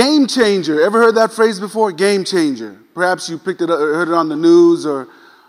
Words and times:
Game 0.00 0.26
changer. 0.26 0.80
Ever 0.80 0.98
heard 0.98 1.16
that 1.16 1.30
phrase 1.30 1.60
before? 1.60 1.92
Game 1.92 2.24
changer. 2.24 2.78
Perhaps 2.94 3.28
you 3.28 3.36
picked 3.36 3.60
it 3.60 3.68
up, 3.68 3.78
heard 3.78 4.08
it 4.08 4.14
on 4.14 4.30
the 4.30 4.36
news 4.36 4.86
or, 4.86 5.08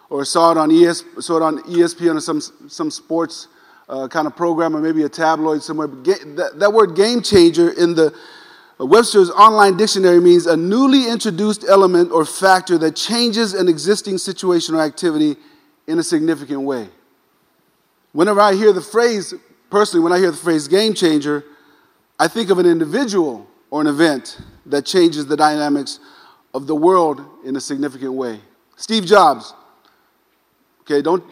or 0.10 0.26
saw 0.26 0.52
it 0.52 0.58
on, 0.58 0.70
ES, 0.70 1.06
saw 1.22 1.38
it 1.38 1.42
on 1.42 1.60
ESPN 1.60 2.18
or 2.18 2.20
some, 2.20 2.42
some 2.42 2.92
sports 2.92 3.48
uh, 3.88 4.10
kind 4.10 4.28
of 4.28 4.36
program 4.36 4.76
or 4.76 4.82
maybe 4.82 5.04
a 5.04 5.10
tabloid 5.10 5.64
somewhere. 5.64 5.88
That, 5.88 6.56
that 6.58 6.74
word 6.74 6.98
game 6.98 7.22
changer 7.22 7.70
in 7.70 7.96
the 7.96 8.14
Webster's 8.78 9.30
online 9.30 9.78
dictionary 9.78 10.20
means 10.20 10.48
a 10.48 10.58
newly 10.58 11.10
introduced 11.10 11.64
element 11.64 12.12
or 12.12 12.26
factor 12.26 12.78
that 12.80 12.98
changes 12.98 13.54
an 13.54 13.70
existing 13.70 14.18
situation 14.18 14.76
or 14.76 14.82
activity 14.82 15.38
in 15.88 15.98
a 15.98 16.04
significant 16.04 16.64
way. 16.64 16.90
Whenever 18.12 18.42
I 18.42 18.56
hear 18.56 18.74
the 18.74 18.82
phrase, 18.82 19.34
personally, 19.70 20.04
when 20.04 20.12
I 20.12 20.18
hear 20.18 20.32
the 20.32 20.36
phrase 20.36 20.68
game 20.68 20.94
changer, 20.94 21.46
I 22.20 22.28
think 22.28 22.50
of 22.50 22.60
an 22.60 22.66
individual 22.66 23.48
or 23.72 23.82
an 23.82 23.88
event 23.88 24.38
that 24.68 24.86
changes 24.86 25.26
the 25.26 25.36
dynamics 25.36 26.00
of 26.54 26.68
the 26.68 26.76
world 26.76 27.26
in 27.44 27.56
a 27.56 27.62
significant 27.62 28.14
way. 28.14 28.40
Steve 28.76 29.06
Jobs. 29.06 29.56
Okay, 30.82 31.02
don't 31.02 31.24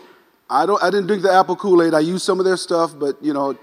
I 0.50 0.66
don't 0.66 0.82
I 0.82 0.90
didn't 0.90 1.08
drink 1.08 1.22
the 1.22 1.32
apple 1.32 1.56
Kool-Aid. 1.56 1.94
I 1.94 2.00
used 2.00 2.26
some 2.26 2.40
of 2.40 2.46
their 2.46 2.58
stuff, 2.58 2.98
but 2.98 3.22
you 3.22 3.34
know, 3.34 3.58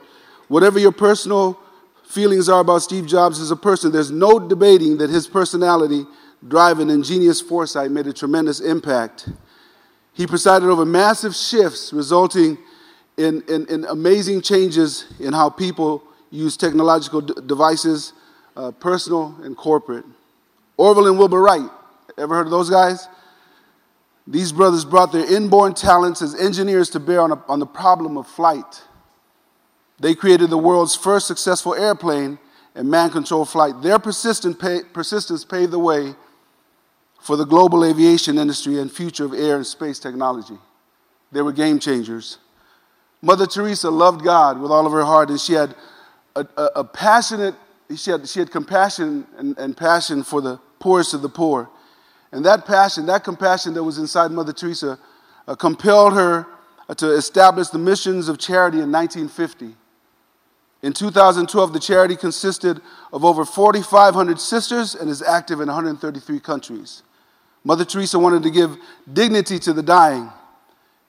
whatever 0.47 0.79
your 0.79 0.93
personal 0.93 1.59
feelings 2.07 2.49
are 2.49 2.61
about 2.61 2.83
Steve 2.83 3.07
Jobs 3.07 3.41
as 3.41 3.51
a 3.51 3.57
person, 3.57 3.91
there's 3.91 4.13
no 4.13 4.39
debating 4.39 4.99
that 4.99 5.11
his 5.11 5.27
personality, 5.27 6.05
drive, 6.47 6.79
and 6.79 6.91
ingenious 6.91 7.41
foresight 7.41 7.91
made 7.91 8.07
a 8.07 8.13
tremendous 8.13 8.61
impact. 8.61 9.29
He 10.13 10.27
presided 10.27 10.69
over 10.69 10.85
massive 10.85 11.35
shifts 11.35 11.93
resulting 11.93 12.59
in, 13.17 13.43
in, 13.49 13.67
in 13.67 13.85
amazing 13.87 14.43
changes 14.43 15.07
in 15.19 15.33
how 15.33 15.51
people 15.51 16.03
use 16.31 16.57
technological 16.57 17.21
d- 17.21 17.35
devices, 17.47 18.13
uh, 18.57 18.71
personal 18.73 19.37
and 19.43 19.57
corporate. 19.57 20.05
Orville 20.77 21.07
and 21.07 21.19
Wilbur 21.19 21.41
Wright, 21.41 21.71
ever 22.19 22.35
heard 22.35 22.47
of 22.47 22.51
those 22.51 22.71
guys? 22.71 23.09
These 24.27 24.53
brothers 24.53 24.85
brought 24.85 25.13
their 25.13 25.33
inborn 25.33 25.75
talents 25.75 26.21
as 26.21 26.35
engineers 26.35 26.91
to 26.91 27.01
bear 27.01 27.21
on, 27.21 27.33
a, 27.33 27.43
on 27.49 27.61
the 27.61 27.67
problem 27.67 28.17
of 28.17 28.27
flight. 28.27 28.83
They 30.01 30.15
created 30.15 30.51
the 30.51 30.59
world's 30.59 30.97
first 30.97 31.27
successful 31.27 31.75
airplane 31.75 32.39
and 32.75 32.91
man 32.91 33.11
controlled 33.11 33.49
flight. 33.49 33.81
Their 33.83 33.99
persistent 33.99 34.61
pay, 34.61 34.81
persistence 34.93 35.45
paved 35.45 35.73
the 35.73 35.79
way 35.79 36.15
for 37.21 37.37
the 37.37 37.45
global 37.45 37.85
aviation 37.85 38.37
industry 38.37 38.79
and 38.79 38.93
future 38.93 39.25
of 39.25 39.33
air 39.33 39.57
and 39.57 39.67
space 39.67 39.99
technology. 39.99 40.59
They 41.33 41.43
were 41.43 41.53
game 41.53 41.79
changers. 41.79 42.39
Mother 43.23 43.47
Teresa 43.47 43.91
loved 43.91 44.23
God 44.23 44.61
with 44.61 44.71
all 44.71 44.87
of 44.87 44.93
her 44.93 45.05
heart, 45.05 45.31
and 45.31 45.41
she 45.41 45.55
had 45.55 45.75
a, 46.37 46.47
a, 46.57 46.65
a 46.77 46.85
passionate, 46.85 47.55
she 47.95 48.11
had, 48.11 48.29
she 48.29 48.41
had 48.41 48.51
compassion 48.51 49.27
and, 49.37 49.57
and 49.59 49.77
passion 49.77 50.23
for 50.23 50.41
the 50.41 50.59
poorest 50.81 51.15
of 51.15 51.23
the 51.23 51.29
poor. 51.29 51.69
And 52.33 52.45
that 52.45 52.67
passion, 52.67 53.07
that 53.07 53.25
compassion 53.25 53.75
that 53.75 53.85
was 53.85 53.99
inside 53.99 54.31
Mother 54.31 54.53
Teresa, 54.53 54.99
uh, 55.47 55.55
compelled 55.55 56.15
her 56.15 56.47
uh, 56.89 56.95
to 56.95 57.13
establish 57.13 57.69
the 57.69 57.79
missions 57.79 58.29
of 58.29 58.39
charity 58.39 58.79
in 58.81 58.91
1950. 58.91 59.77
In 60.83 60.93
2012, 60.93 61.73
the 61.73 61.81
charity 61.81 62.17
consisted 62.17 62.81
of 63.13 63.25
over 63.25 63.45
4,500 63.45 64.39
sisters 64.39 64.95
and 64.95 65.09
is 65.09 65.23
active 65.23 65.61
in 65.61 65.67
133 65.69 66.41
countries. 66.41 67.03
Mother 67.65 67.85
Teresa 67.85 68.19
wanted 68.19 68.43
to 68.43 68.51
give 68.51 68.77
dignity 69.13 69.59
to 69.61 69.73
the 69.73 69.83
dying. 69.83 70.31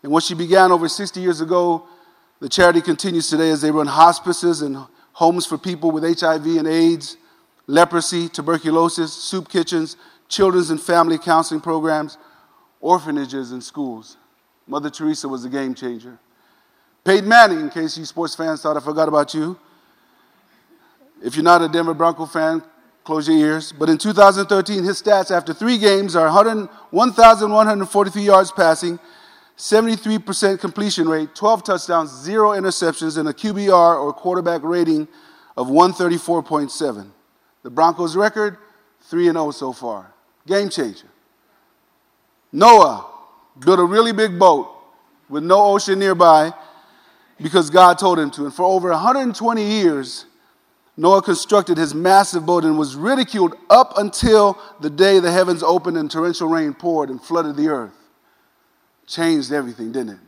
And 0.04 0.12
what 0.12 0.24
she 0.24 0.34
began 0.34 0.72
over 0.72 0.88
60 0.88 1.20
years 1.20 1.42
ago, 1.42 1.88
the 2.40 2.50
charity 2.50 2.82
continues 2.82 3.30
today 3.30 3.50
as 3.50 3.62
they 3.62 3.72
run 3.72 3.88
hospices 3.88 4.62
and 4.62 4.78
homes 5.18 5.48
for 5.48 5.58
people 5.58 5.90
with 5.90 6.04
HIV 6.04 6.46
and 6.46 6.68
AIDS, 6.68 7.18
leprosy, 7.66 8.30
tuberculosis, 8.30 9.12
soup 9.12 9.50
kitchens, 9.50 9.98
children's 10.30 10.70
and 10.70 10.80
family 10.80 11.18
counseling 11.18 11.60
programs, 11.60 12.20
orphanages, 12.82 13.52
and 13.52 13.64
schools. 13.64 14.16
Mother 14.68 14.92
Teresa 14.92 15.28
was 15.28 15.44
a 15.44 15.50
game 15.50 15.74
changer. 15.74 16.20
Peyton 17.04 17.28
Manning, 17.28 17.62
in 17.62 17.72
case 17.72 17.98
you 17.98 18.06
sports 18.06 18.36
fans 18.36 18.62
thought 18.62 18.78
I 18.78 18.80
forgot 18.80 19.08
about 19.08 19.34
you, 19.34 19.58
if 21.24 21.36
you're 21.36 21.44
not 21.44 21.64
a 21.64 21.68
Denver 21.68 21.96
Bronco 21.96 22.28
fan, 22.28 22.62
close 23.04 23.28
your 23.28 23.38
ears. 23.38 23.72
But 23.72 23.90
in 23.90 23.98
2013, 23.98 24.84
his 24.84 25.02
stats 25.02 25.36
after 25.36 25.52
three 25.52 25.80
games 25.80 26.16
are 26.16 26.30
1,143 26.30 28.22
yards 28.22 28.52
passing, 28.52 29.00
73% 29.58 30.60
completion 30.60 31.10
rate, 31.10 31.34
12 31.34 31.64
touchdowns, 31.64 32.12
zero 32.12 32.52
interceptions, 32.52 33.18
and 33.18 33.28
a 33.28 33.34
QBR 33.34 34.00
or 34.00 34.14
quarterback 34.14 34.62
rating 34.64 35.08
of 35.56 35.68
134.7. 35.68 37.10
The 37.64 37.70
Broncos' 37.70 38.16
record, 38.16 38.58
3 39.02 39.26
0 39.26 39.52
so 39.52 39.74
far. 39.74 40.14
Game 40.46 40.70
changer. 40.70 41.08
Noah 42.52 43.06
built 43.60 43.80
a 43.80 43.84
really 43.84 44.12
big 44.12 44.38
boat 44.38 44.70
with 45.28 45.44
no 45.44 45.66
ocean 45.66 45.98
nearby 45.98 46.54
because 47.42 47.70
God 47.70 47.98
told 47.98 48.20
him 48.20 48.30
to. 48.32 48.46
And 48.46 48.54
for 48.54 48.64
over 48.64 48.90
120 48.90 49.64
years, 49.64 50.26
Noah 50.96 51.22
constructed 51.22 51.78
his 51.78 51.94
massive 51.96 52.46
boat 52.46 52.64
and 52.64 52.78
was 52.78 52.96
ridiculed 52.96 53.56
up 53.70 53.98
until 53.98 54.60
the 54.82 54.90
day 54.90 55.20
the 55.20 55.32
heavens 55.32 55.64
opened 55.64 55.98
and 55.98 56.10
torrential 56.10 56.48
rain 56.48 56.74
poured 56.74 57.10
and 57.10 57.22
flooded 57.22 57.56
the 57.56 57.68
earth. 57.68 57.97
Changed 59.08 59.52
everything, 59.52 59.92
didn't 59.92 60.10
it? 60.10 60.20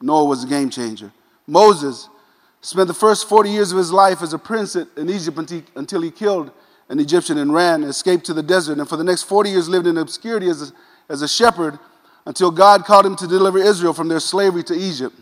Noah 0.00 0.24
was 0.24 0.44
a 0.44 0.46
game 0.46 0.70
changer. 0.70 1.12
Moses 1.46 2.08
spent 2.60 2.88
the 2.88 2.94
first 2.94 3.28
40 3.28 3.50
years 3.50 3.72
of 3.72 3.78
his 3.78 3.92
life 3.92 4.22
as 4.22 4.32
a 4.32 4.38
prince 4.38 4.76
in 4.76 5.10
Egypt 5.10 5.52
until 5.74 6.00
he 6.00 6.10
killed 6.10 6.52
an 6.88 6.98
Egyptian 6.98 7.38
and 7.38 7.52
ran, 7.52 7.84
escaped 7.84 8.24
to 8.26 8.34
the 8.34 8.42
desert, 8.42 8.78
and 8.78 8.88
for 8.88 8.96
the 8.96 9.04
next 9.04 9.24
40 9.24 9.50
years 9.50 9.68
lived 9.68 9.86
in 9.86 9.96
obscurity 9.96 10.48
as 10.48 10.70
a, 10.70 10.72
as 11.08 11.22
a 11.22 11.28
shepherd 11.28 11.78
until 12.26 12.50
God 12.50 12.84
called 12.84 13.06
him 13.06 13.16
to 13.16 13.26
deliver 13.26 13.58
Israel 13.58 13.92
from 13.92 14.08
their 14.08 14.20
slavery 14.20 14.62
to 14.64 14.74
Egypt. 14.74 15.16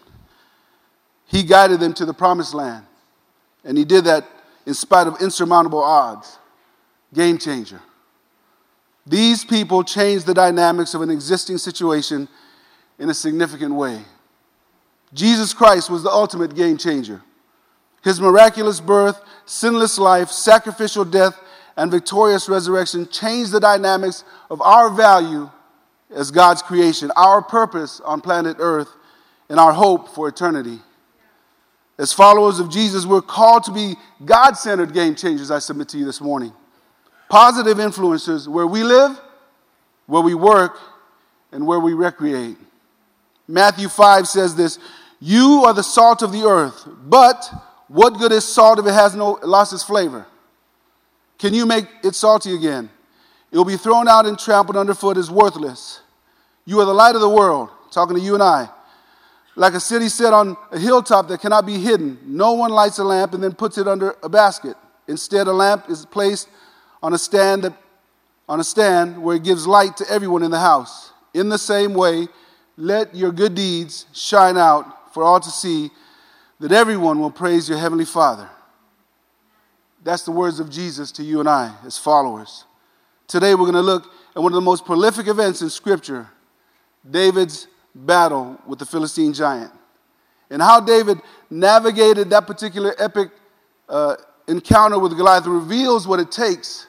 He 1.27 1.43
guided 1.43 1.81
them 1.81 1.93
to 1.95 2.05
the 2.05 2.15
promised 2.15 2.55
land, 2.55 2.87
and 3.65 3.77
he 3.77 3.85
did 3.85 4.05
that 4.05 4.27
in 4.67 4.75
spite 4.75 5.07
of 5.07 5.21
insurmountable 5.21 5.83
odds. 5.83 6.39
Game 7.15 7.39
changer. 7.39 7.81
These 9.07 9.45
people 9.45 9.83
changed 9.83 10.27
the 10.27 10.35
dynamics 10.35 10.93
of 10.93 11.01
an 11.01 11.11
existing 11.11 11.57
situation 11.59 12.29
in 12.99 13.11
a 13.11 13.15
significant 13.15 13.75
way. 13.75 14.01
Jesus 15.15 15.55
Christ 15.55 15.89
was 15.91 16.03
the 16.03 16.11
ultimate 16.11 16.55
game 16.55 16.77
changer. 16.77 17.23
His 18.03 18.21
miraculous 18.21 18.81
birth, 18.81 19.21
sinless 19.47 19.99
life, 19.99 20.31
sacrificial 20.31 21.05
death, 21.05 21.39
and 21.77 21.91
victorious 21.91 22.49
resurrection 22.49 23.09
changed 23.09 23.53
the 23.53 23.61
dynamics 23.61 24.25
of 24.51 24.61
our 24.61 24.91
value 24.91 25.51
as 26.15 26.31
God's 26.31 26.63
creation, 26.63 27.11
our 27.17 27.43
purpose 27.43 28.01
on 28.01 28.21
planet 28.21 28.57
Earth, 28.59 28.89
and 29.49 29.59
our 29.59 29.73
hope 29.73 30.09
for 30.09 30.29
eternity. 30.29 30.79
As 31.99 32.13
followers 32.13 32.61
of 32.61 32.71
Jesus, 32.71 33.07
we're 33.07 33.23
called 33.23 33.65
to 33.65 33.73
be 33.73 33.95
God 34.25 34.57
centered 34.57 34.93
game 34.93 35.15
changers, 35.15 35.51
I 35.51 35.59
submit 35.59 35.89
to 35.91 35.99
you 35.99 36.05
this 36.05 36.21
morning. 36.21 36.53
Positive 37.29 37.79
influencers 37.79 38.47
where 38.47 38.67
we 38.67 38.85
live, 38.85 39.21
where 40.07 40.23
we 40.23 40.35
work, 40.35 40.79
and 41.53 41.67
where 41.67 41.81
we 41.81 41.93
recreate. 41.93 42.57
Matthew 43.49 43.89
5 43.89 44.29
says 44.29 44.55
this 44.55 44.79
You 45.19 45.65
are 45.65 45.75
the 45.75 45.83
salt 45.83 46.23
of 46.23 46.31
the 46.31 46.45
earth, 46.45 46.87
but 47.05 47.51
what 47.89 48.19
good 48.19 48.31
is 48.31 48.45
salt 48.45 48.79
if 48.79 48.87
it 48.87 48.93
has 48.93 49.15
no 49.15 49.39
lost 49.43 49.73
its 49.73 49.83
flavor? 49.83 50.27
Can 51.39 51.55
you 51.55 51.67
make 51.67 51.87
it 52.05 52.15
salty 52.15 52.55
again? 52.55 52.91
It 53.51 53.57
will 53.57 53.65
be 53.65 53.77
thrown 53.77 54.07
out 54.07 54.27
and 54.27 54.39
trampled 54.39 54.77
underfoot 54.77 55.17
as 55.17 55.31
worthless. 55.31 56.01
You 56.67 56.81
are 56.81 56.85
the 56.85 56.93
light 56.93 57.15
of 57.15 57.23
the 57.23 57.29
world, 57.29 57.71
talking 57.91 58.15
to 58.15 58.23
you 58.23 58.35
and 58.35 58.43
I 58.43 58.69
like 59.59 59.75
a 59.75 59.81
city 59.81 60.09
set 60.09 60.33
on 60.33 60.57
a 60.71 60.79
hilltop 60.79 61.27
that 61.29 61.41
cannot 61.41 61.67
be 61.67 61.79
hidden. 61.79 62.17
No 62.25 62.53
one 62.53 62.71
lights 62.71 62.99
a 62.99 63.05
lamp 63.05 63.35
and 63.35 63.43
then 63.43 63.53
puts 63.55 63.77
it 63.77 63.89
under 63.89 64.15
a 64.23 64.29
basket. 64.29 64.77
Instead, 65.09 65.49
a 65.49 65.53
lamp 65.53 65.91
is 65.91 66.07
placed 66.07 66.49
on 67.03 67.13
a 67.13 67.19
stand 67.19 67.65
that, 67.65 67.77
on 68.49 68.61
a 68.61 68.65
stand 68.65 69.21
where 69.21 69.35
it 69.35 69.43
gives 69.43 69.67
light 69.67 69.97
to 69.97 70.09
everyone 70.09 70.45
in 70.45 70.53
the 70.53 70.61
house. 70.61 71.13
In 71.35 71.49
the 71.49 71.59
same 71.59 71.93
way, 71.93 72.29
let 72.79 73.13
your 73.13 73.33
good 73.33 73.57
deeds 73.57 74.07
shine 74.15 74.57
out 74.57 75.13
for 75.13 75.25
all 75.25 75.41
to 75.41 75.51
see 75.51 75.91
that 76.61 76.71
everyone 76.71 77.19
will 77.19 77.31
praise 77.31 77.69
your 77.69 77.77
heavenly 77.77 78.05
Father. 78.05 78.49
That's 80.05 80.23
the 80.23 80.31
words 80.31 80.61
of 80.61 80.71
Jesus 80.71 81.11
to 81.13 81.25
you 81.25 81.41
and 81.41 81.49
I 81.49 81.75
as 81.85 81.99
followers. 81.99 82.65
Today 83.27 83.55
we're 83.55 83.71
going 83.71 83.73
to 83.75 83.81
look 83.81 84.05
at 84.35 84.41
one 84.41 84.53
of 84.53 84.55
the 84.55 84.63
most 84.63 84.85
prolific 84.85 85.27
events 85.27 85.61
in 85.61 85.69
Scripture 85.69 86.29
David's 87.09 87.67
battle 87.95 88.61
with 88.65 88.79
the 88.79 88.87
Philistine 88.87 89.33
giant. 89.33 89.73
And 90.49 90.63
how 90.63 90.81
David 90.81 91.19
navigated 91.51 92.31
that 92.31 92.47
particular 92.47 92.95
epic 92.99 93.31
uh, 93.89 94.17
encounter 94.47 94.99
with 94.99 95.17
Goliath 95.17 95.47
reveals 95.47 96.07
what 96.07 96.21
it 96.21 96.31
takes 96.31 96.87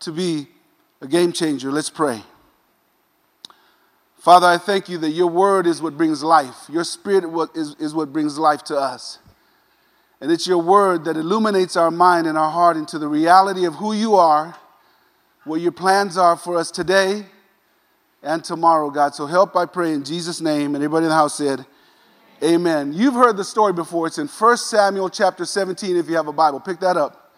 to 0.00 0.10
be 0.10 0.48
a 1.02 1.06
game 1.06 1.32
changer. 1.32 1.70
Let's 1.70 1.90
pray. 1.90 2.22
Father, 4.22 4.46
I 4.46 4.56
thank 4.56 4.88
you 4.88 4.98
that 4.98 5.10
your 5.10 5.26
word 5.26 5.66
is 5.66 5.82
what 5.82 5.96
brings 5.96 6.22
life. 6.22 6.68
Your 6.70 6.84
spirit 6.84 7.24
is, 7.56 7.74
is 7.80 7.92
what 7.92 8.12
brings 8.12 8.38
life 8.38 8.62
to 8.64 8.76
us. 8.76 9.18
And 10.20 10.30
it's 10.30 10.46
your 10.46 10.62
word 10.62 11.04
that 11.06 11.16
illuminates 11.16 11.76
our 11.76 11.90
mind 11.90 12.28
and 12.28 12.38
our 12.38 12.50
heart 12.50 12.76
into 12.76 13.00
the 13.00 13.08
reality 13.08 13.64
of 13.64 13.74
who 13.74 13.92
you 13.92 14.14
are 14.14 14.56
what 15.44 15.60
your 15.60 15.72
plans 15.72 16.16
are 16.16 16.36
for 16.36 16.56
us 16.56 16.70
today 16.70 17.26
and 18.22 18.44
tomorrow, 18.44 18.90
God. 18.90 19.14
So 19.14 19.26
help, 19.26 19.56
I 19.56 19.66
pray, 19.66 19.92
in 19.92 20.04
Jesus' 20.04 20.40
name. 20.40 20.74
And 20.74 20.84
everybody 20.84 21.06
in 21.06 21.10
the 21.10 21.16
house 21.16 21.36
said, 21.36 21.66
Amen. 22.42 22.92
You've 22.92 23.14
heard 23.14 23.36
the 23.36 23.44
story 23.44 23.72
before. 23.72 24.08
It's 24.08 24.18
in 24.18 24.26
1 24.26 24.56
Samuel 24.56 25.08
chapter 25.10 25.44
17 25.44 25.96
if 25.96 26.08
you 26.08 26.16
have 26.16 26.26
a 26.26 26.32
Bible. 26.32 26.58
Pick 26.58 26.80
that 26.80 26.96
up. 26.96 27.32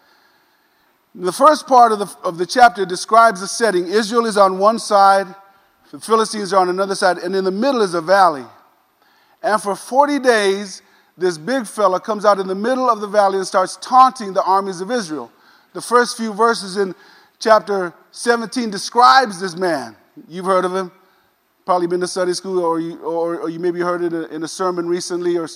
The 1.13 1.31
first 1.31 1.67
part 1.67 1.91
of 1.91 1.99
the, 1.99 2.15
of 2.23 2.37
the 2.37 2.45
chapter 2.45 2.85
describes 2.85 3.39
the 3.39 3.47
setting. 3.47 3.87
Israel 3.87 4.25
is 4.25 4.35
on 4.35 4.57
one 4.57 4.79
side, 4.79 5.27
the 5.91 5.99
Philistines 5.99 6.53
are 6.53 6.61
on 6.61 6.69
another 6.69 6.95
side, 6.95 7.17
and 7.19 7.35
in 7.35 7.43
the 7.43 7.51
middle 7.51 7.81
is 7.81 7.93
a 7.93 8.01
valley. 8.01 8.45
And 9.41 9.61
for 9.61 9.75
40 9.75 10.19
days, 10.19 10.81
this 11.17 11.37
big 11.37 11.67
fella 11.67 11.99
comes 11.99 12.25
out 12.25 12.39
in 12.39 12.47
the 12.47 12.55
middle 12.55 12.89
of 12.89 12.99
the 12.99 13.07
valley 13.07 13.37
and 13.37 13.47
starts 13.47 13.77
taunting 13.77 14.33
the 14.33 14.43
armies 14.43 14.81
of 14.81 14.91
Israel. 14.91 15.31
The 15.73 15.81
first 15.81 16.17
few 16.17 16.33
verses 16.33 16.77
in 16.77 16.95
chapter 17.39 17.93
17 18.11 18.69
describes 18.69 19.39
this 19.39 19.55
man. 19.55 19.95
You've 20.27 20.45
heard 20.45 20.65
of 20.65 20.75
him 20.75 20.91
probably 21.65 21.87
been 21.87 21.99
to 21.99 22.07
Sunday 22.07 22.33
school, 22.33 22.59
or 22.59 22.79
you, 22.79 22.97
or, 22.99 23.39
or 23.39 23.49
you 23.49 23.59
maybe 23.59 23.79
heard 23.79 24.03
it 24.03 24.13
in 24.13 24.23
a, 24.23 24.27
in 24.27 24.43
a 24.43 24.47
sermon 24.47 24.87
recently, 24.87 25.37
or 25.37 25.47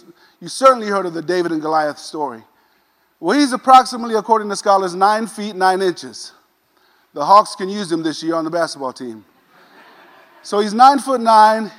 you 0.41 0.47
certainly 0.47 0.87
heard 0.87 1.05
of 1.05 1.13
the 1.13 1.21
David 1.21 1.51
and 1.51 1.61
Goliath 1.61 1.99
story. 1.99 2.43
Well, 3.19 3.37
he's 3.37 3.53
approximately, 3.53 4.15
according 4.15 4.49
to 4.49 4.55
scholars, 4.55 4.95
nine 4.95 5.27
feet 5.27 5.55
nine 5.55 5.81
inches. 5.81 6.31
The 7.13 7.25
Hawks 7.25 7.55
can 7.55 7.69
use 7.69 7.91
him 7.91 8.01
this 8.01 8.23
year 8.23 8.35
on 8.35 8.43
the 8.43 8.49
basketball 8.49 8.93
team. 8.93 9.25
So 10.41 10.59
he's 10.59 10.73
nine 10.73 10.99
foot 10.99 11.21
nine. 11.21 11.71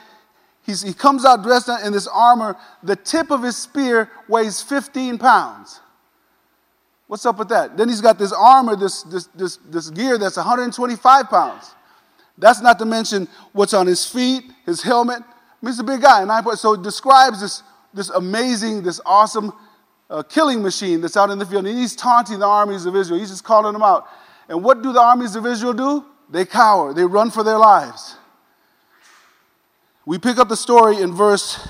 He's, 0.63 0.83
he 0.83 0.93
comes 0.93 1.25
out 1.25 1.43
dressed 1.43 1.69
in 1.85 1.93
this 1.93 2.07
armor. 2.07 2.57
The 2.83 2.97
tip 2.97 3.31
of 3.31 3.43
his 3.43 3.57
spear 3.57 4.11
weighs 4.29 4.63
15 4.63 5.19
pounds. 5.19 5.81
What's 7.07 7.27
up 7.27 7.39
with 7.39 7.49
that? 7.49 7.77
Then 7.77 7.89
he's 7.89 8.01
got 8.01 8.19
this 8.19 8.33
armor, 8.33 8.77
this, 8.77 9.03
this, 9.03 9.27
this, 9.35 9.57
this 9.69 9.91
gear 9.91 10.17
that's 10.17 10.37
125 10.37 11.29
pounds. 11.29 11.75
That's 12.39 12.61
not 12.61 12.79
to 12.79 12.85
mention 12.85 13.27
what's 13.53 13.75
on 13.75 13.87
his 13.87 14.07
feet, 14.07 14.45
his 14.65 14.83
helmet. 14.83 15.19
I 15.19 15.25
mean, 15.61 15.73
he's 15.73 15.81
a 15.81 15.85
big 15.85 16.03
guy. 16.03 16.23
And 16.23 16.59
so 16.59 16.75
it 16.75 16.83
describes 16.83 17.41
this, 17.41 17.65
this 17.93 18.11
amazing, 18.11 18.83
this 18.83 19.01
awesome 19.05 19.53
uh, 20.09 20.23
killing 20.23 20.63
machine 20.63 21.01
that's 21.01 21.17
out 21.17 21.31
in 21.31 21.39
the 21.39 21.47
field. 21.47 21.67
And 21.67 21.77
he's 21.77 21.97
taunting 21.97 22.39
the 22.39 22.47
armies 22.47 22.87
of 22.87 22.95
Israel. 22.95 23.19
He's 23.19 23.31
just 23.31 23.45
calling 23.45 23.73
them 23.73 23.83
out. 23.83 24.07
And 24.49 24.63
what 24.63 24.83
do 24.83 24.93
the 24.93 25.01
armies 25.01 25.35
of 25.35 25.47
Israel 25.47 25.73
do? 25.73 26.05
They 26.31 26.45
cower, 26.45 26.95
they 26.95 27.05
run 27.05 27.33
for 27.33 27.43
their 27.43 27.59
lives. 27.59 28.17
We 30.07 30.19
pick 30.19 30.39
up 30.39 30.49
the 30.49 30.57
story 30.57 31.01
in 31.01 31.13
verse 31.13 31.69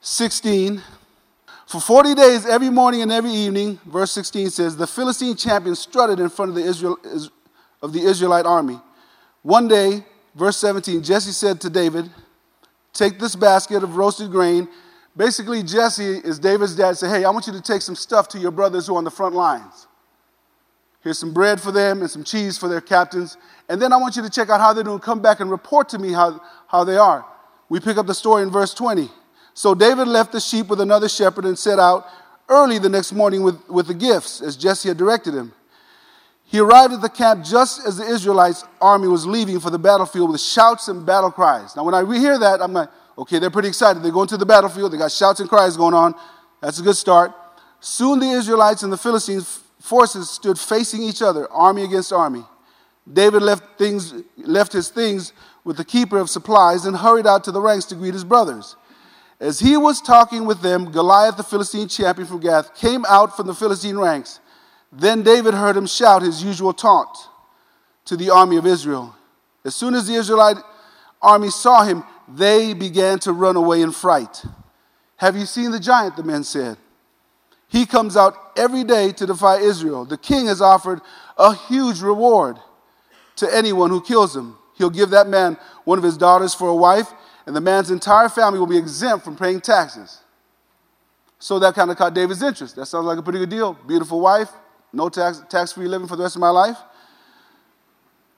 16. 0.00 0.82
For 1.66 1.80
40 1.80 2.14
days, 2.14 2.46
every 2.46 2.70
morning 2.70 3.02
and 3.02 3.12
every 3.12 3.30
evening, 3.30 3.78
verse 3.86 4.12
16 4.12 4.50
says, 4.50 4.76
the 4.76 4.86
Philistine 4.86 5.36
champion 5.36 5.76
strutted 5.76 6.18
in 6.18 6.28
front 6.30 6.48
of 6.48 6.54
the, 6.54 6.62
Israel, 6.62 6.98
of 7.82 7.92
the 7.92 8.00
Israelite 8.00 8.46
army. 8.46 8.80
One 9.42 9.68
day, 9.68 10.04
verse 10.34 10.56
17, 10.56 11.02
Jesse 11.02 11.32
said 11.32 11.60
to 11.60 11.70
David, 11.70 12.10
Take 12.92 13.20
this 13.20 13.36
basket 13.36 13.84
of 13.84 13.96
roasted 13.96 14.30
grain. 14.30 14.68
Basically, 15.16 15.62
Jesse 15.62 16.16
is 16.24 16.38
David's 16.38 16.74
dad. 16.74 16.96
Say, 16.96 17.08
Hey, 17.08 17.24
I 17.24 17.30
want 17.30 17.46
you 17.46 17.52
to 17.52 17.60
take 17.60 17.82
some 17.82 17.94
stuff 17.94 18.26
to 18.28 18.38
your 18.38 18.50
brothers 18.50 18.86
who 18.86 18.94
are 18.94 18.98
on 18.98 19.04
the 19.04 19.10
front 19.10 19.34
lines. 19.34 19.86
Here's 21.02 21.18
some 21.18 21.32
bread 21.32 21.60
for 21.60 21.72
them 21.72 22.00
and 22.00 22.10
some 22.10 22.24
cheese 22.24 22.58
for 22.58 22.68
their 22.68 22.80
captains. 22.80 23.38
And 23.68 23.80
then 23.80 23.92
I 23.92 23.96
want 23.96 24.16
you 24.16 24.22
to 24.22 24.28
check 24.28 24.50
out 24.50 24.60
how 24.60 24.72
they're 24.72 24.84
doing. 24.84 24.98
Come 24.98 25.22
back 25.22 25.40
and 25.40 25.50
report 25.50 25.88
to 25.90 25.98
me 25.98 26.12
how, 26.12 26.42
how 26.70 26.84
they 26.84 26.96
are. 26.96 27.24
We 27.68 27.80
pick 27.80 27.96
up 27.96 28.06
the 28.06 28.14
story 28.14 28.42
in 28.42 28.50
verse 28.50 28.72
20. 28.74 29.10
So 29.54 29.74
David 29.74 30.06
left 30.06 30.32
the 30.32 30.40
sheep 30.40 30.68
with 30.68 30.80
another 30.80 31.08
shepherd 31.08 31.44
and 31.44 31.58
set 31.58 31.78
out 31.78 32.06
early 32.48 32.78
the 32.78 32.88
next 32.88 33.12
morning 33.12 33.42
with, 33.42 33.68
with 33.68 33.88
the 33.88 33.94
gifts, 33.94 34.40
as 34.40 34.56
Jesse 34.56 34.88
had 34.88 34.96
directed 34.96 35.34
him. 35.34 35.52
He 36.44 36.58
arrived 36.58 36.92
at 36.92 37.00
the 37.00 37.08
camp 37.08 37.44
just 37.44 37.86
as 37.86 37.96
the 37.96 38.04
Israelites' 38.04 38.64
army 38.80 39.08
was 39.08 39.26
leaving 39.26 39.60
for 39.60 39.70
the 39.70 39.78
battlefield 39.78 40.30
with 40.30 40.40
shouts 40.40 40.88
and 40.88 41.04
battle 41.04 41.30
cries. 41.30 41.76
Now, 41.76 41.84
when 41.84 41.94
I 41.94 42.04
hear 42.18 42.38
that, 42.38 42.60
I'm 42.60 42.72
like, 42.72 42.88
okay, 43.18 43.38
they're 43.38 43.50
pretty 43.50 43.68
excited. 43.68 44.02
They're 44.02 44.10
going 44.12 44.28
to 44.28 44.36
the 44.36 44.46
battlefield. 44.46 44.92
They 44.92 44.98
got 44.98 45.12
shouts 45.12 45.40
and 45.40 45.48
cries 45.48 45.76
going 45.76 45.94
on. 45.94 46.14
That's 46.60 46.78
a 46.78 46.82
good 46.82 46.96
start. 46.96 47.32
Soon 47.80 48.18
the 48.18 48.30
Israelites 48.30 48.82
and 48.82 48.92
the 48.92 48.96
Philistines' 48.96 49.60
forces 49.80 50.28
stood 50.28 50.58
facing 50.58 51.02
each 51.02 51.22
other, 51.22 51.50
army 51.50 51.84
against 51.84 52.12
army. 52.12 52.44
David 53.10 53.42
left, 53.42 53.78
things, 53.78 54.14
left 54.36 54.72
his 54.72 54.88
things 54.88 55.32
with 55.64 55.76
the 55.76 55.84
keeper 55.84 56.18
of 56.18 56.30
supplies 56.30 56.84
and 56.84 56.96
hurried 56.96 57.26
out 57.26 57.44
to 57.44 57.52
the 57.52 57.60
ranks 57.60 57.84
to 57.86 57.94
greet 57.94 58.14
his 58.14 58.24
brothers. 58.24 58.76
As 59.38 59.60
he 59.60 59.76
was 59.76 60.00
talking 60.00 60.44
with 60.44 60.60
them, 60.60 60.90
Goliath, 60.92 61.36
the 61.36 61.42
Philistine 61.42 61.88
champion 61.88 62.28
from 62.28 62.40
Gath, 62.40 62.74
came 62.74 63.04
out 63.06 63.36
from 63.36 63.46
the 63.46 63.54
Philistine 63.54 63.98
ranks. 63.98 64.40
Then 64.92 65.22
David 65.22 65.54
heard 65.54 65.76
him 65.76 65.86
shout 65.86 66.22
his 66.22 66.42
usual 66.42 66.72
taunt 66.72 67.16
to 68.04 68.16
the 68.16 68.30
army 68.30 68.56
of 68.56 68.66
Israel. 68.66 69.14
As 69.64 69.74
soon 69.74 69.94
as 69.94 70.06
the 70.06 70.14
Israelite 70.14 70.56
army 71.22 71.50
saw 71.50 71.84
him, 71.84 72.04
they 72.28 72.74
began 72.74 73.18
to 73.20 73.32
run 73.32 73.56
away 73.56 73.82
in 73.82 73.92
fright. 73.92 74.44
Have 75.16 75.36
you 75.36 75.46
seen 75.46 75.70
the 75.70 75.80
giant? 75.80 76.16
The 76.16 76.22
men 76.22 76.44
said. 76.44 76.76
He 77.68 77.86
comes 77.86 78.16
out 78.16 78.34
every 78.56 78.84
day 78.84 79.12
to 79.12 79.26
defy 79.26 79.58
Israel. 79.58 80.04
The 80.04 80.18
king 80.18 80.46
has 80.46 80.60
offered 80.60 81.00
a 81.38 81.54
huge 81.54 82.00
reward 82.00 82.58
to 83.36 83.54
anyone 83.54 83.90
who 83.90 84.00
kills 84.00 84.34
him. 84.34 84.56
He'll 84.80 84.88
give 84.88 85.10
that 85.10 85.28
man 85.28 85.58
one 85.84 85.98
of 85.98 86.04
his 86.04 86.16
daughters 86.16 86.54
for 86.54 86.70
a 86.70 86.74
wife, 86.74 87.12
and 87.44 87.54
the 87.54 87.60
man's 87.60 87.90
entire 87.90 88.30
family 88.30 88.58
will 88.58 88.66
be 88.66 88.78
exempt 88.78 89.26
from 89.26 89.36
paying 89.36 89.60
taxes. 89.60 90.20
So 91.38 91.58
that 91.58 91.74
kind 91.74 91.90
of 91.90 91.98
caught 91.98 92.14
David's 92.14 92.42
interest. 92.42 92.76
That 92.76 92.86
sounds 92.86 93.04
like 93.04 93.18
a 93.18 93.22
pretty 93.22 93.40
good 93.40 93.50
deal. 93.50 93.74
Beautiful 93.86 94.20
wife, 94.22 94.48
no 94.90 95.10
tax, 95.10 95.42
tax-free 95.50 95.86
living 95.86 96.08
for 96.08 96.16
the 96.16 96.22
rest 96.22 96.34
of 96.34 96.40
my 96.40 96.48
life. 96.48 96.78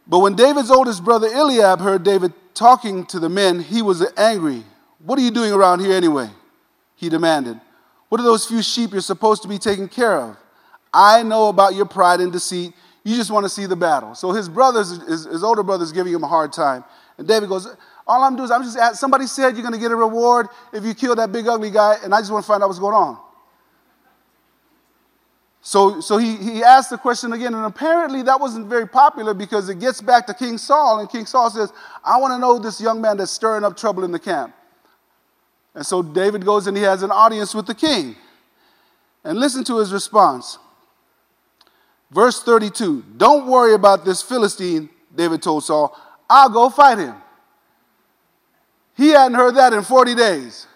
But 0.05 0.19
when 0.19 0.35
David's 0.35 0.73
oldest 0.73 1.05
brother 1.05 1.29
Eliab 1.29 1.81
heard 1.81 2.03
David 2.03 2.33
talking 2.55 3.07
to 3.07 3.21
the 3.21 3.29
men, 3.29 3.61
he 3.61 3.81
was 3.81 4.05
angry. 4.17 4.65
What 4.99 5.17
are 5.21 5.23
you 5.23 5.31
doing 5.31 5.53
around 5.53 5.79
here 5.79 5.93
anyway? 5.93 6.29
He 6.97 7.09
demanded. 7.09 7.61
What 8.09 8.21
are 8.21 8.25
those 8.25 8.47
few 8.47 8.63
sheep 8.63 8.91
you're 8.91 9.01
supposed 9.01 9.43
to 9.43 9.49
be 9.49 9.59
taking 9.59 9.89
care 9.89 10.19
of? 10.19 10.37
I 10.93 11.23
know 11.23 11.49
about 11.49 11.77
your 11.77 11.87
pride 11.87 12.19
and 12.19 12.33
deceit. 12.33 12.73
You 13.05 13.17
just 13.17 13.31
want 13.31 13.45
to 13.45 13.49
see 13.49 13.67
the 13.67 13.77
battle. 13.77 14.15
So 14.15 14.33
his 14.33 14.49
brothers, 14.49 15.03
his, 15.07 15.25
his 15.25 15.43
older 15.43 15.63
brother's 15.63 15.93
giving 15.93 16.13
him 16.13 16.23
a 16.23 16.29
hard 16.29 16.53
time. 16.53 16.85
And 17.19 17.27
David 17.27 17.49
goes, 17.49 17.67
All 18.07 18.23
I'm 18.23 18.37
doing 18.37 18.45
is 18.45 18.51
I'm 18.51 18.63
just 18.63 19.01
somebody 19.01 19.27
said 19.27 19.55
you're 19.55 19.63
going 19.63 19.75
to 19.75 19.81
get 19.81 19.91
a 19.91 19.97
reward 19.97 20.47
if 20.73 20.85
you 20.85 20.95
kill 20.95 21.15
that 21.17 21.33
big 21.33 21.49
ugly 21.49 21.71
guy, 21.71 21.97
and 22.05 22.15
I 22.15 22.21
just 22.21 22.31
want 22.31 22.45
to 22.45 22.49
find 22.49 22.63
out 22.63 22.69
what's 22.69 22.79
going 22.79 22.95
on. 22.95 23.19
So, 25.65 26.01
so 26.01 26.19
he, 26.19 26.37
he 26.37 26.65
asked 26.65 26.91
the 26.91 26.99
question 26.99 27.33
again, 27.33 27.55
and 27.55 27.65
apparently 27.65 28.23
that 28.23 28.41
wasn't 28.41 28.67
very 28.67 28.87
popular 28.87 29.33
because 29.33 29.69
it 29.69 29.79
gets 29.79 30.01
back 30.01 30.27
to 30.27 30.35
King 30.35 30.59
Saul, 30.59 30.99
and 30.99 31.09
King 31.09 31.25
Saul 31.25 31.51
says, 31.51 31.73
I 32.05 32.19
want 32.19 32.33
to 32.33 32.39
know 32.39 32.59
this 32.59 32.81
young 32.81 33.01
man 33.01 33.17
that's 33.17 33.31
stirring 33.31 33.63
up 33.63 33.77
trouble 33.77 34.03
in 34.03 34.11
the 34.11 34.19
camp. 34.19 34.55
And 35.75 35.87
so 35.87 36.03
David 36.03 36.45
goes 36.45 36.67
and 36.67 36.77
he 36.77 36.83
has 36.83 37.05
an 37.05 37.13
audience 37.13 37.55
with 37.55 37.67
the 37.67 37.75
king. 37.75 38.17
And 39.25 39.39
listen 39.39 39.63
to 39.65 39.79
his 39.79 39.93
response. 39.93 40.59
Verse 42.13 42.43
32 42.43 43.05
Don't 43.17 43.47
worry 43.47 43.75
about 43.75 44.05
this 44.05 44.23
Philistine, 44.23 44.89
David 45.15 45.43
told 45.43 45.65
Saul. 45.65 45.99
I'll 46.29 46.51
go 46.51 46.69
fight 46.71 46.99
him. 46.99 47.17
He 48.97 49.09
hadn't 49.09 49.35
heard 49.35 49.57
that 49.57 49.73
in 49.73 49.83
40 49.83 50.15
days. 50.15 50.67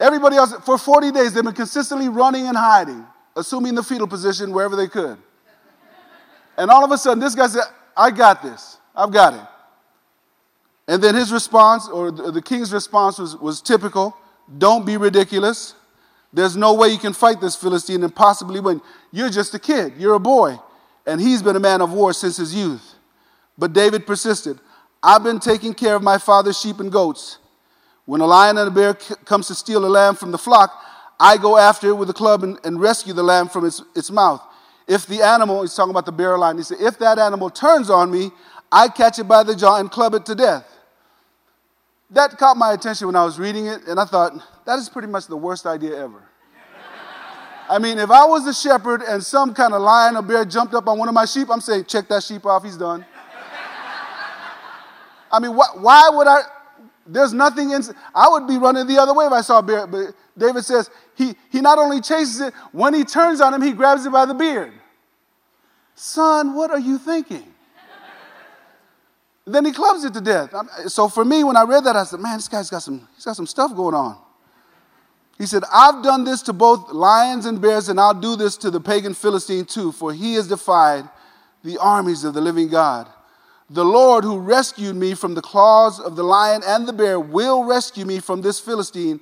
Everybody 0.00 0.36
else, 0.36 0.52
for 0.64 0.76
40 0.76 1.12
days, 1.12 1.32
they've 1.32 1.44
been 1.44 1.52
consistently 1.52 2.08
running 2.08 2.46
and 2.46 2.56
hiding, 2.56 3.06
assuming 3.36 3.74
the 3.74 3.82
fetal 3.82 4.06
position 4.06 4.52
wherever 4.52 4.74
they 4.74 4.88
could. 4.88 5.18
And 6.56 6.70
all 6.70 6.84
of 6.84 6.90
a 6.90 6.98
sudden, 6.98 7.20
this 7.20 7.34
guy 7.34 7.46
said, 7.46 7.62
I 7.96 8.10
got 8.10 8.42
this. 8.42 8.78
I've 8.94 9.12
got 9.12 9.34
it. 9.34 9.40
And 10.88 11.02
then 11.02 11.14
his 11.14 11.32
response, 11.32 11.88
or 11.88 12.10
the 12.10 12.42
king's 12.42 12.72
response, 12.72 13.18
was, 13.18 13.36
was 13.36 13.60
typical 13.60 14.16
Don't 14.58 14.84
be 14.84 14.96
ridiculous. 14.96 15.74
There's 16.34 16.56
no 16.56 16.74
way 16.74 16.88
you 16.88 16.98
can 16.98 17.12
fight 17.12 17.40
this 17.40 17.54
Philistine 17.54 18.02
and 18.02 18.14
possibly 18.14 18.58
win. 18.58 18.82
You're 19.12 19.30
just 19.30 19.54
a 19.54 19.58
kid, 19.58 19.94
you're 19.96 20.14
a 20.14 20.20
boy. 20.20 20.58
And 21.06 21.20
he's 21.20 21.42
been 21.42 21.54
a 21.54 21.60
man 21.60 21.80
of 21.80 21.92
war 21.92 22.12
since 22.12 22.38
his 22.38 22.54
youth. 22.54 22.94
But 23.56 23.72
David 23.72 24.06
persisted 24.06 24.58
I've 25.02 25.22
been 25.22 25.38
taking 25.38 25.74
care 25.74 25.94
of 25.94 26.02
my 26.02 26.18
father's 26.18 26.58
sheep 26.58 26.80
and 26.80 26.90
goats. 26.90 27.38
When 28.06 28.20
a 28.20 28.26
lion 28.26 28.58
and 28.58 28.68
a 28.68 28.70
bear 28.70 28.98
c- 28.98 29.14
comes 29.24 29.46
to 29.48 29.54
steal 29.54 29.84
a 29.84 29.88
lamb 29.88 30.16
from 30.16 30.32
the 30.32 30.38
flock, 30.38 30.72
I 31.20 31.36
go 31.36 31.56
after 31.56 31.88
it 31.88 31.94
with 31.94 32.10
a 32.10 32.14
club 32.14 32.42
and, 32.42 32.58
and 32.64 32.80
rescue 32.80 33.12
the 33.12 33.22
lamb 33.22 33.48
from 33.48 33.64
its, 33.66 33.82
its 33.94 34.10
mouth. 34.10 34.42
If 34.88 35.06
the 35.06 35.22
animal, 35.22 35.62
he's 35.62 35.74
talking 35.74 35.90
about 35.90 36.06
the 36.06 36.12
bear 36.12 36.36
lion, 36.36 36.56
he 36.56 36.64
said, 36.64 36.78
if 36.80 36.98
that 36.98 37.18
animal 37.18 37.48
turns 37.48 37.90
on 37.90 38.10
me, 38.10 38.30
I 38.72 38.88
catch 38.88 39.18
it 39.18 39.24
by 39.24 39.42
the 39.42 39.54
jaw 39.54 39.78
and 39.78 39.90
club 39.90 40.14
it 40.14 40.26
to 40.26 40.34
death. 40.34 40.66
That 42.14 42.38
caught 42.38 42.56
my 42.56 42.72
attention 42.72 43.08
when 43.08 43.16
I 43.16 43.24
was 43.24 43.38
reading 43.38 43.66
it, 43.66 43.86
and 43.88 43.98
I 43.98 44.04
thought, 44.04 44.32
that 44.64 44.78
is 44.78 44.88
pretty 44.88 45.08
much 45.08 45.26
the 45.26 45.36
worst 45.36 45.66
idea 45.66 45.96
ever. 46.02 46.22
I 47.68 47.78
mean, 47.78 47.98
if 47.98 48.10
I 48.10 48.24
was 48.24 48.46
a 48.46 48.54
shepherd 48.54 49.02
and 49.02 49.22
some 49.22 49.52
kind 49.52 49.72
of 49.74 49.82
lion 49.82 50.16
or 50.16 50.22
bear 50.22 50.44
jumped 50.44 50.74
up 50.74 50.86
on 50.86 50.98
one 50.98 51.08
of 51.08 51.14
my 51.14 51.24
sheep, 51.24 51.48
I'm 51.50 51.60
saying, 51.60 51.86
check 51.86 52.08
that 52.08 52.22
sheep 52.22 52.46
off, 52.46 52.62
he's 52.62 52.76
done. 52.76 53.04
I 55.32 55.40
mean, 55.40 55.52
wh- 55.52 55.82
why 55.82 56.08
would 56.12 56.28
I? 56.28 56.42
There's 57.06 57.32
nothing 57.32 57.70
in. 57.70 57.82
I 58.14 58.28
would 58.28 58.46
be 58.46 58.58
running 58.58 58.86
the 58.86 58.98
other 58.98 59.12
way 59.12 59.26
if 59.26 59.32
I 59.32 59.40
saw 59.40 59.58
a 59.58 59.62
bear. 59.62 59.86
But 59.86 60.14
David 60.38 60.64
says 60.64 60.90
he, 61.16 61.34
he 61.50 61.60
not 61.60 61.78
only 61.78 62.00
chases 62.00 62.40
it, 62.40 62.54
when 62.70 62.94
he 62.94 63.02
turns 63.02 63.40
on 63.40 63.52
him, 63.52 63.60
he 63.60 63.72
grabs 63.72 64.06
it 64.06 64.12
by 64.12 64.26
the 64.26 64.34
beard. 64.34 64.72
Son, 65.96 66.54
what 66.54 66.70
are 66.70 66.78
you 66.78 66.98
thinking? 66.98 67.53
Then 69.46 69.64
he 69.64 69.72
clubs 69.72 70.04
it 70.04 70.14
to 70.14 70.20
death. 70.20 70.54
So 70.86 71.08
for 71.08 71.24
me, 71.24 71.44
when 71.44 71.56
I 71.56 71.64
read 71.64 71.84
that, 71.84 71.96
I 71.96 72.04
said, 72.04 72.20
man, 72.20 72.38
this 72.38 72.48
guy's 72.48 72.70
got 72.70 72.82
some, 72.82 73.06
he's 73.14 73.24
got 73.24 73.36
some 73.36 73.46
stuff 73.46 73.74
going 73.74 73.94
on. 73.94 74.16
He 75.36 75.46
said, 75.46 75.64
I've 75.72 76.02
done 76.02 76.24
this 76.24 76.42
to 76.42 76.52
both 76.52 76.92
lions 76.92 77.44
and 77.44 77.60
bears, 77.60 77.88
and 77.88 77.98
I'll 78.00 78.14
do 78.14 78.36
this 78.36 78.56
to 78.58 78.70
the 78.70 78.80
pagan 78.80 79.14
Philistine 79.14 79.64
too, 79.64 79.92
for 79.92 80.12
he 80.12 80.34
has 80.34 80.48
defied 80.48 81.08
the 81.62 81.76
armies 81.78 82.24
of 82.24 82.34
the 82.34 82.40
living 82.40 82.68
God. 82.68 83.08
The 83.68 83.84
Lord 83.84 84.24
who 84.24 84.38
rescued 84.38 84.94
me 84.94 85.14
from 85.14 85.34
the 85.34 85.42
claws 85.42 85.98
of 85.98 86.16
the 86.16 86.22
lion 86.22 86.62
and 86.64 86.86
the 86.86 86.92
bear 86.92 87.18
will 87.18 87.64
rescue 87.64 88.04
me 88.04 88.20
from 88.20 88.42
this 88.42 88.60
Philistine. 88.60 89.20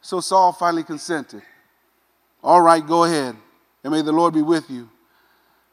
So 0.00 0.20
Saul 0.20 0.52
finally 0.52 0.84
consented. 0.84 1.42
All 2.42 2.62
right, 2.62 2.84
go 2.84 3.04
ahead, 3.04 3.36
and 3.84 3.92
may 3.92 4.02
the 4.02 4.12
Lord 4.12 4.34
be 4.34 4.42
with 4.42 4.70
you. 4.70 4.88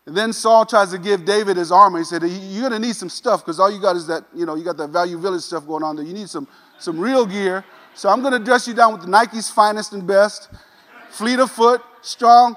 And 0.10 0.18
then 0.18 0.34
Saul 0.34 0.66
tries 0.66 0.90
to 0.90 0.98
give 0.98 1.24
David 1.24 1.56
his 1.56 1.72
armor. 1.72 2.00
He 2.00 2.04
said, 2.04 2.24
You're 2.24 2.68
going 2.68 2.82
to 2.82 2.88
need 2.88 2.96
some 2.96 3.10
stuff 3.10 3.46
because 3.46 3.60
all 3.60 3.72
you 3.72 3.80
got 3.80 3.96
is 3.96 4.08
that, 4.08 4.26
you 4.34 4.44
know, 4.44 4.56
you 4.56 4.64
got 4.64 4.76
that 4.78 4.90
value 4.90 5.20
village 5.20 5.44
stuff 5.44 5.68
going 5.68 5.84
on 5.84 5.96
there. 5.96 6.04
You 6.04 6.14
need 6.14 6.28
some, 6.32 6.48
some 6.80 7.00
real 7.00 7.28
gear. 7.28 7.64
So 7.94 8.10
I'm 8.10 8.22
going 8.22 8.34
to 8.34 8.40
dress 8.40 8.68
you 8.68 8.74
down 8.74 8.94
with 8.94 9.04
the 9.04 9.08
Nike's 9.08 9.52
finest 9.52 9.94
and 9.94 10.08
best, 10.08 10.50
fleet 11.12 11.38
of 11.38 11.52
foot, 11.52 11.84
strong. 12.02 12.56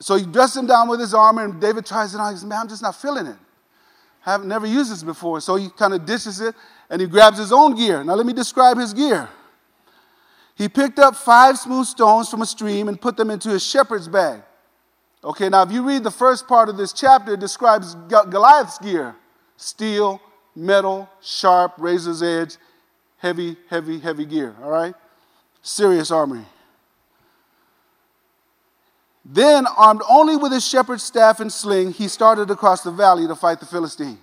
So 0.00 0.16
he 0.16 0.26
dressed 0.26 0.56
him 0.56 0.66
down 0.66 0.88
with 0.88 0.98
his 0.98 1.14
armor, 1.14 1.44
and 1.44 1.60
David 1.60 1.86
tries 1.86 2.16
it 2.16 2.18
on. 2.18 2.32
He 2.32 2.38
says, 2.38 2.44
Man, 2.44 2.62
I'm 2.62 2.68
just 2.68 2.82
not 2.82 2.96
feeling 2.96 3.26
it. 3.26 3.36
I 4.26 4.32
haven't 4.32 4.48
never 4.48 4.66
used 4.66 4.90
this 4.90 5.04
before. 5.04 5.40
So 5.40 5.54
he 5.54 5.68
kind 5.70 5.94
of 5.94 6.04
dishes 6.04 6.40
it 6.40 6.56
and 6.90 7.00
he 7.00 7.06
grabs 7.06 7.38
his 7.38 7.52
own 7.52 7.76
gear. 7.76 8.02
Now, 8.02 8.16
let 8.16 8.26
me 8.26 8.32
describe 8.32 8.76
his 8.76 8.92
gear. 8.92 9.28
He 10.56 10.68
picked 10.68 10.98
up 10.98 11.14
five 11.14 11.60
smooth 11.60 11.86
stones 11.86 12.28
from 12.28 12.42
a 12.42 12.46
stream 12.46 12.88
and 12.88 13.00
put 13.00 13.16
them 13.16 13.30
into 13.30 13.50
his 13.50 13.64
shepherd's 13.64 14.08
bag. 14.08 14.42
Okay, 15.24 15.48
now 15.48 15.62
if 15.62 15.72
you 15.72 15.82
read 15.82 16.04
the 16.04 16.10
first 16.10 16.46
part 16.46 16.68
of 16.68 16.76
this 16.76 16.92
chapter, 16.92 17.34
it 17.34 17.40
describes 17.40 17.94
Goliath's 18.08 18.78
gear 18.78 19.16
steel, 19.56 20.20
metal, 20.54 21.08
sharp, 21.20 21.72
razor's 21.78 22.22
edge, 22.22 22.56
heavy, 23.16 23.56
heavy, 23.68 23.98
heavy 23.98 24.24
gear, 24.24 24.54
all 24.62 24.70
right? 24.70 24.94
Serious 25.62 26.10
armory. 26.12 26.46
Then, 29.24 29.66
armed 29.76 30.02
only 30.08 30.36
with 30.36 30.52
his 30.52 30.66
shepherd's 30.66 31.02
staff 31.02 31.40
and 31.40 31.52
sling, 31.52 31.92
he 31.92 32.08
started 32.08 32.50
across 32.50 32.82
the 32.82 32.90
valley 32.90 33.26
to 33.26 33.34
fight 33.34 33.60
the 33.60 33.66
Philistine. 33.66 34.18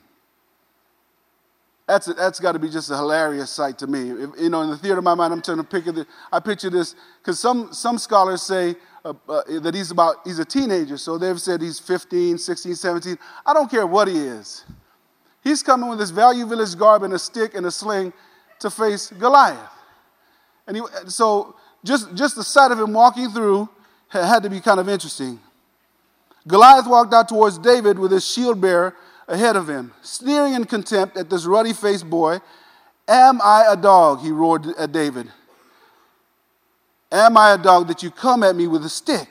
That's, 1.87 2.07
that's 2.07 2.39
got 2.39 2.53
to 2.53 2.59
be 2.59 2.69
just 2.69 2.89
a 2.89 2.95
hilarious 2.95 3.51
sight 3.51 3.77
to 3.79 3.87
me. 3.87 4.09
If, 4.09 4.29
you 4.39 4.49
know, 4.49 4.63
in 4.63 4.71
the 4.71 4.77
theater 4.77 4.97
of 4.97 5.03
my 5.03 5.13
mind, 5.13 5.33
I'm 5.33 5.41
trying 5.41 5.57
to 5.57 5.63
picture 5.63 5.91
this. 5.91 6.05
I 6.31 6.39
picture 6.39 6.71
this 6.71 6.95
because 7.21 7.39
some, 7.39 7.71
some 7.73 7.99
scholars 7.99 8.41
say 8.41 8.75
uh, 9.05 9.13
uh, 9.29 9.59
that 9.59 9.75
he's 9.75 9.91
about 9.91 10.15
he's 10.25 10.39
a 10.39 10.45
teenager, 10.45 10.97
so 10.97 11.17
they've 11.17 11.39
said 11.39 11.61
he's 11.61 11.79
15, 11.79 12.39
16, 12.39 12.75
17. 12.75 13.17
I 13.45 13.53
don't 13.53 13.69
care 13.69 13.85
what 13.85 14.07
he 14.07 14.17
is. 14.17 14.65
He's 15.43 15.61
coming 15.61 15.87
with 15.89 15.99
his 15.99 16.09
value 16.09 16.45
village 16.47 16.75
garb 16.75 17.03
and 17.03 17.13
a 17.13 17.19
stick 17.19 17.53
and 17.53 17.67
a 17.67 17.71
sling 17.71 18.11
to 18.59 18.71
face 18.71 19.11
Goliath. 19.11 19.59
And 20.65 20.77
he, 20.77 20.83
so 21.07 21.55
just, 21.83 22.15
just 22.15 22.35
the 22.35 22.43
sight 22.43 22.71
of 22.71 22.79
him 22.79 22.93
walking 22.93 23.29
through 23.29 23.69
had 24.09 24.41
to 24.41 24.49
be 24.49 24.59
kind 24.59 24.79
of 24.79 24.89
interesting. 24.89 25.39
Goliath 26.47 26.87
walked 26.87 27.13
out 27.13 27.29
towards 27.29 27.59
David 27.59 27.99
with 27.99 28.11
his 28.11 28.27
shield 28.27 28.59
bearer 28.59 28.95
ahead 29.27 29.55
of 29.55 29.69
him, 29.69 29.93
sneering 30.01 30.55
in 30.55 30.65
contempt 30.65 31.15
at 31.15 31.29
this 31.29 31.45
ruddy 31.45 31.73
faced 31.73 32.09
boy. 32.09 32.39
Am 33.07 33.39
I 33.43 33.65
a 33.69 33.77
dog? 33.77 34.21
He 34.21 34.31
roared 34.31 34.65
at 34.79 34.91
David. 34.91 35.31
Am 37.15 37.37
I 37.37 37.53
a 37.53 37.57
dog 37.57 37.87
that 37.87 38.03
you 38.03 38.11
come 38.11 38.43
at 38.43 38.57
me 38.57 38.67
with 38.67 38.83
a 38.83 38.89
stick? 38.89 39.29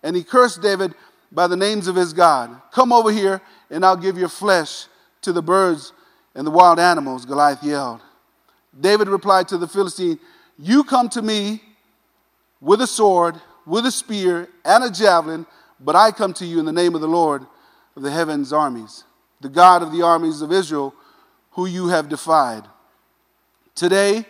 And 0.00 0.14
he 0.14 0.22
cursed 0.22 0.62
David 0.62 0.94
by 1.32 1.48
the 1.48 1.56
names 1.56 1.88
of 1.88 1.96
his 1.96 2.12
God. 2.12 2.62
Come 2.70 2.92
over 2.92 3.10
here, 3.10 3.42
and 3.68 3.84
I'll 3.84 3.96
give 3.96 4.16
your 4.16 4.28
flesh 4.28 4.86
to 5.22 5.32
the 5.32 5.42
birds 5.42 5.92
and 6.36 6.46
the 6.46 6.52
wild 6.52 6.78
animals, 6.78 7.24
Goliath 7.24 7.64
yelled. 7.64 8.00
David 8.80 9.08
replied 9.08 9.48
to 9.48 9.58
the 9.58 9.66
Philistine, 9.66 10.20
You 10.56 10.84
come 10.84 11.08
to 11.08 11.20
me 11.20 11.64
with 12.60 12.80
a 12.80 12.86
sword, 12.86 13.40
with 13.66 13.86
a 13.86 13.90
spear, 13.90 14.48
and 14.64 14.84
a 14.84 14.90
javelin, 14.90 15.46
but 15.80 15.96
I 15.96 16.12
come 16.12 16.32
to 16.34 16.46
you 16.46 16.60
in 16.60 16.64
the 16.64 16.72
name 16.72 16.94
of 16.94 17.00
the 17.00 17.08
Lord 17.08 17.44
of 17.96 18.04
the 18.04 18.12
heavens' 18.12 18.52
armies, 18.52 19.02
the 19.40 19.48
God 19.48 19.82
of 19.82 19.90
the 19.90 20.02
armies 20.02 20.42
of 20.42 20.52
Israel, 20.52 20.94
who 21.50 21.66
you 21.66 21.88
have 21.88 22.08
defied. 22.08 22.68
Today, 23.74 24.24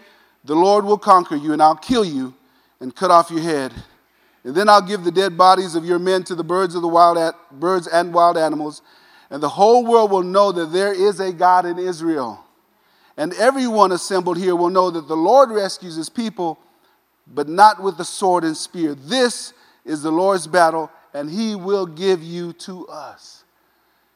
the 0.47 0.57
Lord 0.57 0.87
will 0.87 0.97
conquer 0.97 1.37
you, 1.37 1.53
and 1.53 1.63
I'll 1.63 1.77
kill 1.77 2.07
you 2.07 2.33
and 2.81 2.95
cut 2.95 3.11
off 3.11 3.31
your 3.31 3.41
head. 3.41 3.73
And 4.43 4.55
then 4.55 4.69
I'll 4.69 4.81
give 4.81 5.05
the 5.05 5.13
dead 5.13 5.37
bodies 5.37 5.75
of 5.75 5.85
your 5.85 5.99
men 5.99 6.25
to 6.25 6.35
the 6.35 6.45
birds 6.45 6.75
of 6.75 6.83
the 6.83 6.89
wild 6.89 7.35
birds 7.53 7.87
and 7.87 8.15
wild 8.15 8.39
animals, 8.39 8.83
and 9.29 9.43
the 9.43 9.51
whole 9.51 9.85
world 9.85 10.11
will 10.11 10.23
know 10.23 10.51
that 10.51 10.73
there 10.73 10.93
is 10.93 11.21
a 11.21 11.33
God 11.33 11.67
in 11.67 11.79
Israel. 11.79 12.45
And 13.17 13.35
everyone 13.35 13.93
assembled 13.93 14.39
here 14.39 14.57
will 14.57 14.71
know 14.71 14.91
that 14.91 15.07
the 15.07 15.17
Lord 15.17 15.51
rescues 15.51 15.97
his 15.97 16.09
people, 16.09 16.59
but 17.27 17.49
not 17.49 17.83
with 17.83 17.99
the 17.99 18.05
sword 18.05 18.45
and 18.45 18.57
spear. 18.57 18.95
This 18.95 19.53
is 19.85 20.03
the 20.03 20.11
Lord's 20.11 20.47
battle, 20.47 20.91
and 21.13 21.31
he 21.31 21.55
will 21.55 21.87
give 21.87 22.23
you 22.23 22.55
to 22.55 22.89
us. 22.89 23.45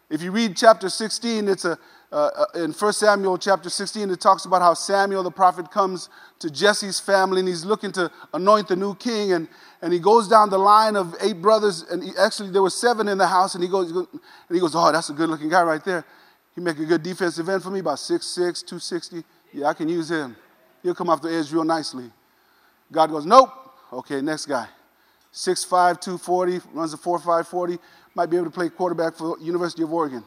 If 0.08 0.22
you 0.22 0.32
read 0.32 0.56
chapter 0.56 0.88
16, 0.88 1.48
it's 1.48 1.64
a 1.64 1.78
uh, 2.14 2.46
uh 2.54 2.58
in 2.60 2.72
1 2.72 2.92
Samuel 2.92 3.36
chapter 3.36 3.68
16, 3.68 4.08
it 4.10 4.20
talks 4.20 4.44
about 4.44 4.62
how 4.62 4.72
Samuel 4.72 5.24
the 5.24 5.32
prophet 5.32 5.70
comes 5.72 6.08
to 6.38 6.48
Jesse's 6.48 7.00
family 7.00 7.40
and 7.40 7.48
he's 7.48 7.64
looking 7.64 7.90
to 7.92 8.10
anoint 8.32 8.68
the 8.68 8.76
new 8.76 8.94
king. 8.94 9.32
And, 9.32 9.48
and 9.82 9.92
he 9.92 9.98
goes 9.98 10.28
down 10.28 10.48
the 10.48 10.58
line 10.58 10.94
of 10.94 11.16
eight 11.20 11.42
brothers. 11.42 11.82
And 11.90 12.04
he, 12.04 12.12
actually, 12.18 12.50
there 12.50 12.62
were 12.62 12.70
seven 12.70 13.08
in 13.08 13.18
the 13.18 13.26
house. 13.26 13.56
And 13.56 13.64
he 13.64 13.68
goes, 13.68 13.90
and 13.90 14.08
he 14.48 14.60
goes, 14.60 14.76
Oh, 14.76 14.92
that's 14.92 15.10
a 15.10 15.12
good 15.12 15.28
looking 15.28 15.48
guy 15.48 15.62
right 15.62 15.84
there. 15.84 16.04
He 16.54 16.60
make 16.60 16.78
a 16.78 16.84
good 16.84 17.02
defensive 17.02 17.48
end 17.48 17.64
for 17.64 17.70
me, 17.70 17.80
about 17.80 17.98
6'6, 17.98 18.34
260. 18.36 19.24
Yeah, 19.52 19.66
I 19.66 19.74
can 19.74 19.88
use 19.88 20.08
him. 20.08 20.36
He'll 20.84 20.94
come 20.94 21.10
off 21.10 21.20
the 21.20 21.34
edge 21.34 21.52
real 21.52 21.64
nicely. 21.64 22.10
God 22.92 23.10
goes, 23.10 23.26
Nope. 23.26 23.50
Okay, 23.92 24.20
next 24.20 24.46
guy. 24.46 24.68
6'5, 25.32 26.00
240, 26.00 26.60
runs 26.72 26.94
a 26.94 26.96
4'5, 26.96 27.46
40. 27.46 27.78
Might 28.14 28.26
be 28.26 28.36
able 28.36 28.46
to 28.46 28.52
play 28.52 28.68
quarterback 28.68 29.16
for 29.16 29.36
University 29.40 29.82
of 29.82 29.92
Oregon. 29.92 30.22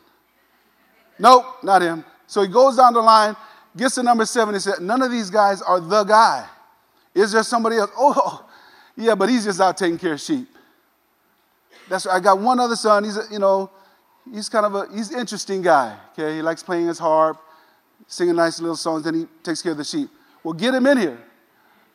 Nope, 1.20 1.46
not 1.64 1.82
him. 1.82 2.06
So 2.28 2.42
he 2.42 2.48
goes 2.48 2.78
down 2.78 2.94
the 2.94 3.02
line, 3.02 3.36
gets 3.76 3.96
to 3.96 4.04
number 4.04 4.26
seven, 4.26 4.54
and 4.54 4.64
said, 4.64 4.80
None 4.82 5.02
of 5.02 5.12
these 5.12 5.30
guys 5.30 5.62
are 5.62 5.80
the 5.80 6.04
guy. 6.04 6.48
Is 7.14 7.32
there 7.32 7.44
somebody 7.44 7.78
else? 7.78 7.92
Oh, 7.98 8.44
yeah, 8.96 9.14
but 9.14 9.30
he's 9.30 9.46
just 9.46 9.62
out 9.62 9.78
taking 9.78 9.98
care 9.98 10.14
of 10.14 10.22
sheep. 10.22 10.48
That's 11.88 12.06
right. 12.06 12.16
I 12.16 12.20
got 12.20 12.40
one 12.40 12.60
other 12.60 12.76
son. 12.76 13.04
He's, 13.04 13.16
a, 13.16 13.24
you 13.32 13.38
know, 13.38 13.70
he's 14.34 14.50
kind 14.50 14.66
of 14.66 14.76
a, 14.76 14.88
he's 14.94 15.12
interesting 15.14 15.62
guy. 15.62 15.98
Okay, 16.14 16.36
he 16.38 16.42
likes 16.42 16.64
playing 16.64 16.88
his 16.88 16.98
harp, 16.98 17.38
singing 18.08 18.36
nice 18.36 18.60
little 18.60 18.76
songs, 18.76 19.04
then 19.04 19.14
he 19.14 19.28
takes 19.44 19.62
care 19.62 19.74
of 19.74 19.78
the 19.78 19.84
sheep. 19.84 20.10
Well, 20.44 20.54
get 20.54 20.74
him 20.74 20.88
in 20.88 20.98
here. 20.98 21.20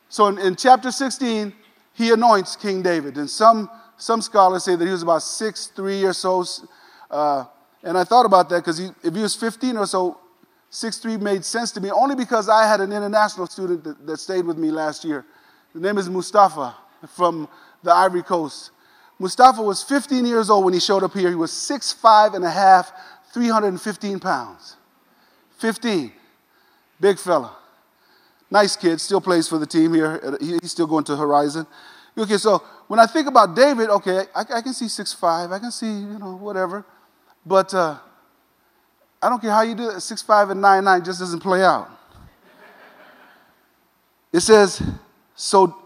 So 0.09 0.27
in, 0.27 0.37
in 0.39 0.55
chapter 0.55 0.91
16, 0.91 1.53
he 1.93 2.11
anoints 2.11 2.55
King 2.55 2.81
David. 2.81 3.17
And 3.17 3.29
some, 3.29 3.69
some 3.97 4.21
scholars 4.21 4.63
say 4.63 4.75
that 4.75 4.85
he 4.85 4.91
was 4.91 5.03
about 5.03 5.23
six 5.23 5.67
three 5.67 6.03
or 6.03 6.13
so. 6.13 6.45
Uh, 7.09 7.45
and 7.83 7.97
I 7.97 8.03
thought 8.03 8.25
about 8.25 8.49
that 8.49 8.57
because 8.57 8.79
if 8.79 9.13
he 9.13 9.21
was 9.21 9.35
15 9.35 9.77
or 9.77 9.85
so, 9.85 10.17
6'3 10.71 11.21
made 11.21 11.45
sense 11.45 11.71
to 11.73 11.81
me 11.81 11.91
only 11.91 12.15
because 12.15 12.49
I 12.49 12.67
had 12.67 12.81
an 12.81 12.91
international 12.91 13.45
student 13.45 13.83
that, 13.83 14.07
that 14.07 14.17
stayed 14.17 14.45
with 14.45 14.57
me 14.57 14.71
last 14.71 15.05
year. 15.05 15.25
The 15.75 15.81
name 15.81 15.97
is 15.97 16.09
Mustafa 16.09 16.75
from 17.15 17.47
the 17.83 17.93
Ivory 17.93 18.23
Coast. 18.23 18.71
Mustafa 19.19 19.61
was 19.61 19.83
15 19.83 20.25
years 20.25 20.49
old 20.49 20.65
when 20.65 20.73
he 20.73 20.79
showed 20.79 21.03
up 21.03 21.13
here. 21.13 21.29
He 21.29 21.35
was 21.35 21.51
6'5 21.51 22.35
and 22.35 22.43
a 22.43 22.49
half, 22.49 22.91
315 23.33 24.19
pounds. 24.19 24.77
15. 25.59 26.11
Big 26.99 27.19
fella. 27.19 27.55
Nice 28.49 28.75
kid, 28.75 28.99
still 29.01 29.21
plays 29.21 29.47
for 29.47 29.57
the 29.57 29.65
team 29.65 29.93
here. 29.93 30.19
Uh, 30.23 30.37
he's 30.39 30.71
still 30.71 30.87
going 30.87 31.03
to 31.05 31.15
Horizon. 31.15 31.67
Okay, 32.17 32.37
so 32.37 32.63
when 32.87 32.99
I 32.99 33.07
think 33.07 33.27
about 33.27 33.55
David, 33.55 33.89
okay, 33.89 34.25
I, 34.35 34.41
I 34.41 34.61
can 34.61 34.73
see 34.73 34.85
6'5, 34.85 35.51
I 35.51 35.59
can 35.59 35.71
see, 35.71 35.87
you 35.87 36.19
know, 36.19 36.35
whatever. 36.35 36.85
But 37.45 37.73
uh, 37.73 37.97
I 39.21 39.29
don't 39.29 39.41
care 39.41 39.51
how 39.51 39.61
you 39.61 39.75
do 39.75 39.89
it, 39.89 40.01
six 40.01 40.21
five 40.21 40.49
and 40.49 40.61
nine 40.61 40.83
nine 40.83 41.03
just 41.03 41.19
doesn't 41.19 41.39
play 41.39 41.63
out. 41.63 41.89
It 44.31 44.39
says, 44.39 44.81
So 45.35 45.77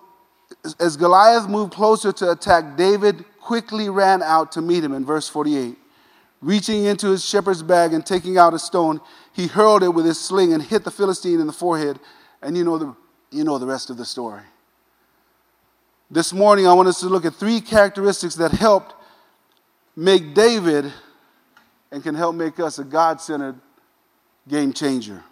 as 0.80 0.98
Goliath 0.98 1.48
moved 1.48 1.74
closer 1.74 2.12
to 2.14 2.32
attack, 2.32 2.78
David 2.78 3.26
quickly 3.42 3.90
ran 3.90 4.24
out 4.24 4.52
to 4.54 4.62
meet 4.62 4.84
him 4.84 4.94
in 4.94 5.06
verse 5.06 5.30
48. 5.30 5.78
Reaching 6.42 6.86
into 6.86 7.10
his 7.10 7.26
shepherd's 7.26 7.64
bag 7.64 7.94
and 7.94 8.06
taking 8.06 8.38
out 8.38 8.54
a 8.54 8.60
stone, 8.60 9.02
he 9.34 9.48
hurled 9.48 9.84
it 9.84 9.90
with 9.90 10.06
his 10.06 10.20
sling 10.20 10.54
and 10.54 10.62
hit 10.62 10.84
the 10.84 10.92
Philistine 10.92 11.40
in 11.40 11.48
the 11.48 11.54
forehead. 11.54 12.00
And 12.42 12.56
you 12.56 12.64
know 12.64 12.78
the, 12.78 12.96
you 13.32 13.44
know 13.44 13.58
the 13.58 13.66
rest 13.66 13.90
of 13.90 13.98
the 13.98 14.06
story. 14.06 14.44
This 16.10 16.32
morning, 16.32 16.68
I 16.68 16.74
want 16.74 16.88
us 16.88 17.00
to 17.02 17.08
look 17.08 17.26
at 17.26 17.36
three 17.36 17.60
characteristics 17.60 18.36
that 18.36 18.52
helped 18.52 18.94
make 19.96 20.34
David 20.34 20.94
and 21.92 22.04
can 22.04 22.16
help 22.16 22.36
make 22.36 22.60
us 22.60 22.80
a 22.80 22.84
God 22.84 23.22
centered 23.22 23.56
game 24.48 24.74
changer. 24.74 25.24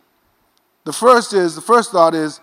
The 0.84 0.94
first 0.94 1.34
is, 1.34 1.56
the 1.56 1.62
first 1.62 1.92
thought 1.92 2.14
is, 2.14 2.40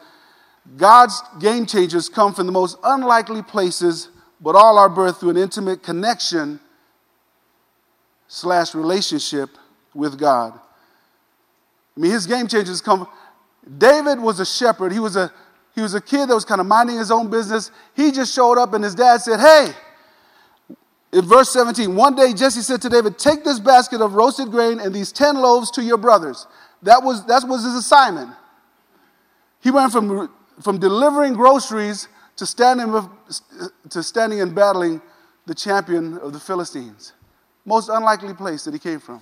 God's 0.76 1.22
game 1.40 1.66
changers 1.66 2.08
come 2.08 2.34
from 2.34 2.46
the 2.46 2.52
most 2.52 2.76
unlikely 2.84 3.42
places, 3.42 4.08
but 4.40 4.54
all 4.54 4.78
are 4.78 4.88
birthed 4.88 5.18
through 5.20 5.30
an 5.30 5.36
intimate 5.36 5.82
connection 5.82 6.60
slash 8.28 8.74
relationship 8.74 9.50
with 9.94 10.18
God. 10.18 10.58
I 11.96 12.00
mean, 12.00 12.10
his 12.10 12.26
game 12.26 12.48
changers 12.48 12.80
come. 12.80 13.06
David 13.78 14.20
was 14.20 14.40
a 14.40 14.46
shepherd. 14.46 14.92
He 14.92 14.98
was 14.98 15.16
a 15.16 15.32
he 15.74 15.80
was 15.80 15.94
a 15.94 16.00
kid 16.00 16.28
that 16.28 16.34
was 16.34 16.44
kind 16.44 16.60
of 16.60 16.66
minding 16.66 16.96
his 16.96 17.10
own 17.10 17.30
business. 17.30 17.70
He 17.94 18.12
just 18.12 18.34
showed 18.34 18.58
up, 18.58 18.74
and 18.74 18.82
his 18.82 18.94
dad 18.94 19.20
said, 19.20 19.40
"Hey." 19.40 19.72
In 21.12 21.26
verse 21.26 21.50
17, 21.50 21.94
one 21.94 22.14
day 22.14 22.32
Jesse 22.32 22.62
said 22.62 22.80
to 22.82 22.88
David, 22.88 23.18
Take 23.18 23.44
this 23.44 23.60
basket 23.60 24.00
of 24.00 24.14
roasted 24.14 24.50
grain 24.50 24.80
and 24.80 24.94
these 24.94 25.12
10 25.12 25.36
loaves 25.36 25.70
to 25.72 25.82
your 25.82 25.98
brothers. 25.98 26.46
That 26.82 27.02
was, 27.02 27.26
that 27.26 27.46
was 27.46 27.64
his 27.64 27.74
assignment. 27.74 28.30
He 29.60 29.70
went 29.70 29.92
from, 29.92 30.30
from 30.62 30.78
delivering 30.78 31.34
groceries 31.34 32.08
to 32.36 32.46
standing, 32.46 33.08
to 33.90 34.02
standing 34.02 34.40
and 34.40 34.54
battling 34.54 35.02
the 35.46 35.54
champion 35.54 36.18
of 36.18 36.32
the 36.32 36.40
Philistines. 36.40 37.12
Most 37.64 37.88
unlikely 37.88 38.34
place 38.34 38.64
that 38.64 38.72
he 38.72 38.80
came 38.80 38.98
from. 38.98 39.20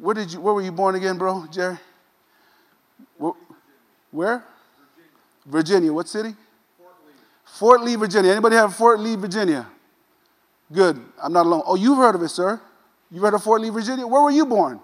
Where 0.00 0.14
did 0.14 0.32
you? 0.32 0.40
Where 0.40 0.54
were 0.54 0.62
you 0.62 0.72
born 0.72 0.94
again, 0.94 1.16
bro, 1.16 1.46
Jerry? 1.50 1.78
Where? 3.16 3.32
where? 4.10 4.44
Virginia. 5.46 5.92
Virginia. 5.92 5.92
What 5.92 6.08
city? 6.08 6.34
Fort 7.46 7.82
Lee. 7.82 7.96
Virginia. 7.96 8.32
Anybody 8.32 8.56
have 8.56 8.76
Fort 8.76 9.00
Lee, 9.00 9.16
Virginia? 9.16 9.66
Good. 10.70 11.00
I'm 11.22 11.32
not 11.32 11.46
alone. 11.46 11.62
Oh, 11.66 11.74
you've 11.74 11.96
heard 11.96 12.14
of 12.14 12.22
it, 12.22 12.28
sir. 12.28 12.60
You've 13.10 13.22
heard 13.22 13.34
of 13.34 13.42
Fort 13.42 13.62
Lee, 13.62 13.70
Virginia? 13.70 14.06
Where 14.06 14.22
were 14.22 14.30
you 14.30 14.44
born? 14.44 14.80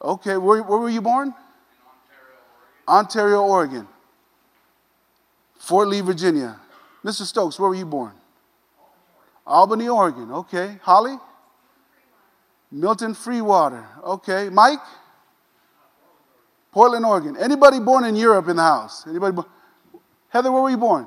Okay, 0.00 0.36
where, 0.36 0.62
where 0.62 0.78
were 0.78 0.88
you 0.88 1.00
born? 1.00 1.34
Ontario, 2.88 3.42
Oregon. 3.42 3.42
Ontario, 3.42 3.42
Oregon. 3.42 3.88
Fort 5.58 5.88
Lee, 5.88 6.00
Virginia. 6.00 6.60
Mr. 7.04 7.22
Stokes, 7.22 7.58
where 7.58 7.68
were 7.68 7.74
you 7.74 7.86
born? 7.86 8.12
Albany, 9.46 9.88
Oregon. 9.88 10.32
Okay. 10.32 10.78
Holly? 10.82 11.16
Milton 12.70 13.14
Freewater. 13.14 13.84
Okay. 14.02 14.48
Mike? 14.48 14.80
Portland, 16.76 17.06
Oregon. 17.06 17.38
Anybody 17.38 17.80
born 17.80 18.04
in 18.04 18.14
Europe 18.16 18.48
in 18.48 18.56
the 18.56 18.62
house? 18.62 19.06
Anybody? 19.06 19.34
Bo- 19.34 19.46
Heather, 20.28 20.52
where 20.52 20.60
were 20.60 20.68
you 20.68 20.76
born? 20.76 21.06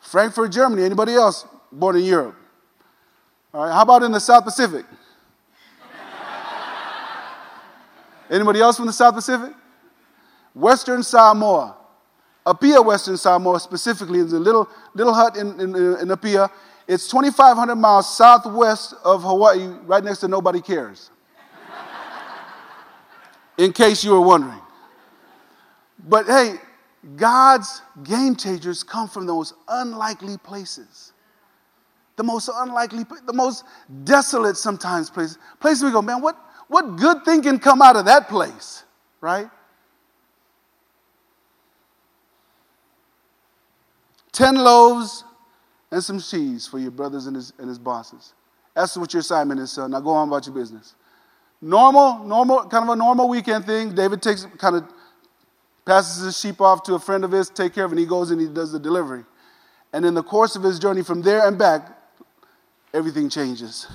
Frankfurt, 0.00 0.50
Germany. 0.50 0.82
Anybody 0.82 1.12
else 1.12 1.44
born 1.70 1.94
in 1.94 2.04
Europe? 2.04 2.36
All 3.52 3.66
right. 3.66 3.70
How 3.74 3.82
about 3.82 4.02
in 4.02 4.12
the 4.12 4.18
South 4.18 4.44
Pacific? 4.44 4.86
Anybody 8.30 8.60
else 8.60 8.78
from 8.78 8.86
the 8.86 8.94
South 8.94 9.14
Pacific? 9.14 9.52
Western 10.54 11.02
Samoa. 11.02 11.76
Apia, 12.46 12.80
Western 12.80 13.18
Samoa 13.18 13.60
specifically, 13.60 14.20
is 14.20 14.32
a 14.32 14.40
little, 14.40 14.70
little 14.94 15.12
hut 15.12 15.36
in, 15.36 15.60
in, 15.60 15.76
in 15.76 16.10
Apia. 16.10 16.48
It's 16.88 17.06
2,500 17.08 17.76
miles 17.76 18.16
southwest 18.16 18.94
of 19.04 19.22
Hawaii, 19.22 19.66
right 19.84 20.02
next 20.02 20.20
to 20.20 20.28
Nobody 20.28 20.62
Cares. 20.62 21.10
In 23.58 23.72
case 23.72 24.04
you 24.04 24.12
were 24.12 24.20
wondering. 24.20 24.60
But 26.08 26.26
hey, 26.26 26.56
God's 27.16 27.82
game 28.02 28.36
changers 28.36 28.82
come 28.82 29.08
from 29.08 29.26
those 29.26 29.54
unlikely 29.68 30.38
places. 30.38 31.12
The 32.16 32.24
most 32.24 32.50
unlikely, 32.52 33.04
the 33.26 33.32
most 33.32 33.64
desolate 34.04 34.56
sometimes 34.56 35.10
places. 35.10 35.38
Places 35.60 35.84
we 35.84 35.90
go, 35.90 36.02
man, 36.02 36.22
what, 36.22 36.36
what 36.68 36.96
good 36.96 37.24
thing 37.24 37.42
can 37.42 37.58
come 37.58 37.82
out 37.82 37.96
of 37.96 38.06
that 38.06 38.28
place, 38.28 38.84
right? 39.20 39.48
10 44.32 44.56
loaves 44.56 45.24
and 45.90 46.02
some 46.02 46.20
cheese 46.20 46.66
for 46.66 46.78
your 46.78 46.90
brothers 46.90 47.26
and 47.26 47.36
his, 47.36 47.52
and 47.58 47.68
his 47.68 47.78
bosses. 47.78 48.34
That's 48.74 48.96
what 48.96 49.12
your 49.14 49.20
assignment 49.20 49.60
is, 49.60 49.72
son. 49.72 49.92
Now 49.92 50.00
go 50.00 50.10
on 50.10 50.28
about 50.28 50.46
your 50.46 50.54
business. 50.54 50.94
Normal, 51.60 52.24
normal, 52.24 52.66
kind 52.66 52.84
of 52.84 52.90
a 52.90 52.96
normal 52.96 53.28
weekend 53.28 53.64
thing. 53.64 53.94
David 53.94 54.22
takes, 54.22 54.46
kind 54.58 54.76
of 54.76 54.84
passes 55.84 56.24
his 56.24 56.38
sheep 56.38 56.60
off 56.60 56.82
to 56.84 56.94
a 56.94 56.98
friend 56.98 57.24
of 57.24 57.32
his, 57.32 57.48
take 57.48 57.74
care 57.74 57.84
of 57.84 57.92
it, 57.92 57.94
and 57.94 58.00
he 58.00 58.06
goes 58.06 58.30
and 58.30 58.40
he 58.40 58.48
does 58.48 58.72
the 58.72 58.78
delivery. 58.78 59.24
And 59.92 60.04
in 60.04 60.14
the 60.14 60.22
course 60.22 60.56
of 60.56 60.62
his 60.62 60.78
journey 60.78 61.02
from 61.02 61.22
there 61.22 61.46
and 61.46 61.56
back, 61.56 61.88
everything 62.92 63.28
changes. 63.28 63.86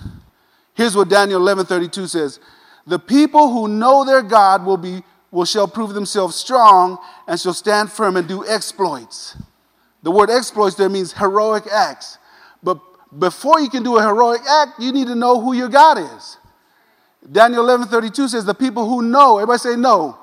Here's 0.73 0.95
what 0.95 1.09
Daniel 1.09 1.39
11:32 1.41 2.07
says: 2.07 2.39
"The 2.87 2.97
people 2.97 3.51
who 3.51 3.67
know 3.67 4.03
their 4.03 4.23
God 4.23 4.65
will 4.65 4.77
be 4.77 5.03
will 5.29 5.45
shall 5.45 5.67
prove 5.67 5.93
themselves 5.93 6.35
strong 6.35 6.97
and 7.27 7.39
shall 7.39 7.53
stand 7.53 7.91
firm 7.91 8.17
and 8.17 8.27
do 8.27 8.45
exploits." 8.47 9.35
The 10.01 10.11
word 10.11 10.29
exploits 10.29 10.75
there 10.75 10.89
means 10.89 11.13
heroic 11.13 11.67
acts. 11.67 12.17
But 12.63 12.79
before 13.19 13.59
you 13.59 13.69
can 13.69 13.83
do 13.83 13.97
a 13.97 14.01
heroic 14.01 14.41
act, 14.49 14.79
you 14.79 14.91
need 14.91 15.07
to 15.07 15.15
know 15.15 15.39
who 15.39 15.53
your 15.53 15.69
God 15.69 15.99
is. 15.99 16.37
Daniel 17.29 17.63
11:32 17.63 18.29
says, 18.29 18.45
"The 18.45 18.53
people 18.53 18.87
who 18.87 19.01
know." 19.01 19.37
Everybody 19.37 19.59
say 19.59 19.75
no. 19.75 20.17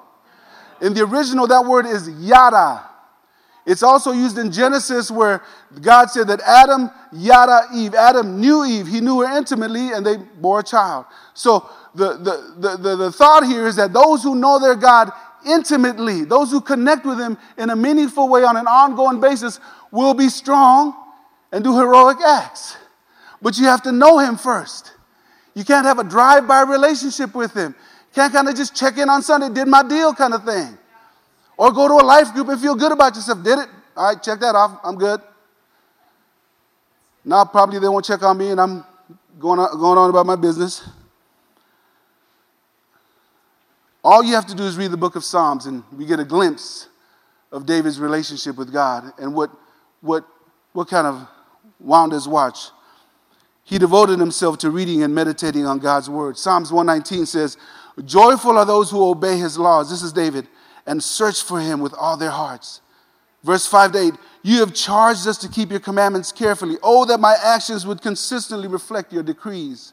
In 0.81 0.95
the 0.95 1.03
original, 1.03 1.47
that 1.47 1.65
word 1.65 1.87
is 1.87 2.09
yada. 2.09 2.85
It's 3.69 3.83
also 3.83 4.13
used 4.13 4.39
in 4.39 4.51
Genesis 4.51 5.11
where 5.11 5.43
God 5.83 6.09
said 6.11 6.29
that 6.29 6.41
Adam 6.41 6.91
yada 7.13 7.67
Eve. 7.75 7.95
Adam 7.95 8.41
knew 8.41 8.65
Eve. 8.65 8.87
He 8.87 9.03
knew 9.03 9.21
her 9.21 9.37
intimately, 9.37 9.93
and 9.93 10.07
they 10.07 10.17
bore 10.17 10.61
a 10.61 10.63
child. 10.63 11.05
So 11.35 11.69
the, 11.95 12.15
the, 12.15 12.55
the, 12.57 12.77
the, 12.79 12.97
the 12.97 13.13
thought 13.13 13.45
here 13.45 13.67
is 13.67 13.77
that 13.77 13.93
those 13.93 14.23
who 14.23 14.35
know 14.35 14.59
their 14.59 14.75
God 14.75 15.13
intimately, 15.47 16.25
those 16.25 16.51
who 16.51 16.63
connect 16.63 17.05
with 17.05 17.19
Him 17.21 17.37
in 17.59 17.69
a 17.69 17.77
meaningful 17.77 18.31
way 18.31 18.43
on 18.43 18.57
an 18.57 18.67
ongoing 18.67 19.21
basis, 19.21 19.61
will 19.91 20.15
be 20.15 20.31
strong 20.31 20.95
and 21.53 21.63
do 21.63 21.77
heroic 21.77 22.19
acts. 22.27 22.79
But 23.43 23.59
you 23.59 23.67
have 23.67 23.83
to 23.83 23.93
know 23.93 24.19
Him 24.19 24.39
first. 24.39 24.93
You 25.59 25.65
can't 25.65 25.85
have 25.87 25.99
a 25.99 26.05
drive 26.05 26.47
by 26.47 26.61
relationship 26.61 27.35
with 27.35 27.53
Him. 27.53 27.75
You 27.75 28.15
can't 28.15 28.33
kind 28.33 28.49
of 28.49 28.55
just 28.55 28.77
check 28.77 28.97
in 28.97 29.09
on 29.11 29.23
Sunday, 29.23 29.53
did 29.53 29.67
my 29.67 29.83
deal 29.83 30.15
kind 30.15 30.33
of 30.33 30.45
thing. 30.45 30.79
Or 31.57 31.73
go 31.73 31.89
to 31.89 31.95
a 31.95 32.07
life 32.07 32.33
group 32.33 32.47
and 32.47 32.61
feel 32.61 32.77
good 32.77 32.93
about 32.93 33.17
yourself. 33.17 33.43
Did 33.43 33.59
it? 33.59 33.69
All 33.97 34.07
right, 34.15 34.23
check 34.23 34.39
that 34.39 34.55
off. 34.55 34.79
I'm 34.85 34.95
good. 34.95 35.21
Now, 37.25 37.45
probably 37.45 37.81
they 37.81 37.89
won't 37.89 38.05
check 38.05 38.23
on 38.23 38.39
me 38.39 38.51
and 38.51 38.61
I'm 38.61 38.85
going 39.41 39.59
on, 39.59 39.77
going 39.81 39.99
on 39.99 40.09
about 40.11 40.27
my 40.27 40.37
business. 40.37 40.89
All 44.05 44.23
you 44.23 44.37
have 44.37 44.47
to 44.47 44.55
do 44.55 44.63
is 44.63 44.77
read 44.77 44.93
the 44.93 44.97
book 44.97 45.17
of 45.17 45.25
Psalms, 45.25 45.67
and 45.67 45.83
we 45.91 46.07
get 46.07 46.21
a 46.21 46.25
glimpse 46.25 46.87
of 47.51 47.67
David's 47.67 47.99
relationship 47.99 48.57
with 48.57 48.73
God 48.73 49.13
and 49.19 49.35
what, 49.35 49.51
what, 50.03 50.25
what 50.73 50.89
kind 50.89 51.09
of 51.09 51.27
wound 51.81 52.13
his 52.13 52.29
watch. 52.29 52.71
He 53.69 53.79
devoted 53.79 54.19
himself 54.19 54.57
to 54.59 54.71
reading 54.71 55.03
and 55.03 55.15
meditating 55.15 55.67
on 55.67 55.79
God's 55.79 56.09
word. 56.09 56.39
Psalms 56.39 56.73
119 56.73 57.27
says, 57.27 57.59
Joyful 58.03 58.57
are 58.57 58.65
those 58.65 58.91
who 58.91 59.05
obey 59.05 59.37
his 59.37 59.59
laws. 59.59 59.91
This 59.91 60.03
is 60.03 60.11
David, 60.11 60.49
and 60.87 61.05
search 61.05 61.43
for 61.43 61.61
him 61.61 61.81
with 61.81 61.93
all 61.93 62.17
their 62.17 62.31
hearts. 62.31 62.81
Verse 63.45 63.67
5 63.67 63.93
to 63.93 63.99
8, 63.99 64.15
you 64.43 64.61
have 64.61 64.73
charged 64.73 65.29
us 65.29 65.37
to 65.39 65.51
keep 65.51 65.71
your 65.71 65.81
commandments 65.81 66.33
carefully. 66.33 66.79
Oh, 66.83 67.05
that 67.05 67.21
my 67.21 67.37
actions 67.45 67.85
would 67.85 68.01
consistently 68.01 68.69
reflect 68.69 69.13
your 69.13 69.23
decrees. 69.23 69.93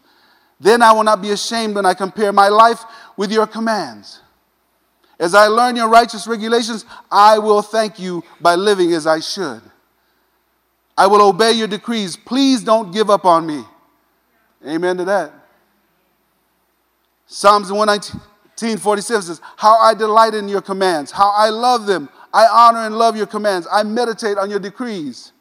Then 0.57 0.81
I 0.81 0.93
will 0.93 1.03
not 1.03 1.21
be 1.21 1.31
ashamed 1.31 1.75
when 1.75 1.85
I 1.85 1.95
compare 1.95 2.31
my 2.31 2.47
life 2.47 2.81
with 3.17 3.29
your 3.29 3.45
commands. 3.45 4.21
As 5.19 5.35
I 5.35 5.47
learn 5.47 5.75
your 5.75 5.89
righteous 5.89 6.27
regulations, 6.27 6.85
I 7.11 7.39
will 7.39 7.61
thank 7.61 7.99
you 7.99 8.23
by 8.39 8.55
living 8.55 8.93
as 8.93 9.05
I 9.05 9.19
should. 9.19 9.61
I 10.97 11.07
will 11.07 11.21
obey 11.21 11.51
your 11.51 11.67
decrees. 11.67 12.15
Please 12.15 12.63
don't 12.63 12.91
give 12.91 13.09
up 13.09 13.25
on 13.25 13.45
me. 13.45 13.63
Amen 14.65 14.97
to 14.97 15.05
that. 15.05 15.31
Psalms 17.27 17.71
119, 17.71 18.77
47 18.77 19.21
says, 19.23 19.41
How 19.57 19.77
I 19.79 19.93
delight 19.93 20.33
in 20.33 20.47
your 20.47 20.61
commands, 20.61 21.11
how 21.11 21.31
I 21.31 21.49
love 21.49 21.85
them. 21.85 22.09
I 22.33 22.47
honor 22.47 22.85
and 22.85 22.97
love 22.97 23.15
your 23.15 23.27
commands. 23.27 23.65
I 23.71 23.83
meditate 23.83 24.37
on 24.37 24.49
your 24.49 24.59
decrees. 24.59 25.31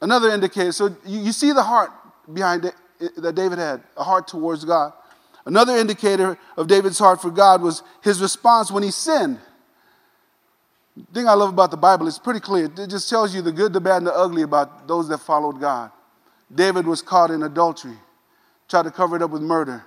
Another 0.00 0.30
indicator. 0.30 0.72
So 0.72 0.96
you, 1.06 1.20
you 1.20 1.32
see 1.32 1.52
the 1.52 1.62
heart 1.62 1.92
behind 2.32 2.64
it, 2.64 2.74
that 3.16 3.34
David 3.34 3.58
had, 3.58 3.82
a 3.96 4.02
heart 4.02 4.26
towards 4.26 4.64
God. 4.64 4.92
Another 5.44 5.76
indicator 5.76 6.36
of 6.56 6.66
David's 6.66 6.98
heart 6.98 7.22
for 7.22 7.30
God 7.30 7.62
was 7.62 7.82
his 8.02 8.20
response 8.20 8.70
when 8.72 8.82
he 8.82 8.90
sinned. 8.90 9.38
Thing 11.12 11.28
I 11.28 11.34
love 11.34 11.50
about 11.50 11.70
the 11.70 11.76
Bible 11.76 12.06
is 12.06 12.18
pretty 12.18 12.40
clear. 12.40 12.64
It 12.64 12.88
just 12.88 13.08
tells 13.10 13.34
you 13.34 13.42
the 13.42 13.52
good, 13.52 13.72
the 13.72 13.80
bad, 13.80 13.98
and 13.98 14.06
the 14.06 14.14
ugly 14.14 14.42
about 14.42 14.88
those 14.88 15.08
that 15.08 15.18
followed 15.18 15.60
God. 15.60 15.90
David 16.54 16.86
was 16.86 17.02
caught 17.02 17.30
in 17.30 17.42
adultery, 17.42 17.98
tried 18.68 18.84
to 18.84 18.90
cover 18.90 19.16
it 19.16 19.22
up 19.22 19.30
with 19.30 19.42
murder. 19.42 19.84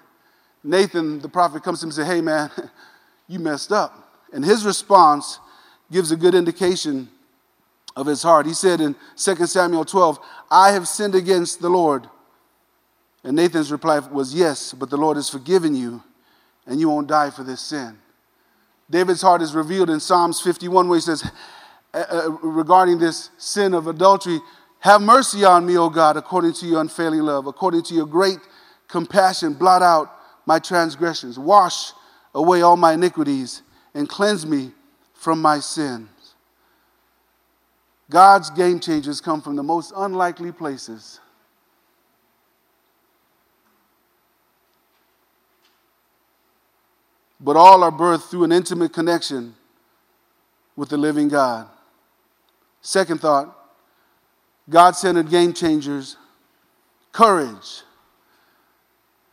Nathan, 0.63 1.19
the 1.19 1.29
prophet, 1.29 1.63
comes 1.63 1.79
to 1.79 1.85
him 1.85 1.87
and 1.87 1.95
says, 1.95 2.07
Hey, 2.07 2.21
man, 2.21 2.51
you 3.27 3.39
messed 3.39 3.71
up. 3.71 4.11
And 4.31 4.45
his 4.45 4.65
response 4.65 5.39
gives 5.91 6.11
a 6.11 6.15
good 6.15 6.35
indication 6.35 7.09
of 7.95 8.05
his 8.05 8.21
heart. 8.21 8.45
He 8.45 8.53
said 8.53 8.79
in 8.79 8.95
2 9.15 9.35
Samuel 9.47 9.85
12, 9.85 10.19
I 10.51 10.71
have 10.71 10.87
sinned 10.87 11.15
against 11.15 11.61
the 11.61 11.69
Lord. 11.69 12.07
And 13.23 13.35
Nathan's 13.35 13.71
reply 13.71 13.99
was, 13.99 14.33
Yes, 14.33 14.73
but 14.73 14.89
the 14.89 14.97
Lord 14.97 15.17
has 15.17 15.29
forgiven 15.29 15.75
you, 15.75 16.03
and 16.67 16.79
you 16.79 16.89
won't 16.89 17.07
die 17.07 17.31
for 17.31 17.43
this 17.43 17.61
sin. 17.61 17.97
David's 18.89 19.21
heart 19.21 19.41
is 19.41 19.53
revealed 19.53 19.89
in 19.89 19.99
Psalms 19.99 20.41
51, 20.41 20.87
where 20.87 20.97
he 20.97 21.01
says, 21.01 21.29
uh, 21.93 22.05
uh, 22.09 22.29
regarding 22.43 22.99
this 22.99 23.31
sin 23.37 23.73
of 23.73 23.87
adultery. 23.87 24.39
Have 24.79 25.01
mercy 25.01 25.43
on 25.43 25.65
me, 25.65 25.77
O 25.77 25.89
God, 25.89 26.17
according 26.17 26.53
to 26.53 26.65
your 26.65 26.81
unfailing 26.81 27.21
love, 27.21 27.47
according 27.47 27.83
to 27.83 27.93
your 27.93 28.05
great 28.05 28.37
compassion. 28.87 29.53
Blot 29.53 29.81
out 29.81 30.15
my 30.45 30.59
transgressions, 30.59 31.37
wash 31.37 31.91
away 32.33 32.61
all 32.61 32.77
my 32.77 32.93
iniquities, 32.93 33.63
and 33.93 34.07
cleanse 34.07 34.45
me 34.45 34.71
from 35.13 35.41
my 35.41 35.59
sins. 35.59 36.09
God's 38.09 38.49
game 38.49 38.79
changers 38.79 39.19
come 39.21 39.41
from 39.41 39.55
the 39.55 39.63
most 39.63 39.91
unlikely 39.95 40.51
places. 40.51 41.19
But 47.39 47.55
all 47.55 47.83
are 47.83 47.91
birthed 47.91 48.29
through 48.29 48.43
an 48.43 48.51
intimate 48.51 48.93
connection 48.93 49.55
with 50.75 50.89
the 50.89 50.97
living 50.97 51.29
God. 51.29 51.67
Second 52.81 53.21
thought 53.21 53.55
God 54.69 54.95
centered 54.95 55.29
game 55.29 55.53
changers, 55.53 56.15
courage. 57.11 57.81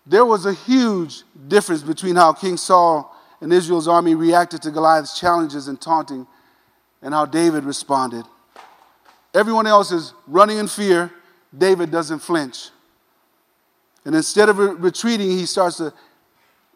There 0.06 0.24
was 0.24 0.46
a 0.46 0.54
huge 0.54 1.22
difference 1.48 1.82
between 1.82 2.16
how 2.16 2.32
King 2.32 2.56
Saul 2.56 3.14
and 3.40 3.52
Israel's 3.52 3.88
army 3.88 4.14
reacted 4.14 4.62
to 4.62 4.70
Goliath's 4.70 5.18
challenges 5.18 5.68
and 5.68 5.80
taunting 5.80 6.26
and 7.02 7.12
how 7.12 7.26
David 7.26 7.64
responded. 7.64 8.24
Everyone 9.34 9.66
else 9.66 9.92
is 9.92 10.14
running 10.26 10.58
in 10.58 10.68
fear. 10.68 11.12
David 11.56 11.90
doesn't 11.90 12.20
flinch. 12.20 12.70
And 14.04 14.14
instead 14.14 14.48
of 14.48 14.58
re- 14.58 14.72
retreating, 14.72 15.30
he 15.30 15.44
starts 15.44 15.76
to 15.78 15.92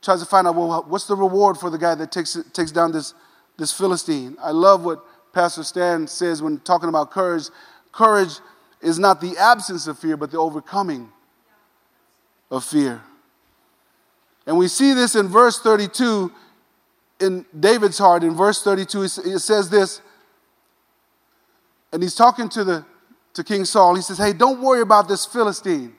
tries 0.03 0.21
to 0.21 0.27
find 0.27 0.47
out 0.47 0.55
well, 0.55 0.85
what's 0.89 1.07
the 1.07 1.17
reward 1.17 1.57
for 1.59 1.71
the 1.71 1.79
guy 1.79 1.95
that 1.95 2.11
takes, 2.13 2.37
takes 2.53 2.73
down 2.73 2.93
this, 2.93 3.15
this 3.59 3.73
Philistine. 3.73 4.37
I 4.41 4.51
love 4.51 4.85
what 4.85 5.05
Pastor 5.33 5.63
Stan 5.63 6.07
says 6.07 6.43
when 6.43 6.59
talking 6.61 6.89
about 6.89 7.11
courage. 7.11 7.45
Courage 7.93 8.41
is 8.81 8.99
not 8.99 9.21
the 9.21 9.37
absence 9.39 9.87
of 9.87 9.99
fear, 9.99 10.17
but 10.17 10.31
the 10.31 10.39
overcoming 10.39 11.11
of 12.51 12.65
fear. 12.65 13.03
And 14.47 14.57
we 14.57 14.69
see 14.69 14.95
this 14.95 15.15
in 15.15 15.29
verse 15.29 15.61
32 15.61 16.33
in 17.21 17.45
David's 17.59 17.99
heart. 17.99 18.25
In 18.25 18.35
verse 18.35 18.63
32, 18.63 19.03
it 19.03 19.09
says 19.39 19.71
this, 19.71 20.01
and 21.93 22.03
he's 22.03 22.15
talking 22.15 22.49
to, 22.51 22.65
the, 22.65 22.85
to 23.35 23.45
King 23.45 23.65
Saul. 23.65 23.95
He 23.95 24.03
says, 24.03 24.19
Hey, 24.19 24.33
don't 24.33 24.61
worry 24.61 24.81
about 24.81 25.09
this 25.09 25.27
Philistine. 25.27 25.95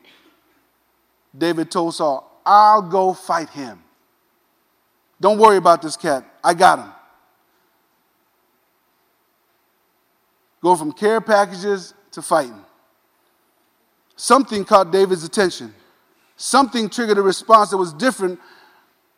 David 1.38 1.70
told 1.72 1.96
Saul, 1.96 2.42
I'll 2.46 2.82
go 2.82 3.14
fight 3.14 3.50
him. 3.50 3.84
Don't 5.21 5.38
worry 5.38 5.57
about 5.57 5.84
this 5.84 5.95
cat. 5.95 6.25
I 6.43 6.55
got 6.55 6.79
him. 6.79 6.91
Go 10.62 10.75
from 10.75 10.91
care 10.91 11.21
packages 11.21 11.93
to 12.12 12.21
fighting. 12.21 12.60
Something 14.15 14.65
caught 14.65 14.91
David's 14.91 15.23
attention. 15.23 15.73
Something 16.36 16.89
triggered 16.89 17.19
a 17.19 17.21
response 17.21 17.69
that 17.69 17.77
was 17.77 17.93
different 17.93 18.39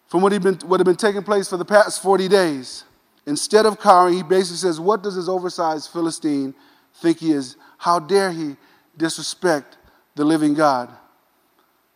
from 0.08 0.22
what, 0.22 0.34
he'd 0.34 0.44
been, 0.44 0.56
what 0.66 0.80
had 0.80 0.86
been 0.86 0.96
taking 0.96 1.24
place 1.24 1.50
for 1.50 1.58
the 1.58 1.66
past 1.66 2.04
40 2.04 2.28
days. 2.28 2.84
Instead 3.26 3.66
of 3.66 3.80
cowering, 3.80 4.16
he 4.16 4.24
basically 4.24 4.58
says, 4.58 4.80
What 4.80 5.02
does 5.02 5.16
this 5.16 5.30
oversized 5.30 5.90
Philistine 5.90 6.54
think 6.96 7.20
he 7.20 7.32
is? 7.32 7.56
How 7.78 8.00
dare 8.00 8.32
he 8.32 8.58
disrespect 8.98 9.78
the 10.16 10.26
living 10.26 10.54
God? 10.54 10.90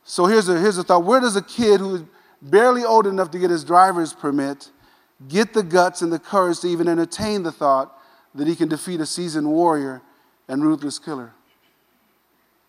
So 0.05 0.25
here's 0.25 0.47
a, 0.47 0.57
here's 0.57 0.77
a 0.77 0.83
thought 0.83 1.03
Where 1.03 1.19
does 1.19 1.35
a 1.35 1.41
kid 1.41 1.81
who 1.81 2.07
barely 2.41 2.84
old 2.84 3.08
enough 3.08 3.32
to 3.32 3.39
get 3.39 3.50
his 3.50 3.63
driver's 3.63 4.13
permit 4.13 4.71
get 5.28 5.54
the 5.54 5.63
guts 5.63 6.02
and 6.02 6.12
the 6.12 6.19
courage 6.19 6.60
to 6.60 6.67
even 6.67 6.88
entertain 6.88 7.43
the 7.43 7.52
thought 7.52 7.97
that 8.36 8.47
he 8.47 8.56
can 8.56 8.67
defeat 8.69 9.00
a 9.02 9.06
seasoned 9.06 9.47
warrior 9.47 10.02
and 10.47 10.63
ruthless 10.63 11.00
killer? 11.00 11.34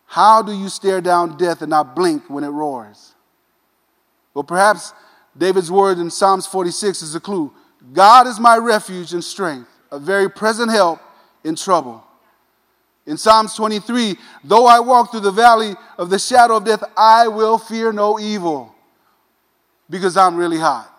How 0.07 0.41
do 0.41 0.53
you 0.53 0.69
stare 0.69 1.01
down 1.01 1.37
death 1.37 1.61
and 1.61 1.71
not 1.71 1.95
blink 1.95 2.31
when 2.31 2.45
it 2.45 2.49
roars? 2.49 3.15
Well, 4.33 4.45
perhaps 4.45 4.95
David's 5.37 5.71
word 5.71 5.99
in 5.99 6.11
Psalms 6.11 6.47
46 6.47 7.03
is 7.03 7.15
a 7.15 7.21
clue. 7.21 7.53
God 7.93 8.27
is 8.27 8.41
my 8.41 8.57
refuge 8.57 9.13
and 9.13 9.23
strength, 9.23 9.69
a 9.93 9.99
very 9.99 10.31
present 10.31 10.71
help 10.71 11.01
in 11.45 11.55
trouble. 11.55 12.03
In 13.07 13.17
Psalms 13.17 13.55
23, 13.55 14.17
though 14.45 14.67
I 14.67 14.81
walk 14.81 15.11
through 15.11 15.21
the 15.21 15.31
valley 15.31 15.75
of 15.97 16.11
the 16.11 16.19
shadow 16.19 16.57
of 16.57 16.65
death, 16.65 16.83
I 16.97 17.29
will 17.29 17.59
fear 17.59 17.93
no 17.93 18.19
evil 18.19 18.75
because 19.89 20.17
I'm 20.17 20.37
really 20.37 20.59
hot. 20.59 20.95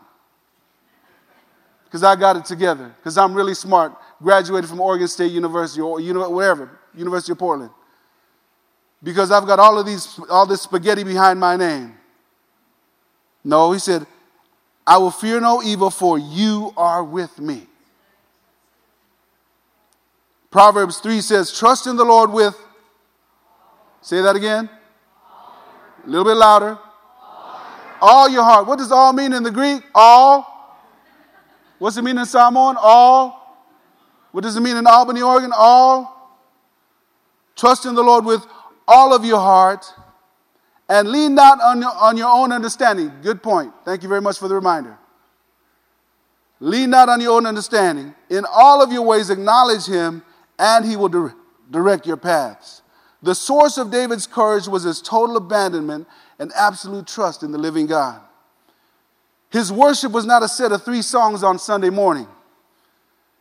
Because 1.86 2.04
I 2.04 2.15
got 2.15 2.36
it 2.36 2.45
together. 2.45 2.93
Because 2.97 3.17
I'm 3.17 3.34
really 3.34 3.56
smart. 3.56 3.93
Graduated 4.21 4.69
from 4.69 4.80
Oregon 4.80 5.08
State 5.08 5.32
University 5.32 5.82
or 5.82 5.99
whatever 6.32 6.80
University 6.93 7.32
of 7.32 7.39
Portland. 7.39 7.71
Because 9.02 9.32
I've 9.32 9.47
got 9.47 9.60
all 9.60 9.80
of 9.80 9.86
these, 9.86 10.19
all 10.30 10.45
this 10.45 10.62
spaghetti 10.62 11.04
behind 11.04 11.39
my 11.39 11.56
name. 11.56 11.95
No, 13.43 13.71
he 13.71 13.80
said, 13.80 14.06
I 14.86 14.97
will 14.97 15.12
fear 15.12 15.39
no 15.39 15.63
evil, 15.63 15.89
for 15.89 16.19
you 16.19 16.73
are 16.75 17.04
with 17.04 17.39
me. 17.39 17.67
Proverbs 20.52 20.97
3 20.97 21.21
says, 21.21 21.58
Trust 21.58 21.88
in 21.88 21.95
the 21.95 22.04
Lord 22.04 22.32
with, 22.32 22.56
say 24.02 24.21
that 24.21 24.36
again, 24.36 24.69
a 26.04 26.10
little 26.10 26.25
bit 26.25 26.36
louder. 26.36 26.78
All 28.02 28.30
your 28.30 28.44
heart. 28.44 28.68
What 28.68 28.78
does 28.80 28.92
all 28.92 29.14
mean 29.14 29.34
in 29.34 29.44
the 29.44 29.52
Greek? 29.52 29.84
All. 29.94 30.56
What's 31.80 31.98
it 31.98 32.04
mean 32.04 32.18
in 32.18 32.26
Samoan? 32.26 32.76
All. 32.80 33.40
What 34.32 34.44
does 34.44 34.56
it 34.56 34.62
mean 34.62 34.78
in 34.78 34.86
Albany, 34.86 35.22
Oregon? 35.22 35.52
All. 35.56 36.16
Trust 37.56 37.86
in 37.86 37.96
the 37.96 38.04
Lord 38.04 38.26
with 38.26 38.46
all 38.88 39.14
of 39.14 39.26
your 39.26 39.40
heart 39.40 39.86
and 40.88 41.10
lean 41.10 41.36
not 41.36 41.62
on 41.62 41.82
your, 41.82 41.92
on 41.92 42.18
your 42.18 42.30
own 42.30 42.52
understanding. 42.52 43.12
Good 43.22 43.44
point. 43.44 43.72
Thank 43.86 44.02
you 44.02 44.10
very 44.10 44.22
much 44.22 44.40
for 44.40 44.48
the 44.48 44.56
reminder. 44.56 44.98
Lean 46.60 46.90
not 46.90 47.08
on 47.08 47.22
your 47.22 47.38
own 47.38 47.46
understanding. 47.46 48.16
In 48.30 48.46
all 48.52 48.82
of 48.82 48.92
your 48.92 49.04
ways, 49.04 49.30
acknowledge 49.30 49.86
him, 49.86 50.24
and 50.58 50.86
he 50.86 50.96
will 50.96 51.32
direct 51.70 52.06
your 52.06 52.18
paths. 52.18 52.82
The 53.22 53.36
source 53.36 53.78
of 53.78 53.92
David's 53.92 54.28
courage 54.28 54.68
was 54.68 54.84
his 54.84 55.02
total 55.02 55.38
abandonment 55.38 56.08
and 56.39 56.52
absolute 56.56 57.06
trust 57.06 57.43
in 57.43 57.52
the 57.52 57.58
living 57.58 57.86
God. 57.86 58.21
His 59.52 59.71
worship 59.71 60.12
was 60.12 60.25
not 60.25 60.43
a 60.43 60.47
set 60.47 60.71
of 60.71 60.84
three 60.84 61.02
songs 61.02 61.43
on 61.43 61.60
Sunday 61.60 61.89
morning. 61.89 62.28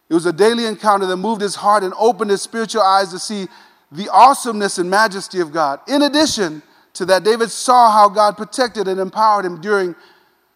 It 0.08 0.14
was 0.14 0.26
a 0.26 0.32
daily 0.32 0.64
encounter 0.64 1.06
that 1.06 1.16
moved 1.16 1.40
his 1.40 1.54
heart 1.54 1.82
and 1.84 1.92
opened 1.98 2.30
his 2.30 2.42
spiritual 2.42 2.82
eyes 2.82 3.10
to 3.10 3.18
see 3.18 3.46
the 3.92 4.08
awesomeness 4.10 4.78
and 4.78 4.90
majesty 4.90 5.40
of 5.40 5.52
God. 5.52 5.80
In 5.86 6.02
addition, 6.02 6.62
to 6.94 7.04
that, 7.06 7.24
David 7.24 7.50
saw 7.50 7.90
how 7.90 8.08
God 8.08 8.36
protected 8.36 8.88
and 8.88 8.98
empowered 8.98 9.44
him 9.44 9.60
during 9.60 9.94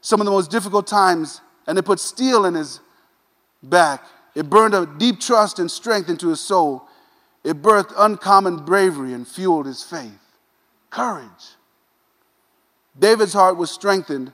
some 0.00 0.20
of 0.20 0.24
the 0.24 0.33
most 0.33 0.50
difficult 0.50 0.87
times, 0.87 1.40
and 1.66 1.78
it 1.78 1.85
put 1.85 2.00
steel 2.00 2.46
in 2.46 2.55
his 2.55 2.81
back. 3.62 4.05
It 4.35 4.48
burned 4.48 4.74
a 4.74 4.87
deep 4.87 5.20
trust 5.20 5.59
and 5.59 5.70
strength 5.70 6.09
into 6.09 6.28
his 6.28 6.40
soul. 6.40 6.88
It 7.44 7.61
birthed 7.62 7.92
uncommon 7.96 8.64
bravery 8.64 9.12
and 9.12 9.28
fueled 9.28 9.66
his 9.66 9.83
faith. 9.83 10.18
Courage. 10.90 11.57
David's 12.98 13.33
heart 13.33 13.57
was 13.57 13.70
strengthened 13.70 14.33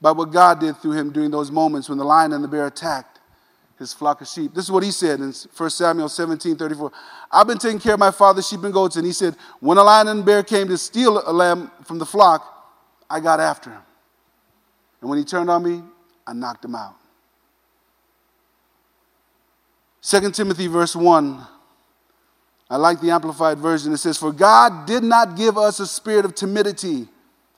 by 0.00 0.12
what 0.12 0.32
God 0.32 0.60
did 0.60 0.76
through 0.78 0.92
him 0.92 1.10
during 1.12 1.30
those 1.30 1.50
moments 1.50 1.88
when 1.88 1.98
the 1.98 2.04
lion 2.04 2.32
and 2.32 2.42
the 2.42 2.48
bear 2.48 2.66
attacked 2.66 3.20
his 3.78 3.92
flock 3.92 4.20
of 4.20 4.28
sheep. 4.28 4.54
This 4.54 4.64
is 4.64 4.70
what 4.70 4.82
he 4.82 4.90
said 4.90 5.20
in 5.20 5.32
1 5.32 5.70
Samuel 5.70 6.08
17 6.08 6.56
34. 6.56 6.92
I've 7.30 7.46
been 7.46 7.58
taking 7.58 7.78
care 7.78 7.94
of 7.94 8.00
my 8.00 8.10
father's 8.10 8.48
sheep 8.48 8.62
and 8.64 8.72
goats, 8.72 8.96
and 8.96 9.06
he 9.06 9.12
said, 9.12 9.36
When 9.60 9.78
a 9.78 9.82
lion 9.82 10.08
and 10.08 10.24
bear 10.24 10.42
came 10.42 10.68
to 10.68 10.78
steal 10.78 11.22
a 11.26 11.32
lamb 11.32 11.70
from 11.84 11.98
the 11.98 12.06
flock, 12.06 12.52
I 13.08 13.20
got 13.20 13.40
after 13.40 13.70
him. 13.70 13.82
And 15.00 15.10
when 15.10 15.18
he 15.18 15.24
turned 15.24 15.50
on 15.50 15.62
me, 15.62 15.82
I 16.26 16.32
knocked 16.32 16.64
him 16.64 16.74
out. 16.74 16.96
2 20.02 20.30
Timothy 20.30 20.66
verse 20.68 20.96
1. 20.96 21.46
I 22.68 22.76
like 22.76 23.00
the 23.00 23.10
amplified 23.10 23.58
version. 23.58 23.92
It 23.92 23.98
says, 23.98 24.16
For 24.18 24.32
God 24.32 24.86
did 24.86 25.04
not 25.04 25.36
give 25.36 25.56
us 25.56 25.78
a 25.78 25.86
spirit 25.86 26.24
of 26.24 26.34
timidity, 26.34 27.08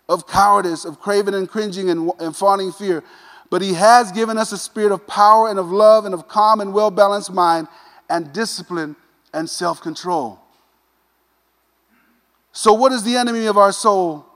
of 0.08 0.26
cowardice, 0.26 0.84
of 0.84 1.00
craving 1.00 1.34
and 1.34 1.48
cringing 1.48 1.90
and, 1.90 2.10
and 2.18 2.34
fawning 2.34 2.72
fear 2.72 3.02
but 3.50 3.62
he 3.62 3.74
has 3.74 4.12
given 4.12 4.36
us 4.36 4.52
a 4.52 4.58
spirit 4.58 4.92
of 4.92 5.06
power 5.06 5.48
and 5.48 5.58
of 5.58 5.70
love 5.70 6.04
and 6.04 6.14
of 6.14 6.28
calm 6.28 6.60
and 6.60 6.72
well 6.72 6.90
balanced 6.90 7.32
mind 7.32 7.68
and 8.08 8.32
discipline 8.32 8.96
and 9.32 9.48
self 9.48 9.80
control. 9.80 10.40
So, 12.52 12.72
what 12.72 12.92
is 12.92 13.04
the 13.04 13.16
enemy 13.16 13.46
of 13.46 13.56
our 13.56 13.72
soul? 13.72 14.26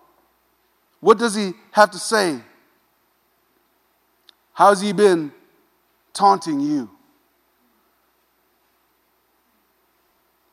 What 1.00 1.18
does 1.18 1.34
he 1.34 1.52
have 1.72 1.90
to 1.90 1.98
say? 1.98 2.40
How's 4.52 4.80
he 4.80 4.92
been 4.92 5.32
taunting 6.12 6.60
you? 6.60 6.90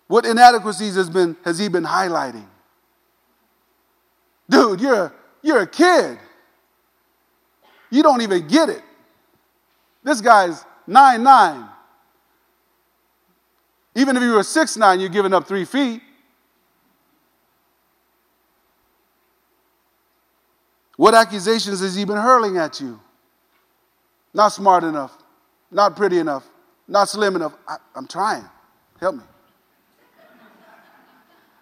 What 0.08 0.26
inadequacies 0.26 0.96
has, 0.96 1.10
been, 1.10 1.38
has 1.46 1.60
he 1.60 1.68
been 1.68 1.84
highlighting? 1.84 2.48
Dude, 4.50 4.82
you're 4.82 5.14
you're 5.42 5.62
a 5.62 5.68
kid. 5.68 6.18
You 7.92 8.04
don't 8.04 8.22
even 8.22 8.48
get 8.48 8.70
it. 8.70 8.82
This 10.04 10.22
guy's 10.22 10.66
nine 10.88 11.24
nine. 11.24 11.70
Even 13.96 14.18
if 14.18 14.24
you 14.24 14.34
were 14.34 14.44
six 14.44 14.76
nine, 14.76 15.00
you're 15.00 15.10
giving 15.10 15.34
up 15.34 15.48
three 15.48 15.66
feet. 15.66 16.02
What 20.96 21.14
accusations 21.14 21.80
has 21.80 21.96
he 21.96 22.04
been 22.04 22.18
hurling 22.18 22.58
at 22.58 22.82
you? 22.82 23.00
Not 24.34 24.50
smart 24.50 24.84
enough, 24.84 25.18
not 25.72 25.96
pretty 25.96 26.20
enough, 26.20 26.46
not 26.88 27.08
slim 27.08 27.36
enough. 27.36 27.54
I, 27.68 27.78
am 27.96 28.06
trying. 28.06 28.44
Help 29.00 29.16
me. 29.16 29.24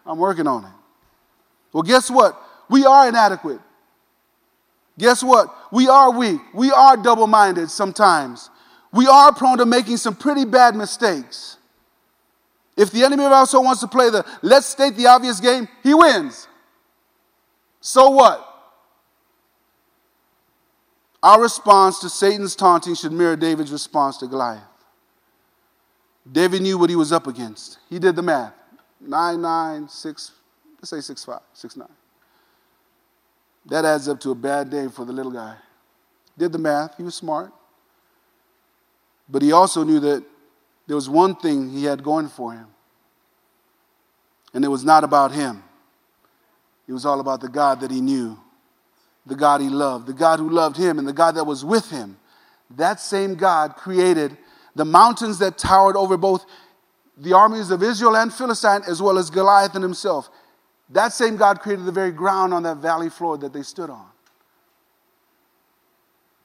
I'm 0.06 0.18
working 0.18 0.48
on 0.48 0.66
it. 0.66 0.72
Well, 1.72 1.84
guess 1.84 2.10
what? 2.10 2.42
We 2.70 2.86
are 2.86 3.08
inadequate. 3.08 3.62
Guess 4.98 5.24
what? 5.24 5.54
We 5.72 5.88
are 5.88 6.12
weak. 6.12 6.42
We 6.54 6.72
are 6.72 6.98
double 6.98 7.28
minded 7.28 7.70
sometimes. 7.70 8.50
We 8.92 9.06
are 9.08 9.34
prone 9.34 9.60
to 9.60 9.66
making 9.66 9.98
some 9.98 10.16
pretty 10.16 10.46
bad 10.46 10.76
mistakes. 10.76 11.58
If 12.76 12.92
the 12.92 13.04
enemy 13.04 13.26
also 13.26 13.62
wants 13.62 13.82
to 13.82 13.88
play 13.88 14.10
the 14.10 14.26
let's 14.42 14.68
state 14.68 14.96
the 14.96 15.08
obvious 15.08 15.40
game, 15.40 15.68
he 15.84 15.94
wins. 15.94 16.48
So 17.82 18.10
what? 18.10 18.44
Our 21.24 21.42
response 21.42 22.00
to 22.00 22.10
Satan's 22.10 22.56
taunting 22.56 22.96
should 22.96 23.12
mirror 23.12 23.36
David's 23.36 23.72
response 23.72 24.18
to 24.18 24.28
Goliath. 24.28 24.62
David 26.32 26.62
knew 26.62 26.78
what 26.78 26.90
he 26.90 26.96
was 26.96 27.12
up 27.12 27.28
against. 27.28 27.80
He 27.90 28.00
did 28.00 28.16
the 28.16 28.22
math. 28.22 28.54
Nine, 29.00 29.42
nine, 29.42 29.88
six, 29.90 30.32
let's 30.78 30.90
say 30.90 31.02
six, 31.02 31.24
five, 31.24 31.42
six, 31.54 31.76
nine. 31.76 31.88
That 33.68 33.86
adds 33.86 34.08
up 34.08 34.20
to 34.22 34.32
a 34.32 34.36
bad 34.36 34.70
day 34.70 34.88
for 34.88 35.06
the 35.06 35.14
little 35.14 35.32
guy. 35.32 35.56
Did 36.38 36.52
the 36.52 36.58
math. 36.58 36.96
He 36.98 37.04
was 37.04 37.16
smart. 37.16 37.52
But 39.30 39.42
he 39.42 39.52
also 39.52 39.84
knew 39.84 40.00
that 40.00 40.24
there 40.88 40.96
was 40.96 41.10
one 41.10 41.36
thing 41.36 41.70
he 41.70 41.84
had 41.84 42.02
going 42.02 42.30
for 42.30 42.54
him. 42.54 42.68
And 44.54 44.64
it 44.64 44.70
was 44.70 44.86
not 44.86 45.04
about 45.04 45.34
him. 45.34 45.64
It 46.88 46.94
was 46.94 47.06
all 47.06 47.20
about 47.20 47.42
the 47.42 47.50
God 47.50 47.82
that 47.82 47.92
he 47.92 48.00
knew, 48.00 48.40
the 49.26 49.36
God 49.36 49.60
he 49.60 49.68
loved, 49.68 50.08
the 50.08 50.14
God 50.14 50.40
who 50.40 50.50
loved 50.50 50.78
him, 50.78 50.98
and 50.98 51.08
the 51.08 51.14
God 51.14 51.36
that 51.36 51.44
was 51.44 51.66
with 51.66 51.90
him. 51.92 52.18
That 52.70 53.02
same 53.02 53.36
God 53.36 53.76
created 53.76 54.38
the 54.74 54.86
mountains 54.86 55.40
that 55.40 55.58
towered 55.58 55.98
over 55.98 56.16
both 56.16 56.46
the 57.18 57.34
armies 57.34 57.72
of 57.72 57.84
Israel 57.84 58.16
and 58.16 58.34
Philistine, 58.34 58.84
as 58.88 59.02
well 59.02 59.18
as 59.18 59.30
Goliath 59.30 59.76
and 59.76 59.84
himself. 59.84 60.30
That 60.90 61.14
same 61.14 61.36
God 61.36 61.60
created 61.60 61.86
the 61.86 61.92
very 61.92 62.12
ground 62.12 62.54
on 62.54 62.64
that 62.64 62.78
valley 62.78 63.10
floor 63.10 63.38
that 63.40 63.54
they 63.54 63.64
stood 63.64 63.90
on. 63.90 64.06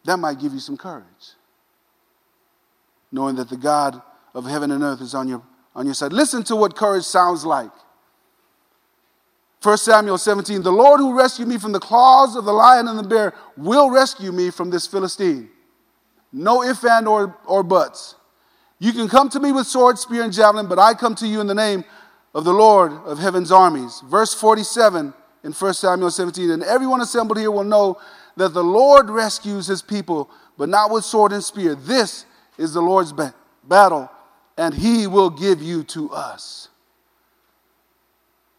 That 0.05 0.17
might 0.17 0.41
give 0.41 0.53
you 0.53 0.59
some 0.59 0.77
courage. 0.77 1.05
Knowing 3.13 3.37
that 3.37 3.49
the 3.49 3.57
God 3.57 4.03
of 4.35 4.47
heaven 4.47 4.71
and 4.71 4.83
earth 4.83 5.01
is 5.01 5.15
on 5.15 5.29
your, 5.29 5.43
on 5.77 5.87
your 5.87 5.95
side. 5.95 6.13
Listen 6.13 6.43
to 6.45 6.57
what 6.57 6.75
courage 6.75 7.05
sounds 7.05 7.45
like. 7.45 7.71
1 9.63 9.79
Samuel 9.79 10.19
17 10.19 10.63
The 10.63 10.73
Lord 10.73 10.99
who 10.99 11.17
rescued 11.17 11.47
me 11.47 11.59
from 11.59 11.73
the 11.73 11.79
claws 11.79 12.35
of 12.35 12.45
the 12.45 12.53
lion 12.53 12.89
and 12.89 12.99
the 12.99 13.05
bear 13.05 13.35
will 13.57 13.91
rescue 13.91 14.33
me 14.33 14.51
from 14.51 14.71
this 14.71 14.87
Philistine. 14.87 15.51
No 16.33 16.65
if 16.65 16.85
and 16.85 17.07
or, 17.07 17.37
or 17.47 17.63
buts. 17.63 18.17
You 18.79 18.93
can 18.93 19.09
come 19.09 19.29
to 19.29 19.39
me 19.39 19.53
with 19.53 19.69
sword, 19.69 19.99
spear, 19.99 20.25
and 20.25 20.33
javelin, 20.33 20.67
but 20.67 20.79
I 20.79 20.95
come 20.95 21.15
to 21.17 21.29
you 21.29 21.41
in 21.41 21.47
the 21.47 21.55
name 21.55 21.85
of 22.35 22.45
the 22.45 22.53
Lord 22.53 22.93
of 23.05 23.19
heaven's 23.19 23.53
armies. 23.53 24.03
Verse 24.07 24.35
47 24.35 25.13
in 25.45 25.53
1 25.53 25.75
Samuel 25.75 26.11
17. 26.11 26.51
And 26.51 26.63
everyone 26.63 27.01
assembled 27.01 27.39
here 27.39 27.51
will 27.51 27.65
know 27.65 27.99
that 28.37 28.55
the 28.55 28.65
Lord 28.65 29.11
rescues 29.11 29.67
his 29.67 29.83
people, 29.83 30.31
but 30.57 30.69
not 30.69 30.91
with 30.91 31.05
sword 31.05 31.33
and 31.33 31.45
spear. 31.45 31.75
This 31.75 32.25
is 32.57 32.73
the 32.73 32.81
Lord's 32.81 33.13
ba- 33.13 33.35
battle, 33.65 34.11
and 34.57 34.75
he 34.75 35.07
will 35.07 35.31
give 35.31 35.63
you 35.63 35.83
to 35.85 36.11
us. 36.11 36.69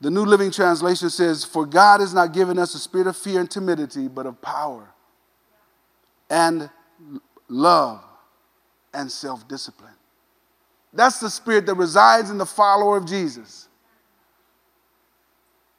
The 0.02 0.12
New 0.12 0.26
Living 0.26 0.52
Translation 0.52 1.10
says, 1.10 1.46
For 1.46 1.66
God 1.66 2.02
has 2.02 2.14
not 2.14 2.34
given 2.34 2.60
us 2.60 2.76
a 2.76 2.80
spirit 2.80 3.08
of 3.08 3.16
fear 3.16 3.40
and 3.40 3.50
timidity, 3.50 4.08
but 4.10 4.26
of 4.26 4.42
power 4.42 4.90
and 6.30 6.70
love 7.48 8.04
and 8.94 9.12
self 9.12 9.48
discipline. 9.48 9.93
That's 10.94 11.20
the 11.20 11.30
spirit 11.30 11.66
that 11.66 11.76
resides 11.76 12.30
in 12.30 12.38
the 12.38 12.46
follower 12.46 12.98
of 12.98 13.06
Jesus. 13.06 13.68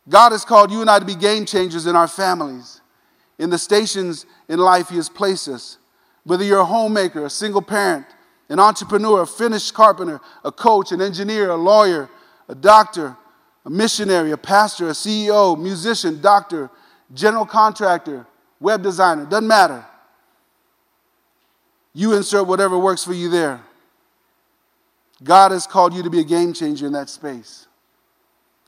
God 0.08 0.32
has 0.32 0.44
called 0.44 0.70
you 0.70 0.80
and 0.80 0.90
I 0.90 0.98
to 0.98 1.04
be 1.04 1.14
game 1.14 1.46
changers 1.46 1.86
in 1.86 1.96
our 1.96 2.08
families, 2.08 2.80
in 3.38 3.50
the 3.50 3.58
stations 3.58 4.26
in 4.48 4.58
life 4.58 4.88
He 4.88 4.96
has 4.96 5.08
placed 5.08 5.48
us. 5.48 5.78
Whether 6.24 6.44
you're 6.44 6.60
a 6.60 6.64
homemaker, 6.64 7.24
a 7.24 7.30
single 7.30 7.62
parent, 7.62 8.06
an 8.48 8.58
entrepreneur, 8.58 9.22
a 9.22 9.26
finished 9.26 9.72
carpenter, 9.72 10.20
a 10.44 10.52
coach, 10.52 10.92
an 10.92 11.00
engineer, 11.00 11.50
a 11.50 11.56
lawyer, 11.56 12.10
a 12.48 12.54
doctor, 12.54 13.16
a 13.64 13.70
missionary, 13.70 14.30
a 14.32 14.36
pastor, 14.36 14.88
a 14.88 14.92
CEO, 14.92 15.58
musician, 15.58 16.20
doctor, 16.20 16.70
general 17.14 17.46
contractor, 17.46 18.26
web 18.60 18.82
designer, 18.82 19.24
doesn't 19.24 19.48
matter. 19.48 19.84
You 21.94 22.12
insert 22.14 22.46
whatever 22.46 22.78
works 22.78 23.04
for 23.04 23.14
you 23.14 23.30
there. 23.30 23.62
God 25.22 25.52
has 25.52 25.66
called 25.66 25.94
you 25.94 26.02
to 26.02 26.10
be 26.10 26.20
a 26.20 26.24
game 26.24 26.52
changer 26.52 26.86
in 26.86 26.92
that 26.92 27.08
space. 27.08 27.66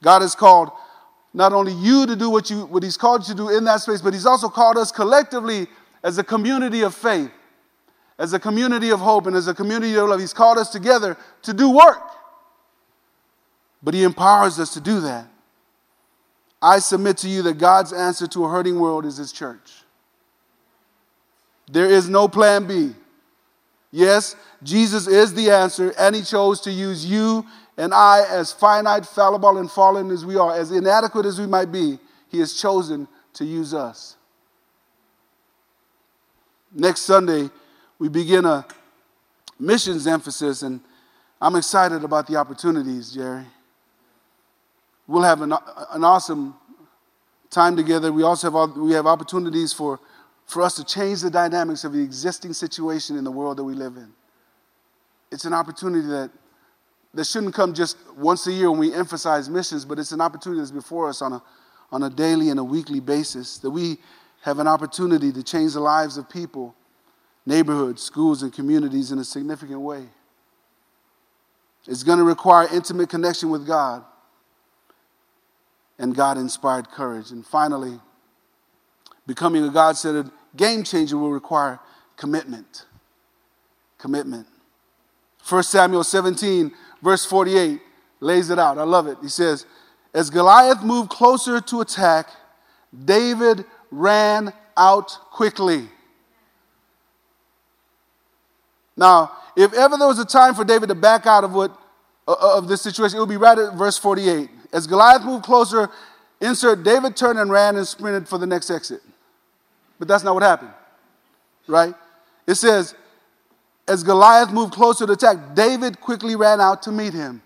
God 0.02 0.22
has 0.22 0.35
called 0.35 0.70
not 1.35 1.52
only 1.52 1.72
you 1.72 2.06
to 2.06 2.16
do 2.16 2.30
what, 2.30 2.48
you, 2.48 2.64
what 2.66 2.82
He's 2.82 2.96
called 2.96 3.22
you 3.26 3.35
to 3.35 3.37
do 3.37 3.48
in 3.50 3.64
that 3.64 3.80
space, 3.80 4.00
but 4.00 4.14
He's 4.14 4.26
also 4.26 4.48
called 4.48 4.76
us 4.76 4.92
collectively 4.92 5.66
as 6.02 6.18
a 6.18 6.24
community 6.24 6.82
of 6.82 6.94
faith, 6.94 7.30
as 8.18 8.32
a 8.32 8.38
community 8.38 8.90
of 8.90 9.00
hope, 9.00 9.26
and 9.26 9.37
as 9.37 9.48
a 9.48 9.54
community 9.54 9.94
of 9.96 10.09
love. 10.09 10.20
He's 10.20 10.32
called 10.32 10.59
us 10.59 10.70
together 10.70 11.16
to 11.42 11.52
do 11.52 11.70
work. 11.70 12.02
But 13.82 13.94
He 13.94 14.02
empowers 14.02 14.59
us 14.59 14.72
to 14.74 14.80
do 14.80 15.00
that. 15.00 15.26
I 16.62 16.78
submit 16.78 17.18
to 17.18 17.28
you 17.28 17.42
that 17.42 17.59
God's 17.59 17.92
answer 17.92 18.26
to 18.28 18.44
a 18.44 18.48
hurting 18.48 18.78
world 18.78 19.04
is 19.04 19.16
His 19.16 19.32
church. 19.32 19.72
There 21.70 21.87
is 21.87 22.09
no 22.09 22.28
plan 22.28 22.66
B. 22.66 22.94
Yes, 23.90 24.37
Jesus 24.62 25.07
is 25.07 25.35
the 25.35 25.51
answer, 25.51 25.94
and 25.99 26.14
He 26.14 26.22
chose 26.22 26.61
to 26.62 26.70
use 26.70 27.05
you 27.05 27.46
and 27.79 27.92
I, 27.92 28.25
as 28.29 28.53
finite, 28.53 29.05
fallible, 29.05 29.59
and 29.59 29.70
fallen 29.70 30.11
as 30.11 30.25
we 30.25 30.37
are, 30.37 30.55
as 30.55 30.70
inadequate 30.70 31.27
as 31.27 31.38
we 31.38 31.46
might 31.46 31.70
be, 31.70 31.99
He 32.29 32.38
has 32.38 32.55
chosen 32.55 33.07
to 33.35 33.44
use 33.44 33.75
us. 33.75 34.16
Next 36.72 37.03
Sunday, 37.03 37.51
we 37.99 38.09
begin 38.09 38.44
a 38.44 38.66
missions 39.59 40.07
emphasis, 40.07 40.62
and 40.62 40.81
I'm 41.40 41.57
excited 41.57 42.03
about 42.03 42.27
the 42.27 42.37
opportunities, 42.37 43.12
Jerry. 43.12 43.44
We'll 45.07 45.22
have 45.22 45.42
an, 45.42 45.53
an 45.53 46.03
awesome 46.03 46.55
time 47.51 47.77
together. 47.77 48.11
We 48.11 48.22
also 48.22 48.51
have, 48.51 48.77
we 48.77 48.92
have 48.92 49.07
opportunities 49.07 49.72
for 49.72 50.01
for 50.46 50.62
us 50.62 50.76
to 50.76 50.85
change 50.85 51.20
the 51.20 51.30
dynamics 51.30 51.85
of 51.85 51.92
the 51.92 52.02
existing 52.02 52.52
situation 52.52 53.16
in 53.16 53.24
the 53.24 53.30
world 53.30 53.59
that 53.59 53.64
we 53.64 53.74
live 53.74 53.96
in. 53.96 54.12
It's 55.30 55.44
an 55.44 55.52
opportunity 55.52 56.06
that, 56.06 56.30
that 57.14 57.26
shouldn't 57.26 57.54
come 57.54 57.74
just 57.74 57.96
once 58.16 58.46
a 58.46 58.52
year 58.52 58.70
when 58.70 58.78
we 58.78 58.94
emphasize 58.94 59.50
missions, 59.50 59.85
but 59.85 59.98
it's 59.98 60.12
an 60.12 60.20
opportunity 60.20 60.61
that's 60.61 60.70
before 60.70 61.09
us 61.09 61.20
on 61.20 61.32
a, 61.32 61.42
on 61.90 62.04
a 62.04 62.11
daily 62.11 62.48
and 62.50 62.61
a 62.61 62.64
weekly 62.64 63.00
basis, 63.00 63.59
that 63.59 63.70
we 63.70 63.98
have 64.42 64.61
an 64.61 64.68
opportunity 64.68 65.32
to 65.32 65.42
change 65.42 65.72
the 65.72 65.80
lives 65.80 66.16
of 66.16 66.30
people, 66.30 66.74
neighborhoods, 67.44 68.02
schools, 68.02 68.42
and 68.42 68.52
communities 68.52 69.11
in 69.11 69.18
a 69.18 69.24
significant 69.24 69.80
way. 69.80 70.04
It's 71.88 72.04
going 72.04 72.18
to 72.18 72.24
require 72.24 72.68
intimate 72.72 73.09
connection 73.09 73.50
with 73.50 73.66
God 73.66 74.04
and 75.98 76.14
God 76.14 76.38
inspired 76.38 76.88
courage. 76.90 77.30
And 77.30 77.44
finally, 77.44 78.00
becoming 79.26 79.64
a 79.64 79.70
God 79.70 79.96
centered 79.96 80.30
game 80.56 80.84
changer 80.84 81.16
will 81.16 81.30
require 81.30 81.80
commitment. 82.16 82.86
Commitment. 83.98 84.46
1 85.48 85.62
Samuel 85.62 86.04
17, 86.04 86.72
verse 87.02 87.24
48, 87.24 87.80
lays 88.20 88.50
it 88.50 88.58
out. 88.58 88.78
I 88.78 88.82
love 88.82 89.06
it. 89.06 89.18
He 89.22 89.28
says, 89.28 89.66
As 90.12 90.30
Goliath 90.30 90.82
moved 90.82 91.10
closer 91.10 91.60
to 91.60 91.80
attack, 91.80 92.28
David 93.04 93.64
ran 93.90 94.52
out 94.76 95.16
quickly. 95.30 95.88
Now, 98.96 99.32
if 99.56 99.72
ever 99.74 99.96
there 99.96 100.08
was 100.08 100.18
a 100.18 100.24
time 100.24 100.54
for 100.54 100.64
David 100.64 100.88
to 100.88 100.94
back 100.94 101.26
out 101.26 101.44
of 101.44 101.52
what 101.52 101.78
uh, 102.26 102.34
of 102.40 102.66
this 102.66 102.82
situation, 102.82 103.18
it 103.18 103.20
would 103.20 103.28
be 103.28 103.36
right 103.36 103.58
at 103.58 103.74
verse 103.74 103.98
48. 103.98 104.48
As 104.72 104.86
Goliath 104.86 105.24
moved 105.24 105.44
closer, 105.44 105.88
insert 106.40 106.82
David 106.82 107.16
turned 107.16 107.38
and 107.38 107.50
ran 107.50 107.76
and 107.76 107.86
sprinted 107.86 108.28
for 108.28 108.38
the 108.38 108.46
next 108.46 108.70
exit. 108.70 109.00
But 109.98 110.09
that's 110.09 110.24
not 110.24 110.35
what 110.35 110.42
happened, 110.42 110.72
right? 111.66 111.94
It 112.46 112.54
says, 112.54 112.94
as 113.88 114.02
Goliath 114.02 114.52
moved 114.52 114.72
closer 114.72 115.06
to 115.06 115.12
attack, 115.12 115.54
David 115.54 116.00
quickly 116.00 116.37
ran 116.37 116.61
out 116.61 116.82
to 116.82 116.92
meet 116.92 117.12
him. 117.12 117.42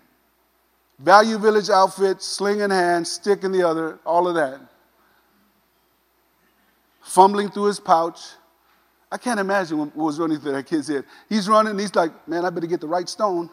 Value 0.99 1.37
Village 1.37 1.69
outfit, 1.69 2.21
sling 2.21 2.59
in 2.59 2.69
hand, 2.69 3.07
stick 3.07 3.43
in 3.43 3.51
the 3.51 3.67
other, 3.67 3.99
all 4.05 4.27
of 4.27 4.35
that. 4.35 4.59
Fumbling 7.01 7.49
through 7.49 7.65
his 7.65 7.79
pouch. 7.79 8.19
I 9.11 9.17
can't 9.17 9.39
imagine 9.39 9.77
what 9.77 9.95
was 9.95 10.19
running 10.19 10.39
through 10.39 10.53
that 10.53 10.67
kid's 10.67 10.87
head. 10.87 11.03
He's 11.27 11.49
running, 11.49 11.77
he's 11.77 11.93
like, 11.95 12.11
man, 12.27 12.45
I 12.45 12.49
better 12.49 12.67
get 12.67 12.81
the 12.81 12.87
right 12.87 13.09
stone. 13.09 13.49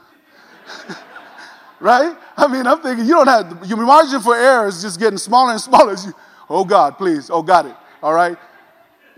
right? 1.81 2.17
I 2.37 2.47
mean, 2.47 2.67
I'm 2.67 2.81
thinking 2.81 3.07
you 3.07 3.15
don't 3.15 3.27
have, 3.27 3.67
your 3.67 3.79
margin 3.79 4.21
for 4.21 4.37
error 4.37 4.69
is 4.69 4.83
just 4.83 5.01
getting 5.01 5.19
smaller 5.19 5.53
and 5.53 5.61
smaller. 5.61 5.95
You, 5.95 6.13
oh 6.49 6.65
God, 6.65 6.99
please. 6.99 7.31
Oh, 7.31 7.43
got 7.43 7.67
it. 7.67 7.75
All 8.03 8.13
right? 8.13 8.37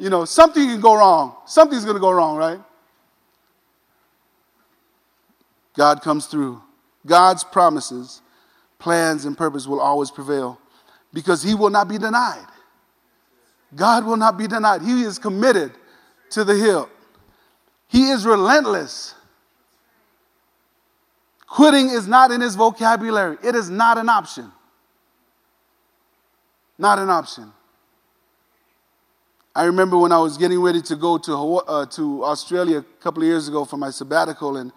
You 0.00 0.08
know, 0.08 0.24
something 0.24 0.66
can 0.66 0.80
go 0.80 0.94
wrong. 0.94 1.36
Something's 1.44 1.84
going 1.84 1.96
to 1.96 2.00
go 2.00 2.10
wrong, 2.10 2.38
right? 2.38 2.58
God 5.76 6.00
comes 6.00 6.24
through. 6.24 6.62
God's 7.06 7.44
promises, 7.44 8.22
plans, 8.78 9.26
and 9.26 9.36
purpose 9.36 9.66
will 9.66 9.78
always 9.78 10.10
prevail 10.10 10.58
because 11.12 11.42
He 11.42 11.54
will 11.54 11.68
not 11.68 11.86
be 11.86 11.98
denied. 11.98 12.46
God 13.76 14.06
will 14.06 14.16
not 14.16 14.38
be 14.38 14.46
denied. 14.46 14.80
He 14.80 15.02
is 15.02 15.18
committed 15.18 15.72
to 16.30 16.44
the 16.44 16.54
hill, 16.54 16.88
He 17.86 18.08
is 18.08 18.24
relentless. 18.24 19.14
Quitting 21.46 21.90
is 21.90 22.06
not 22.06 22.30
in 22.30 22.40
His 22.40 22.54
vocabulary, 22.54 23.36
it 23.44 23.54
is 23.54 23.68
not 23.68 23.98
an 23.98 24.08
option. 24.08 24.50
Not 26.78 26.98
an 26.98 27.10
option. 27.10 27.52
I 29.54 29.64
remember 29.64 29.98
when 29.98 30.12
I 30.12 30.18
was 30.18 30.38
getting 30.38 30.60
ready 30.60 30.80
to 30.82 30.94
go 30.94 31.18
to, 31.18 31.34
uh, 31.34 31.86
to 31.86 32.24
Australia 32.24 32.78
a 32.78 33.02
couple 33.02 33.22
of 33.24 33.26
years 33.26 33.48
ago 33.48 33.64
for 33.64 33.76
my 33.76 33.90
sabbatical, 33.90 34.56
and 34.56 34.72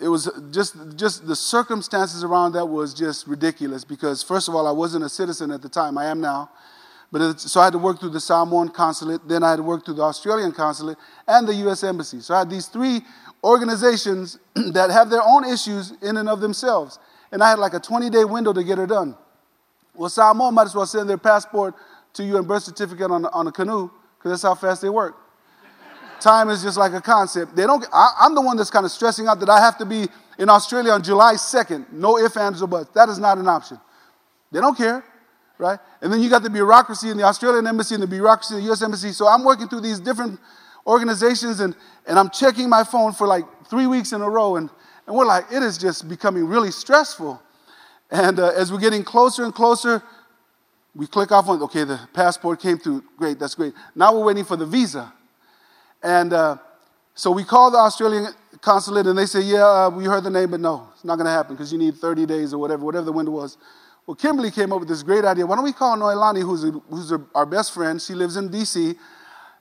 it 0.00 0.08
was 0.08 0.30
just, 0.50 0.74
just 0.96 1.26
the 1.26 1.36
circumstances 1.36 2.24
around 2.24 2.52
that 2.52 2.64
was 2.64 2.94
just 2.94 3.26
ridiculous 3.26 3.84
because, 3.84 4.22
first 4.22 4.48
of 4.48 4.54
all, 4.54 4.66
I 4.66 4.70
wasn't 4.70 5.04
a 5.04 5.08
citizen 5.10 5.50
at 5.50 5.60
the 5.60 5.68
time. 5.68 5.98
I 5.98 6.06
am 6.06 6.20
now. 6.20 6.50
But 7.12 7.38
so 7.38 7.60
I 7.60 7.64
had 7.64 7.74
to 7.74 7.78
work 7.78 8.00
through 8.00 8.10
the 8.10 8.20
Samoan 8.20 8.70
consulate, 8.70 9.28
then 9.28 9.42
I 9.42 9.50
had 9.50 9.56
to 9.56 9.62
work 9.62 9.84
through 9.84 9.94
the 9.94 10.02
Australian 10.02 10.52
consulate 10.52 10.96
and 11.28 11.46
the 11.46 11.54
U.S. 11.56 11.84
Embassy. 11.84 12.20
So 12.20 12.34
I 12.34 12.40
had 12.40 12.50
these 12.50 12.66
three 12.66 13.02
organizations 13.44 14.38
that 14.54 14.90
have 14.90 15.10
their 15.10 15.22
own 15.22 15.44
issues 15.44 15.92
in 16.00 16.16
and 16.16 16.28
of 16.28 16.40
themselves. 16.40 16.98
And 17.30 17.42
I 17.42 17.50
had 17.50 17.58
like 17.58 17.74
a 17.74 17.80
20 17.80 18.08
day 18.08 18.24
window 18.24 18.54
to 18.54 18.64
get 18.64 18.78
her 18.78 18.86
done. 18.86 19.14
Well, 19.94 20.08
Samoa 20.08 20.50
might 20.50 20.64
as 20.64 20.74
well 20.74 20.86
send 20.86 21.08
their 21.08 21.18
passport 21.18 21.74
to 22.14 22.24
you 22.24 22.36
and 22.36 22.46
birth 22.46 22.62
certificate 22.62 23.10
on, 23.10 23.26
on 23.26 23.46
a 23.46 23.52
canoe 23.52 23.90
because 24.18 24.32
that's 24.32 24.42
how 24.42 24.54
fast 24.54 24.82
they 24.82 24.88
work. 24.88 25.16
Time 26.20 26.48
is 26.48 26.62
just 26.62 26.78
like 26.78 26.92
a 26.92 27.00
concept. 27.00 27.54
They 27.54 27.64
don't. 27.64 27.84
I, 27.92 28.12
I'm 28.20 28.34
the 28.34 28.40
one 28.40 28.56
that's 28.56 28.70
kind 28.70 28.86
of 28.86 28.92
stressing 28.92 29.26
out 29.26 29.40
that 29.40 29.50
I 29.50 29.60
have 29.60 29.76
to 29.78 29.84
be 29.84 30.06
in 30.38 30.48
Australia 30.48 30.92
on 30.92 31.02
July 31.02 31.34
2nd. 31.34 31.92
No 31.92 32.18
ifs, 32.18 32.36
ands, 32.36 32.62
or 32.62 32.68
buts. 32.68 32.90
That 32.94 33.08
is 33.08 33.18
not 33.18 33.36
an 33.38 33.48
option. 33.48 33.78
They 34.50 34.60
don't 34.60 34.76
care, 34.76 35.04
right? 35.58 35.78
And 36.00 36.12
then 36.12 36.22
you 36.22 36.30
got 36.30 36.42
the 36.42 36.50
bureaucracy 36.50 37.10
in 37.10 37.16
the 37.16 37.24
Australian 37.24 37.66
embassy 37.66 37.94
and 37.94 38.02
the 38.02 38.06
bureaucracy 38.06 38.54
in 38.54 38.60
the 38.60 38.66
U.S. 38.66 38.82
embassy. 38.82 39.12
So 39.12 39.26
I'm 39.26 39.44
working 39.44 39.68
through 39.68 39.80
these 39.80 40.00
different 40.00 40.38
organizations 40.86 41.60
and, 41.60 41.74
and 42.06 42.18
I'm 42.18 42.30
checking 42.30 42.68
my 42.68 42.84
phone 42.84 43.12
for 43.12 43.26
like 43.26 43.44
three 43.68 43.86
weeks 43.86 44.12
in 44.12 44.20
a 44.22 44.30
row. 44.30 44.56
And, 44.56 44.70
and 45.06 45.16
we're 45.16 45.26
like, 45.26 45.46
it 45.52 45.62
is 45.62 45.76
just 45.76 46.08
becoming 46.08 46.46
really 46.46 46.70
stressful. 46.70 47.42
And 48.10 48.38
uh, 48.38 48.52
as 48.54 48.70
we're 48.70 48.78
getting 48.78 49.02
closer 49.02 49.44
and 49.44 49.54
closer, 49.54 50.02
we 50.94 51.06
click 51.06 51.32
off 51.32 51.48
on, 51.48 51.60
okay, 51.62 51.84
the 51.84 52.00
passport 52.12 52.60
came 52.60 52.78
through. 52.78 53.02
Great, 53.16 53.38
that's 53.38 53.54
great. 53.54 53.74
Now 53.94 54.14
we're 54.14 54.24
waiting 54.24 54.44
for 54.44 54.56
the 54.56 54.66
visa. 54.66 55.12
And 56.02 56.32
uh, 56.32 56.58
so 57.14 57.30
we 57.30 57.44
call 57.44 57.70
the 57.70 57.78
Australian 57.78 58.26
consulate 58.60 59.06
and 59.06 59.18
they 59.18 59.26
say, 59.26 59.40
yeah, 59.40 59.64
uh, 59.64 59.90
we 59.90 60.04
heard 60.04 60.22
the 60.24 60.30
name, 60.30 60.50
but 60.52 60.60
no, 60.60 60.88
it's 60.94 61.04
not 61.04 61.16
going 61.16 61.26
to 61.26 61.32
happen 61.32 61.54
because 61.54 61.72
you 61.72 61.78
need 61.78 61.96
30 61.96 62.26
days 62.26 62.54
or 62.54 62.58
whatever, 62.58 62.84
whatever 62.84 63.04
the 63.04 63.12
window 63.12 63.32
was. 63.32 63.56
Well, 64.06 64.14
Kimberly 64.14 64.50
came 64.50 64.72
up 64.72 64.80
with 64.80 64.88
this 64.88 65.02
great 65.02 65.24
idea. 65.24 65.46
Why 65.46 65.56
don't 65.56 65.64
we 65.64 65.72
call 65.72 65.96
Noelani, 65.96 66.42
who's, 66.42 66.64
a, 66.64 66.70
who's 66.70 67.10
a, 67.10 67.24
our 67.34 67.46
best 67.46 67.72
friend? 67.72 68.00
She 68.00 68.14
lives 68.14 68.36
in 68.36 68.50
D.C., 68.50 68.94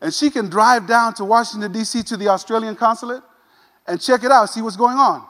and 0.01 0.13
she 0.13 0.29
can 0.29 0.49
drive 0.49 0.85
down 0.85 1.13
to 1.13 1.23
Washington, 1.23 1.71
D.C. 1.71 2.03
to 2.03 2.17
the 2.17 2.27
Australian 2.27 2.75
consulate 2.75 3.23
and 3.87 4.01
check 4.01 4.23
it 4.25 4.31
out, 4.31 4.47
see 4.47 4.61
what's 4.61 4.75
going 4.75 4.97
on. 4.97 5.25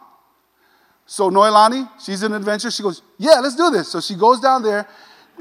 So 1.06 1.30
Noelani, 1.30 1.88
she's 2.04 2.24
an 2.24 2.34
adventure. 2.34 2.72
She 2.72 2.82
goes, 2.82 3.04
yeah, 3.20 3.40
let's 3.40 3.56
do 3.56 3.70
this. 3.70 3.92
So 3.92 4.02
she 4.02 4.16
goes 4.16 4.40
down 4.40 4.64
there 4.64 4.88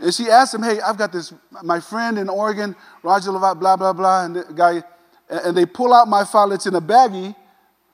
and 0.00 0.12
she 0.12 0.28
asked 0.28 0.54
him, 0.54 0.62
hey, 0.62 0.80
I've 0.80 0.96
got 0.96 1.12
this, 1.12 1.32
my 1.62 1.80
friend 1.80 2.18
in 2.18 2.28
Oregon, 2.28 2.74
Roger 3.02 3.30
Levant, 3.30 3.60
blah, 3.60 3.76
blah, 3.76 3.92
blah. 3.92 4.24
And 4.24 4.36
the 4.36 4.44
guy, 4.54 4.82
and 5.28 5.56
they 5.56 5.66
pull 5.66 5.92
out 5.92 6.08
my 6.08 6.24
file 6.24 6.48
that's 6.48 6.66
in 6.66 6.74
a 6.74 6.80
baggie 6.80 7.34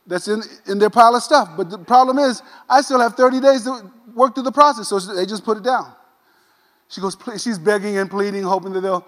that's 0.06 0.26
in, 0.26 0.42
in 0.66 0.78
their 0.78 0.90
pile 0.90 1.14
of 1.14 1.22
stuff. 1.22 1.50
But 1.56 1.70
the 1.70 1.78
problem 1.78 2.18
is, 2.18 2.42
I 2.68 2.80
still 2.80 3.00
have 3.00 3.14
30 3.14 3.40
days 3.40 3.64
to 3.64 3.92
work 4.14 4.34
through 4.34 4.44
the 4.44 4.52
process. 4.52 4.88
So 4.88 4.98
they 4.98 5.26
just 5.26 5.44
put 5.44 5.58
it 5.58 5.62
down. 5.62 5.92
She 6.88 7.00
goes, 7.00 7.16
she's 7.42 7.58
begging 7.58 7.98
and 7.98 8.08
pleading, 8.08 8.42
hoping 8.42 8.72
that 8.72 8.80
they'll, 8.80 9.06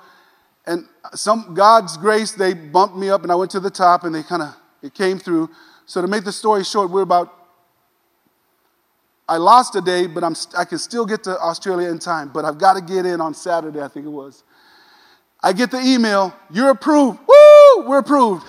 and 0.66 0.86
some 1.14 1.54
God's 1.54 1.96
grace, 1.96 2.32
they 2.32 2.52
bumped 2.52 2.96
me 2.96 3.08
up 3.08 3.22
and 3.22 3.32
I 3.32 3.34
went 3.34 3.50
to 3.52 3.60
the 3.60 3.70
top 3.70 4.04
and 4.04 4.14
they 4.14 4.22
kind 4.22 4.42
of, 4.42 4.54
it 4.82 4.92
came 4.92 5.18
through. 5.18 5.48
So 5.86 6.02
to 6.02 6.06
make 6.06 6.24
the 6.24 6.32
story 6.32 6.64
short, 6.64 6.90
we're 6.90 7.02
about 7.02 7.39
I 9.30 9.36
lost 9.36 9.76
a 9.76 9.80
day, 9.80 10.08
but 10.08 10.24
I'm, 10.24 10.34
I 10.58 10.64
can 10.64 10.78
still 10.78 11.06
get 11.06 11.22
to 11.22 11.38
Australia 11.38 11.88
in 11.88 12.00
time. 12.00 12.30
But 12.34 12.44
I've 12.44 12.58
got 12.58 12.74
to 12.74 12.80
get 12.80 13.06
in 13.06 13.20
on 13.20 13.32
Saturday, 13.32 13.80
I 13.80 13.86
think 13.86 14.04
it 14.04 14.10
was. 14.10 14.42
I 15.40 15.52
get 15.52 15.70
the 15.70 15.80
email, 15.80 16.34
you're 16.52 16.70
approved. 16.70 17.20
Woo, 17.20 17.88
we're 17.88 17.98
approved. 17.98 18.44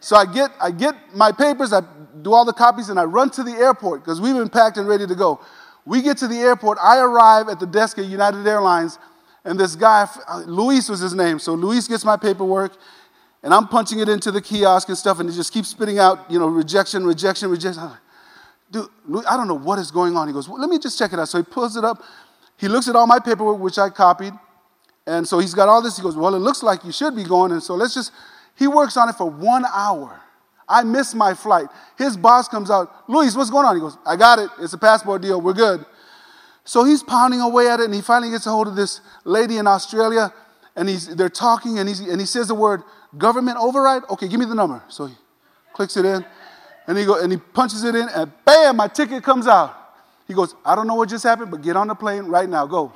So 0.00 0.16
I 0.16 0.26
get, 0.26 0.50
I 0.60 0.72
get 0.72 0.96
my 1.14 1.30
papers, 1.30 1.72
I 1.72 1.82
do 2.20 2.32
all 2.32 2.44
the 2.44 2.52
copies, 2.52 2.88
and 2.88 2.98
I 2.98 3.04
run 3.04 3.30
to 3.30 3.44
the 3.44 3.52
airport 3.52 4.02
because 4.02 4.20
we've 4.20 4.34
been 4.34 4.48
packed 4.48 4.76
and 4.76 4.88
ready 4.88 5.06
to 5.06 5.14
go. 5.14 5.40
We 5.86 6.02
get 6.02 6.18
to 6.18 6.26
the 6.26 6.38
airport. 6.38 6.78
I 6.82 6.98
arrive 6.98 7.48
at 7.48 7.60
the 7.60 7.66
desk 7.66 7.98
at 7.98 8.06
United 8.06 8.44
Airlines, 8.44 8.98
and 9.44 9.58
this 9.58 9.76
guy, 9.76 10.08
Luis 10.46 10.88
was 10.88 10.98
his 10.98 11.14
name. 11.14 11.38
So 11.38 11.54
Luis 11.54 11.86
gets 11.86 12.04
my 12.04 12.16
paperwork, 12.16 12.76
and 13.44 13.54
I'm 13.54 13.68
punching 13.68 14.00
it 14.00 14.08
into 14.08 14.32
the 14.32 14.42
kiosk 14.42 14.88
and 14.88 14.98
stuff, 14.98 15.20
and 15.20 15.28
it 15.28 15.34
just 15.34 15.52
keeps 15.52 15.68
spitting 15.68 16.00
out, 16.00 16.28
you 16.28 16.40
know, 16.40 16.48
rejection, 16.48 17.06
rejection, 17.06 17.50
rejection 17.50 17.92
dude, 18.74 19.24
I 19.26 19.36
don't 19.36 19.46
know 19.46 19.54
what 19.54 19.78
is 19.78 19.90
going 19.92 20.16
on. 20.16 20.26
He 20.26 20.34
goes, 20.34 20.48
well, 20.48 20.60
let 20.60 20.68
me 20.68 20.78
just 20.78 20.98
check 20.98 21.12
it 21.12 21.18
out. 21.18 21.28
So 21.28 21.38
he 21.38 21.44
pulls 21.44 21.76
it 21.76 21.84
up. 21.84 22.02
He 22.56 22.68
looks 22.68 22.88
at 22.88 22.96
all 22.96 23.06
my 23.06 23.20
paperwork, 23.20 23.60
which 23.60 23.78
I 23.78 23.88
copied. 23.88 24.32
And 25.06 25.26
so 25.26 25.38
he's 25.38 25.54
got 25.54 25.68
all 25.68 25.80
this. 25.80 25.96
He 25.96 26.02
goes, 26.02 26.16
well, 26.16 26.34
it 26.34 26.40
looks 26.40 26.62
like 26.62 26.84
you 26.84 26.92
should 26.92 27.14
be 27.14 27.24
going. 27.24 27.52
And 27.52 27.62
so 27.62 27.74
let's 27.74 27.94
just, 27.94 28.12
he 28.56 28.66
works 28.66 28.96
on 28.96 29.08
it 29.08 29.14
for 29.14 29.30
one 29.30 29.64
hour. 29.72 30.20
I 30.68 30.82
miss 30.82 31.14
my 31.14 31.34
flight. 31.34 31.66
His 31.98 32.16
boss 32.16 32.48
comes 32.48 32.70
out, 32.70 32.90
Luis, 33.08 33.36
what's 33.36 33.50
going 33.50 33.66
on? 33.66 33.76
He 33.76 33.80
goes, 33.80 33.96
I 34.04 34.16
got 34.16 34.38
it. 34.38 34.50
It's 34.60 34.72
a 34.72 34.78
passport 34.78 35.22
deal. 35.22 35.40
We're 35.40 35.52
good. 35.52 35.84
So 36.64 36.84
he's 36.84 37.02
pounding 37.02 37.40
away 37.40 37.68
at 37.68 37.80
it, 37.80 37.84
and 37.84 37.94
he 37.94 38.00
finally 38.00 38.30
gets 38.30 38.46
a 38.46 38.50
hold 38.50 38.66
of 38.66 38.74
this 38.74 39.02
lady 39.24 39.58
in 39.58 39.66
Australia, 39.66 40.32
and 40.74 40.88
he's, 40.88 41.14
they're 41.14 41.28
talking, 41.28 41.78
and, 41.78 41.86
he's, 41.86 42.00
and 42.00 42.18
he 42.18 42.26
says 42.26 42.48
the 42.48 42.54
word 42.54 42.82
government 43.18 43.58
override. 43.58 44.02
Okay, 44.08 44.26
give 44.26 44.40
me 44.40 44.46
the 44.46 44.54
number. 44.54 44.82
So 44.88 45.06
he 45.06 45.14
clicks 45.74 45.98
it 45.98 46.06
in. 46.06 46.24
And 46.86 46.98
he, 46.98 47.04
go, 47.04 47.22
and 47.22 47.32
he 47.32 47.38
punches 47.38 47.82
it 47.84 47.94
in, 47.94 48.08
and 48.10 48.30
bam, 48.44 48.76
my 48.76 48.88
ticket 48.88 49.22
comes 49.22 49.46
out. 49.46 49.74
He 50.28 50.34
goes, 50.34 50.54
I 50.64 50.74
don't 50.74 50.86
know 50.86 50.94
what 50.94 51.08
just 51.08 51.24
happened, 51.24 51.50
but 51.50 51.62
get 51.62 51.76
on 51.76 51.88
the 51.88 51.94
plane 51.94 52.24
right 52.24 52.48
now, 52.48 52.66
go. 52.66 52.92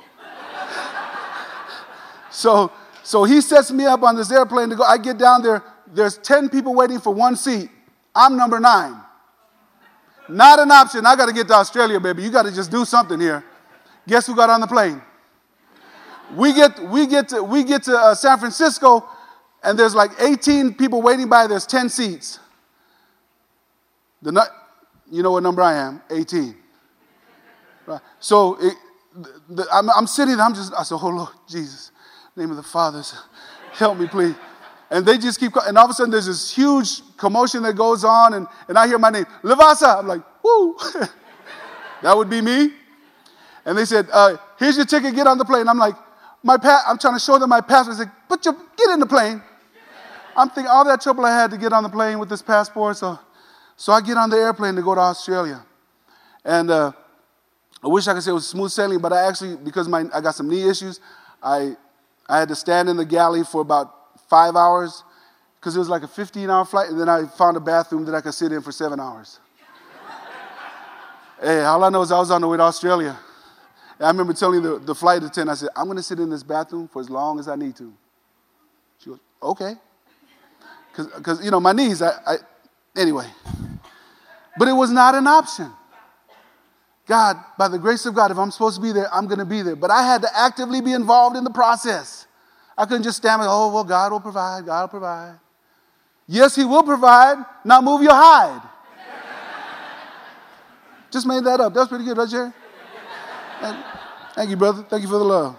so, 2.31 2.71
so 3.03 3.23
he 3.23 3.41
sets 3.41 3.71
me 3.71 3.85
up 3.85 4.03
on 4.03 4.15
this 4.15 4.31
airplane 4.31 4.69
to 4.69 4.75
go. 4.75 4.83
I 4.83 4.97
get 4.97 5.17
down 5.17 5.41
there, 5.41 5.63
there's 5.87 6.17
10 6.17 6.49
people 6.49 6.75
waiting 6.75 6.99
for 6.99 7.13
one 7.13 7.35
seat. 7.35 7.69
I'm 8.15 8.37
number 8.37 8.59
nine. 8.59 8.99
Not 10.27 10.59
an 10.59 10.69
option. 10.69 11.05
I 11.05 11.15
got 11.15 11.25
to 11.25 11.33
get 11.33 11.47
to 11.47 11.55
Australia, 11.55 11.99
baby. 11.99 12.23
You 12.23 12.31
got 12.31 12.43
to 12.43 12.51
just 12.53 12.69
do 12.69 12.85
something 12.85 13.19
here. 13.19 13.43
Guess 14.07 14.27
who 14.27 14.35
got 14.35 14.49
on 14.49 14.61
the 14.61 14.67
plane? 14.67 15.01
We 16.35 16.53
get, 16.53 16.79
we 16.79 17.07
get 17.07 17.29
to, 17.29 17.41
we 17.43 17.63
get 17.63 17.83
to 17.83 17.97
uh, 17.97 18.15
San 18.15 18.37
Francisco, 18.37 19.07
and 19.63 19.77
there's 19.77 19.95
like 19.95 20.11
18 20.19 20.75
people 20.75 21.01
waiting 21.01 21.27
by, 21.27 21.47
there's 21.47 21.65
10 21.65 21.89
seats. 21.89 22.39
The 24.21 24.31
nut, 24.31 24.49
you 25.09 25.23
know 25.23 25.31
what 25.31 25.43
number 25.43 25.61
I 25.61 25.75
am? 25.75 26.01
18. 26.09 26.55
Right. 27.85 28.01
So 28.19 28.57
it, 28.59 28.73
the, 29.49 29.65
I'm, 29.71 29.89
I'm, 29.89 30.07
sitting 30.07 30.39
I'm 30.39 30.53
just, 30.53 30.73
I 30.73 30.83
said, 30.83 30.99
oh 31.01 31.09
Lord, 31.09 31.29
Jesus, 31.47 31.91
name 32.35 32.51
of 32.51 32.57
the 32.57 32.63
fathers, 32.63 33.15
help 33.73 33.97
me 33.97 34.07
please. 34.07 34.35
And 34.91 35.05
they 35.05 35.17
just 35.17 35.39
keep, 35.39 35.53
and 35.55 35.77
all 35.77 35.85
of 35.85 35.91
a 35.91 35.93
sudden 35.93 36.11
there's 36.11 36.25
this 36.25 36.53
huge 36.53 37.01
commotion 37.17 37.61
that 37.63 37.73
goes 37.73 38.03
on, 38.03 38.33
and, 38.33 38.47
and 38.67 38.77
I 38.77 38.87
hear 38.87 38.97
my 38.97 39.09
name, 39.09 39.25
Levasa. 39.43 39.99
I'm 39.99 40.07
like, 40.07 40.21
woo, 40.43 40.75
that 42.01 42.15
would 42.15 42.29
be 42.29 42.41
me. 42.41 42.73
And 43.65 43.77
they 43.77 43.85
said, 43.85 44.07
uh, 44.11 44.37
here's 44.57 44.77
your 44.77 44.85
ticket, 44.85 45.13
get 45.13 45.27
on 45.27 45.37
the 45.37 45.45
plane. 45.45 45.67
I'm 45.67 45.77
like, 45.77 45.95
my 46.41 46.57
pa- 46.57 46.83
I'm 46.87 46.97
trying 46.97 47.15
to 47.15 47.19
show 47.19 47.37
them 47.37 47.49
my 47.49 47.61
passport. 47.61 47.97
They 47.97 48.03
said, 48.05 48.11
put 48.27 48.45
your, 48.45 48.55
get 48.75 48.89
in 48.89 48.99
the 48.99 49.05
plane. 49.05 49.41
I'm 50.35 50.49
thinking 50.49 50.71
all 50.71 50.85
that 50.85 51.01
trouble 51.01 51.25
I 51.25 51.35
had 51.35 51.51
to 51.51 51.57
get 51.57 51.73
on 51.73 51.83
the 51.83 51.89
plane 51.89 52.17
with 52.17 52.29
this 52.29 52.41
passport, 52.41 52.97
so 52.97 53.19
so 53.79 53.93
I 53.93 54.01
get 54.01 54.17
on 54.17 54.29
the 54.29 54.35
airplane 54.35 54.75
to 54.75 54.81
go 54.81 54.93
to 54.93 54.99
Australia. 54.99 55.63
And 56.43 56.69
uh, 56.69 56.91
I 57.81 57.87
wish 57.87 58.09
I 58.09 58.13
could 58.13 58.21
say 58.21 58.31
it 58.31 58.33
was 58.33 58.45
smooth 58.45 58.71
sailing, 58.71 58.99
but 58.99 59.13
I 59.13 59.25
actually, 59.25 59.55
because 59.55 59.87
my, 59.87 60.03
I 60.13 60.19
got 60.19 60.35
some 60.35 60.49
knee 60.49 60.67
issues, 60.67 60.99
I, 61.41 61.77
I 62.27 62.39
had 62.39 62.49
to 62.49 62.55
stand 62.55 62.89
in 62.89 62.97
the 62.97 63.05
galley 63.05 63.45
for 63.45 63.61
about 63.61 64.19
five 64.29 64.57
hours 64.57 65.05
because 65.55 65.77
it 65.77 65.79
was 65.79 65.87
like 65.87 66.03
a 66.03 66.09
15 66.09 66.49
hour 66.49 66.65
flight, 66.65 66.89
and 66.89 66.99
then 66.99 67.07
I 67.07 67.25
found 67.25 67.55
a 67.55 67.61
bathroom 67.61 68.03
that 68.03 68.13
I 68.13 68.19
could 68.19 68.33
sit 68.33 68.51
in 68.51 68.61
for 68.61 68.73
seven 68.73 68.99
hours. 68.99 69.39
hey, 71.41 71.61
all 71.61 71.81
I 71.81 71.87
know 71.87 72.01
is 72.01 72.11
I 72.11 72.19
was 72.19 72.31
on 72.31 72.41
the 72.41 72.49
way 72.49 72.57
to 72.57 72.63
Australia. 72.63 73.17
And 73.97 74.07
I 74.07 74.09
remember 74.09 74.33
telling 74.33 74.61
the, 74.61 74.79
the 74.79 74.93
flight 74.93 75.23
attendant, 75.23 75.51
I 75.51 75.53
said, 75.55 75.69
I'm 75.77 75.85
going 75.85 75.95
to 75.95 76.03
sit 76.03 76.19
in 76.19 76.29
this 76.29 76.43
bathroom 76.43 76.89
for 76.89 76.99
as 76.99 77.09
long 77.09 77.39
as 77.39 77.47
I 77.47 77.55
need 77.55 77.77
to. 77.77 77.93
She 79.01 79.09
goes, 79.09 79.19
okay. 79.41 79.75
Because, 80.97 81.41
you 81.45 81.49
know, 81.49 81.61
my 81.61 81.71
knees, 81.71 82.01
I, 82.01 82.11
I 82.27 82.35
anyway. 82.97 83.27
But 84.59 84.67
it 84.67 84.73
was 84.73 84.91
not 84.91 85.15
an 85.15 85.25
option. 85.25 85.71
God, 87.07 87.37
by 87.57 87.69
the 87.69 87.79
grace 87.79 88.05
of 88.05 88.13
God, 88.13 88.29
if 88.29 88.37
I'm 88.37 88.51
supposed 88.51 88.75
to 88.75 88.81
be 88.81 88.91
there, 88.91 89.11
I'm 89.11 89.25
going 89.25 89.39
to 89.39 89.45
be 89.45 89.61
there. 89.61 89.75
But 89.75 89.89
I 89.89 90.03
had 90.03 90.21
to 90.21 90.27
actively 90.37 90.81
be 90.81 90.91
involved 90.91 91.37
in 91.37 91.43
the 91.43 91.49
process. 91.49 92.27
I 92.77 92.85
couldn't 92.85 93.03
just 93.03 93.17
stand 93.17 93.41
there, 93.41 93.49
oh, 93.49 93.73
well, 93.73 93.85
God 93.85 94.11
will 94.11 94.19
provide, 94.19 94.65
God 94.65 94.81
will 94.81 94.87
provide. 94.89 95.39
Yes, 96.27 96.55
He 96.55 96.65
will 96.65 96.83
provide. 96.83 97.37
Now 97.63 97.81
move 97.81 98.03
your 98.03 98.13
hide. 98.13 98.61
just 101.11 101.25
made 101.25 101.43
that 101.45 101.59
up. 101.59 101.73
That's 101.73 101.87
pretty 101.87 102.03
good, 102.03 102.17
right, 102.17 102.29
Jerry? 102.29 102.51
Thank, 103.61 103.85
thank 104.35 104.49
you, 104.49 104.57
brother. 104.57 104.85
Thank 104.89 105.03
you 105.03 105.09
for 105.09 105.17
the 105.17 105.23
love. 105.23 105.57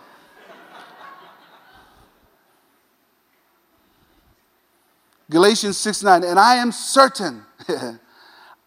Galatians 5.31 5.79
6 5.79 6.03
9, 6.03 6.25
and 6.25 6.39
I 6.39 6.57
am 6.57 6.71
certain, 6.71 7.45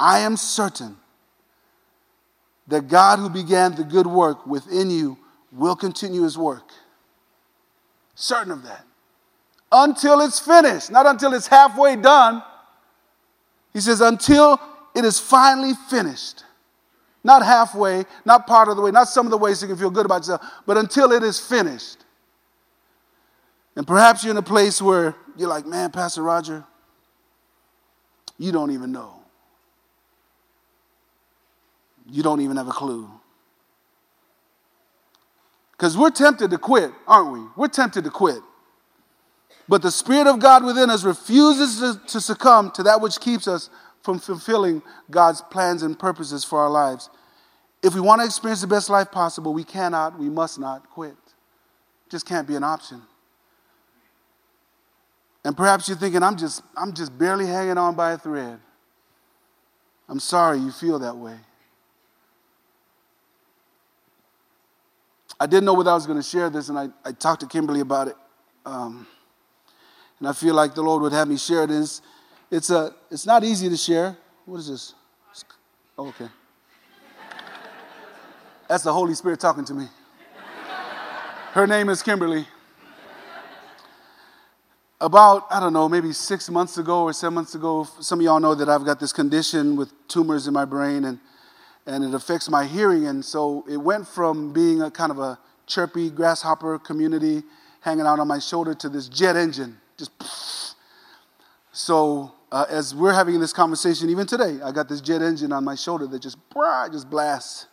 I 0.03 0.19
am 0.19 0.35
certain 0.35 0.97
that 2.67 2.89
God 2.89 3.19
who 3.19 3.29
began 3.29 3.73
the 3.73 3.85
good 3.85 4.05
work 4.05 4.45
within 4.45 4.91
you 4.91 5.17
will 5.49 5.77
continue 5.77 6.23
his 6.23 6.37
work. 6.37 6.71
Certain 8.13 8.51
of 8.51 8.63
that. 8.63 8.83
Until 9.71 10.19
it's 10.19 10.41
finished, 10.41 10.91
not 10.91 11.05
until 11.05 11.33
it's 11.33 11.47
halfway 11.47 11.95
done. 11.95 12.43
He 13.71 13.79
says, 13.79 14.01
until 14.01 14.59
it 14.93 15.05
is 15.05 15.21
finally 15.21 15.71
finished. 15.89 16.43
Not 17.23 17.41
halfway, 17.41 18.03
not 18.25 18.45
part 18.45 18.67
of 18.67 18.75
the 18.75 18.81
way, 18.81 18.91
not 18.91 19.07
some 19.07 19.25
of 19.25 19.31
the 19.31 19.37
ways 19.37 19.61
you 19.61 19.69
can 19.69 19.77
feel 19.77 19.89
good 19.89 20.05
about 20.05 20.17
yourself, 20.17 20.41
but 20.65 20.75
until 20.77 21.13
it 21.13 21.23
is 21.23 21.39
finished. 21.39 22.03
And 23.77 23.87
perhaps 23.87 24.25
you're 24.25 24.31
in 24.31 24.37
a 24.37 24.41
place 24.41 24.81
where 24.81 25.15
you're 25.37 25.47
like, 25.47 25.65
man, 25.65 25.91
Pastor 25.91 26.23
Roger, 26.23 26.65
you 28.37 28.51
don't 28.51 28.71
even 28.71 28.91
know. 28.91 29.22
You 32.09 32.23
don't 32.23 32.41
even 32.41 32.57
have 32.57 32.67
a 32.67 32.71
clue. 32.71 33.09
Because 35.71 35.97
we're 35.97 36.11
tempted 36.11 36.51
to 36.51 36.57
quit, 36.57 36.91
aren't 37.07 37.33
we? 37.33 37.39
We're 37.55 37.67
tempted 37.67 38.03
to 38.03 38.09
quit. 38.09 38.41
But 39.67 39.81
the 39.81 39.91
Spirit 39.91 40.27
of 40.27 40.39
God 40.39 40.63
within 40.63 40.89
us 40.89 41.03
refuses 41.03 41.79
to, 41.79 42.07
to, 42.07 42.21
succumb 42.21 42.71
to 42.71 42.83
that 42.83 43.01
which 43.01 43.19
keeps 43.19 43.47
us 43.47 43.69
from 44.01 44.19
fulfilling 44.19 44.81
God's 45.09 45.41
plans 45.41 45.83
and 45.83 45.97
purposes 45.97 46.43
for 46.43 46.59
our 46.59 46.69
lives. 46.69 47.09
If 47.81 47.95
we 47.95 48.01
want 48.01 48.21
to 48.21 48.25
experience 48.25 48.61
the 48.61 48.67
best 48.67 48.89
life 48.89 49.11
possible, 49.11 49.53
we 49.53 49.63
cannot, 49.63 50.19
we 50.19 50.29
must 50.29 50.59
not 50.59 50.89
quit. 50.89 51.11
It 51.11 52.09
just 52.09 52.25
can't 52.25 52.47
be 52.47 52.55
an 52.55 52.63
option. 52.63 53.01
And 55.45 55.55
perhaps 55.57 55.87
you're 55.87 55.97
thinking, 55.97 56.23
I'm 56.23 56.37
just, 56.37 56.61
I'm 56.77 56.93
just 56.93 57.17
barely 57.17 57.45
hanging 57.45 57.77
on 57.77 57.95
by 57.95 58.13
a 58.13 58.17
thread. 58.17 58.59
I'm 60.07 60.19
sorry 60.19 60.59
you 60.59 60.71
feel 60.71 60.99
that 60.99 61.15
way. 61.15 61.37
I 65.39 65.45
didn't 65.45 65.65
know 65.65 65.73
whether 65.73 65.91
I 65.91 65.95
was 65.95 66.05
going 66.05 66.19
to 66.19 66.27
share 66.27 66.49
this, 66.49 66.69
and 66.69 66.77
I, 66.77 66.89
I 67.03 67.11
talked 67.11 67.41
to 67.41 67.47
Kimberly 67.47 67.79
about 67.79 68.07
it. 68.07 68.15
Um, 68.65 69.07
and 70.19 70.27
I 70.27 70.33
feel 70.33 70.53
like 70.53 70.73
the 70.75 70.81
Lord 70.81 71.01
would 71.01 71.11
have 71.11 71.27
me 71.27 71.37
share 71.37 71.67
this. 71.67 72.01
It's, 72.49 72.69
a, 72.69 72.93
it's 73.11 73.25
not 73.25 73.43
easy 73.43 73.67
to 73.69 73.77
share. 73.77 74.15
What 74.45 74.59
is 74.59 74.69
this? 74.69 74.93
Oh, 75.97 76.07
okay. 76.07 76.29
That's 78.67 78.83
the 78.83 78.93
Holy 78.93 79.13
Spirit 79.15 79.39
talking 79.39 79.65
to 79.65 79.73
me. 79.73 79.87
Her 81.51 81.67
name 81.67 81.89
is 81.89 82.01
Kimberly 82.01 82.47
about, 85.01 85.45
I 85.51 85.59
don't 85.59 85.73
know, 85.73 85.89
maybe 85.89 86.13
six 86.13 86.49
months 86.49 86.77
ago 86.77 87.03
or 87.03 87.13
seven 87.13 87.35
months 87.35 87.53
ago, 87.53 87.87
some 87.99 88.19
of 88.19 88.25
y'all 88.25 88.39
know 88.39 88.55
that 88.55 88.69
I've 88.69 88.85
got 88.85 88.99
this 88.99 89.11
condition 89.11 89.75
with 89.75 89.91
tumors 90.07 90.47
in 90.47 90.53
my 90.53 90.65
brain 90.65 91.03
and, 91.03 91.19
and 91.85 92.03
it 92.03 92.13
affects 92.13 92.49
my 92.49 92.65
hearing. 92.65 93.07
And 93.07 93.23
so 93.23 93.65
it 93.69 93.77
went 93.77 94.07
from 94.07 94.53
being 94.53 94.81
a 94.81 94.91
kind 94.91 95.11
of 95.11 95.19
a 95.19 95.39
chirpy 95.67 96.09
grasshopper 96.09 96.79
community 96.79 97.43
hanging 97.81 98.05
out 98.05 98.19
on 98.19 98.27
my 98.27 98.39
shoulder 98.39 98.73
to 98.75 98.89
this 98.89 99.07
jet 99.07 99.35
engine. 99.35 99.77
Just 99.97 100.75
so 101.71 102.31
uh, 102.51 102.65
as 102.69 102.95
we're 102.95 103.13
having 103.13 103.39
this 103.39 103.53
conversation, 103.53 104.09
even 104.09 104.25
today, 104.25 104.59
I 104.63 104.71
got 104.71 104.87
this 104.87 105.01
jet 105.01 105.21
engine 105.21 105.51
on 105.51 105.63
my 105.63 105.75
shoulder 105.75 106.07
that 106.07 106.21
just 106.21 106.37
just 106.91 107.09
blasts. 107.09 107.67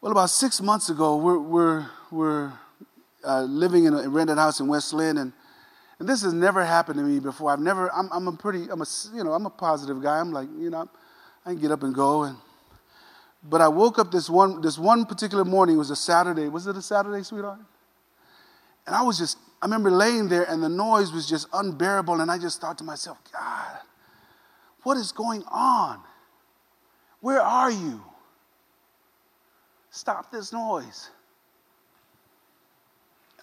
Well, 0.00 0.10
about 0.10 0.30
six 0.30 0.60
months 0.60 0.88
ago, 0.88 1.16
we're, 1.16 1.38
we're, 1.38 1.86
we're 2.10 2.52
uh, 3.24 3.42
living 3.42 3.84
in 3.84 3.94
a 3.94 4.08
rented 4.08 4.36
house 4.36 4.58
in 4.58 4.66
West 4.66 4.92
Linn, 4.92 5.16
and 5.16 5.32
and 6.02 6.08
this 6.08 6.22
has 6.22 6.32
never 6.32 6.64
happened 6.64 6.98
to 6.98 7.04
me 7.04 7.20
before. 7.20 7.52
I've 7.52 7.60
never, 7.60 7.88
I'm, 7.92 8.08
I'm 8.10 8.26
a 8.26 8.32
pretty, 8.32 8.66
I'm 8.68 8.82
a, 8.82 8.86
you 9.14 9.22
know, 9.22 9.34
I'm 9.34 9.46
a 9.46 9.50
positive 9.50 10.02
guy. 10.02 10.18
I'm 10.18 10.32
like, 10.32 10.48
you 10.58 10.68
know, 10.68 10.88
I 11.46 11.50
can 11.50 11.60
get 11.60 11.70
up 11.70 11.84
and 11.84 11.94
go. 11.94 12.24
And, 12.24 12.36
but 13.42 13.60
I 13.60 13.68
woke 13.68 13.98
up 13.98 14.12
this 14.12 14.30
one, 14.30 14.60
this 14.60 14.78
one 14.78 15.04
particular 15.04 15.44
morning, 15.44 15.76
it 15.76 15.78
was 15.78 15.90
a 15.90 15.96
Saturday. 15.96 16.48
Was 16.48 16.66
it 16.66 16.76
a 16.76 16.82
Saturday, 16.82 17.22
sweetheart? 17.22 17.58
And 18.86 18.94
I 18.94 19.02
was 19.02 19.18
just, 19.18 19.38
I 19.60 19.66
remember 19.66 19.90
laying 19.90 20.28
there 20.28 20.44
and 20.44 20.62
the 20.62 20.68
noise 20.68 21.12
was 21.12 21.28
just 21.28 21.48
unbearable. 21.52 22.20
And 22.20 22.30
I 22.30 22.38
just 22.38 22.60
thought 22.60 22.78
to 22.78 22.84
myself, 22.84 23.18
God, 23.32 23.78
what 24.82 24.96
is 24.96 25.12
going 25.12 25.42
on? 25.50 26.00
Where 27.20 27.40
are 27.40 27.70
you? 27.70 28.02
Stop 29.90 30.30
this 30.30 30.52
noise. 30.52 31.10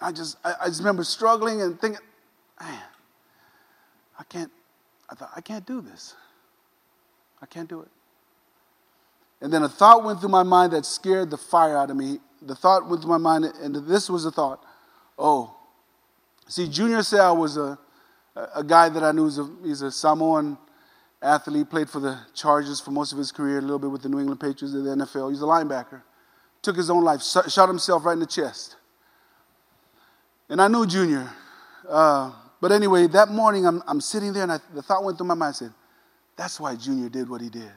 I 0.00 0.12
just, 0.12 0.38
I, 0.44 0.54
I 0.62 0.66
just 0.66 0.80
remember 0.80 1.04
struggling 1.04 1.60
and 1.62 1.78
thinking, 1.78 2.00
man, 2.60 2.82
I 4.18 4.24
can't, 4.24 4.50
I 5.08 5.14
thought, 5.14 5.30
I 5.36 5.40
can't 5.40 5.66
do 5.66 5.80
this. 5.82 6.14
I 7.42 7.46
can't 7.46 7.68
do 7.68 7.80
it. 7.80 7.88
And 9.40 9.52
then 9.52 9.62
a 9.62 9.68
thought 9.68 10.04
went 10.04 10.20
through 10.20 10.30
my 10.30 10.42
mind 10.42 10.72
that 10.72 10.84
scared 10.84 11.30
the 11.30 11.38
fire 11.38 11.76
out 11.76 11.90
of 11.90 11.96
me. 11.96 12.18
The 12.42 12.54
thought 12.54 12.88
went 12.88 13.02
through 13.02 13.10
my 13.10 13.18
mind, 13.18 13.46
and 13.62 13.74
this 13.86 14.08
was 14.08 14.24
the 14.24 14.30
thought. 14.30 14.64
Oh, 15.18 15.54
see, 16.48 16.68
Junior 16.68 16.98
Seau 16.98 17.36
was 17.36 17.56
a, 17.56 17.78
a 18.54 18.64
guy 18.64 18.88
that 18.88 19.02
I 19.02 19.12
knew. 19.12 19.24
He's 19.24 19.38
a, 19.38 19.50
he's 19.62 19.82
a 19.82 19.90
Samoan 19.90 20.58
athlete, 21.22 21.68
played 21.68 21.88
for 21.88 22.00
the 22.00 22.18
Chargers 22.34 22.80
for 22.80 22.90
most 22.90 23.12
of 23.12 23.18
his 23.18 23.32
career, 23.32 23.58
a 23.58 23.62
little 23.62 23.78
bit 23.78 23.90
with 23.90 24.02
the 24.02 24.08
New 24.08 24.18
England 24.20 24.40
Patriots 24.40 24.74
in 24.74 24.84
the 24.84 24.90
NFL. 25.04 25.30
He's 25.30 25.42
a 25.42 25.46
linebacker. 25.46 26.02
Took 26.62 26.76
his 26.76 26.90
own 26.90 27.04
life, 27.04 27.22
shot 27.22 27.68
himself 27.68 28.04
right 28.04 28.12
in 28.12 28.20
the 28.20 28.26
chest. 28.26 28.76
And 30.48 30.60
I 30.60 30.68
knew 30.68 30.86
Junior. 30.86 31.30
Uh, 31.88 32.32
but 32.60 32.72
anyway, 32.72 33.06
that 33.08 33.30
morning 33.30 33.66
I'm, 33.66 33.82
I'm 33.86 34.00
sitting 34.00 34.32
there 34.32 34.42
and 34.42 34.52
I, 34.52 34.58
the 34.74 34.82
thought 34.82 35.04
went 35.04 35.16
through 35.16 35.28
my 35.28 35.34
mind. 35.34 35.50
I 35.50 35.58
said, 35.58 35.72
that's 36.36 36.60
why 36.60 36.76
Junior 36.76 37.08
did 37.08 37.28
what 37.28 37.40
he 37.40 37.48
did. 37.48 37.70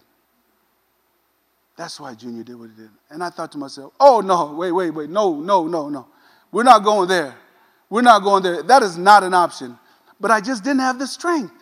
That's 1.76 2.00
why 2.00 2.14
Junior 2.14 2.44
did 2.44 2.56
what 2.56 2.70
he 2.70 2.76
did. 2.76 2.92
And 3.10 3.24
I 3.24 3.30
thought 3.30 3.52
to 3.54 3.58
myself, 3.58 3.94
oh, 4.00 4.22
no, 4.22 4.54
wait, 4.54 4.72
wait, 4.72 4.92
wait. 4.92 5.10
No, 5.10 5.40
no, 5.40 5.68
no, 5.68 5.90
no. 5.90 6.08
We're 6.52 6.64
not 6.64 6.84
going 6.84 7.10
there. 7.10 7.36
We're 7.90 8.02
not 8.02 8.24
going 8.24 8.44
there. 8.44 8.62
That 8.64 8.84
is 8.84 8.98
not 8.98 9.24
an 9.24 9.34
option. 9.34 9.78
But 10.20 10.32
I 10.32 10.40
just 10.40 10.64
didn't 10.64 10.82
have 10.82 11.00
the 11.00 11.08
strength. 11.08 11.54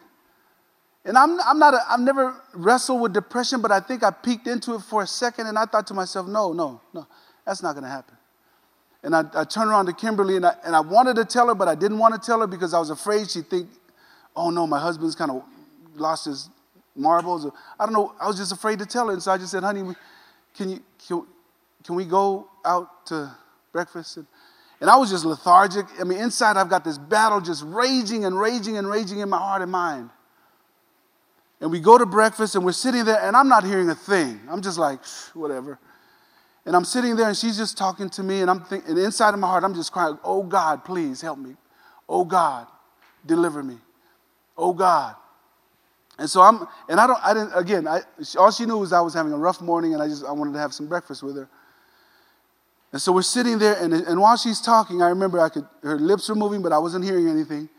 And 1.04 1.18
I'm, 1.18 1.40
I'm 1.42 1.58
not, 1.58 1.74
a, 1.74 1.80
I've 1.90 2.00
never 2.00 2.36
wrestled 2.54 3.02
with 3.02 3.14
depression, 3.14 3.62
but 3.62 3.72
I 3.72 3.80
think 3.80 4.04
I 4.04 4.12
peeked 4.12 4.48
into 4.48 4.76
it 4.76 4.82
for 4.82 5.02
a 5.02 5.08
second 5.08 5.48
and 5.48 5.58
I 5.58 5.66
thought 5.66 5.88
to 5.88 5.94
myself, 5.94 6.28
no, 6.28 6.54
no, 6.54 6.80
no, 6.94 7.08
that's 7.46 7.64
not 7.64 7.74
going 7.74 7.86
to 7.86 7.90
happen. 7.90 8.16
And 9.04 9.16
I, 9.16 9.24
I 9.34 9.44
turned 9.46 9.72
around 9.72 9.88
to 9.88 9.94
Kimberly 9.94 10.36
and 10.36 10.46
I, 10.46 10.54
and 10.64 10.76
I 10.76 10.80
wanted 10.80 11.16
to 11.16 11.26
tell 11.26 11.48
her, 11.48 11.56
but 11.56 11.68
I 11.68 11.74
didn't 11.74 11.98
want 11.98 12.14
to 12.14 12.20
tell 12.24 12.40
her 12.42 12.48
because 12.48 12.74
I 12.76 12.80
was 12.80 12.92
afraid 12.92 13.32
she'd 13.32 13.50
think, 13.50 13.68
oh 14.36 14.52
no, 14.52 14.68
my 14.68 14.80
husband's 14.80 15.16
kind 15.16 15.32
of 15.32 15.44
lost 15.96 16.26
his 16.26 16.50
marbles. 16.96 17.50
I 17.80 17.86
don't 17.86 17.94
know. 17.94 18.14
I 18.20 18.28
was 18.28 18.38
just 18.38 18.52
afraid 18.52 18.80
to 18.80 18.86
tell 18.86 19.08
her. 19.08 19.14
And 19.14 19.22
so 19.22 19.32
I 19.32 19.38
just 19.38 19.52
said, 19.52 19.64
honey, 19.64 19.96
can, 20.56 20.70
you, 20.70 20.84
can, 21.08 21.26
can 21.84 21.96
we 21.96 22.06
go 22.06 22.50
out 22.66 23.06
to 23.08 23.36
breakfast? 23.72 24.18
And, 24.18 24.28
and 24.80 24.90
I 24.90 24.98
was 24.98 25.10
just 25.10 25.26
lethargic. 25.26 25.86
I 26.00 26.04
mean, 26.04 26.20
inside 26.20 26.58
I've 26.58 26.70
got 26.70 26.84
this 26.84 26.98
battle 26.98 27.40
just 27.40 27.64
raging 27.66 28.26
and 28.26 28.40
raging 28.40 28.78
and 28.78 28.88
raging 28.90 29.20
in 29.20 29.30
my 29.30 29.38
heart 29.38 29.62
and 29.62 29.72
mind. 29.72 30.10
And 31.60 31.72
we 31.72 31.80
go 31.80 31.98
to 31.98 32.08
breakfast 32.08 32.56
and 32.56 32.66
we're 32.66 32.72
sitting 32.72 33.06
there 33.06 33.22
and 33.22 33.36
I'm 33.36 33.48
not 33.48 33.64
hearing 33.64 33.90
a 33.90 33.96
thing. 33.96 34.40
I'm 34.50 34.62
just 34.62 34.80
like, 34.80 35.00
whatever. 35.34 35.80
And 36.66 36.76
I'm 36.76 36.86
sitting 36.86 37.16
there 37.16 37.28
and 37.28 37.38
she's 37.38 37.58
just 37.58 37.78
talking 37.78 38.10
to 38.12 38.24
me, 38.24 38.42
and 38.42 38.50
I'm 38.50 38.62
thinking, 38.62 38.92
and 38.92 39.00
inside 39.00 39.34
of 39.34 39.40
my 39.40 39.48
heart, 39.48 39.64
I'm 39.64 39.74
just 39.74 39.92
crying, 39.92 40.20
Oh 40.24 40.44
God, 40.44 40.86
please 40.86 41.22
help 41.22 41.40
me. 41.40 41.56
Oh 42.08 42.24
God, 42.24 42.68
deliver 43.26 43.64
me. 43.64 43.78
Oh 44.58 44.74
God. 44.74 45.16
And 46.20 46.30
so 46.30 46.42
I'm, 46.42 46.68
and 46.88 47.00
I 47.00 47.08
don't, 47.08 47.20
I 47.24 47.34
didn't, 47.34 47.54
again, 47.56 47.88
I, 47.88 48.02
all 48.38 48.52
she 48.52 48.66
knew 48.66 48.78
was 48.78 48.94
I 48.94 49.02
was 49.02 49.14
having 49.14 49.34
a 49.34 49.38
rough 49.38 49.62
morning 49.62 49.94
and 49.94 50.04
I 50.04 50.08
just, 50.08 50.24
I 50.24 50.32
wanted 50.32 50.54
to 50.54 50.60
have 50.60 50.74
some 50.74 50.88
breakfast 50.88 51.24
with 51.24 51.36
her. 51.36 51.50
And 52.92 53.02
so 53.02 53.14
we're 53.14 53.22
sitting 53.22 53.58
there, 53.58 53.82
and, 53.82 53.94
and 53.94 54.20
while 54.20 54.36
she's 54.36 54.60
talking, 54.60 55.02
I 55.02 55.08
remember 55.08 55.40
I 55.40 55.48
could, 55.48 55.66
her 55.82 55.98
lips 55.98 56.28
were 56.28 56.36
moving, 56.36 56.62
but 56.62 56.74
I 56.74 56.78
wasn't 56.78 57.06
hearing 57.06 57.30
anything. 57.30 57.70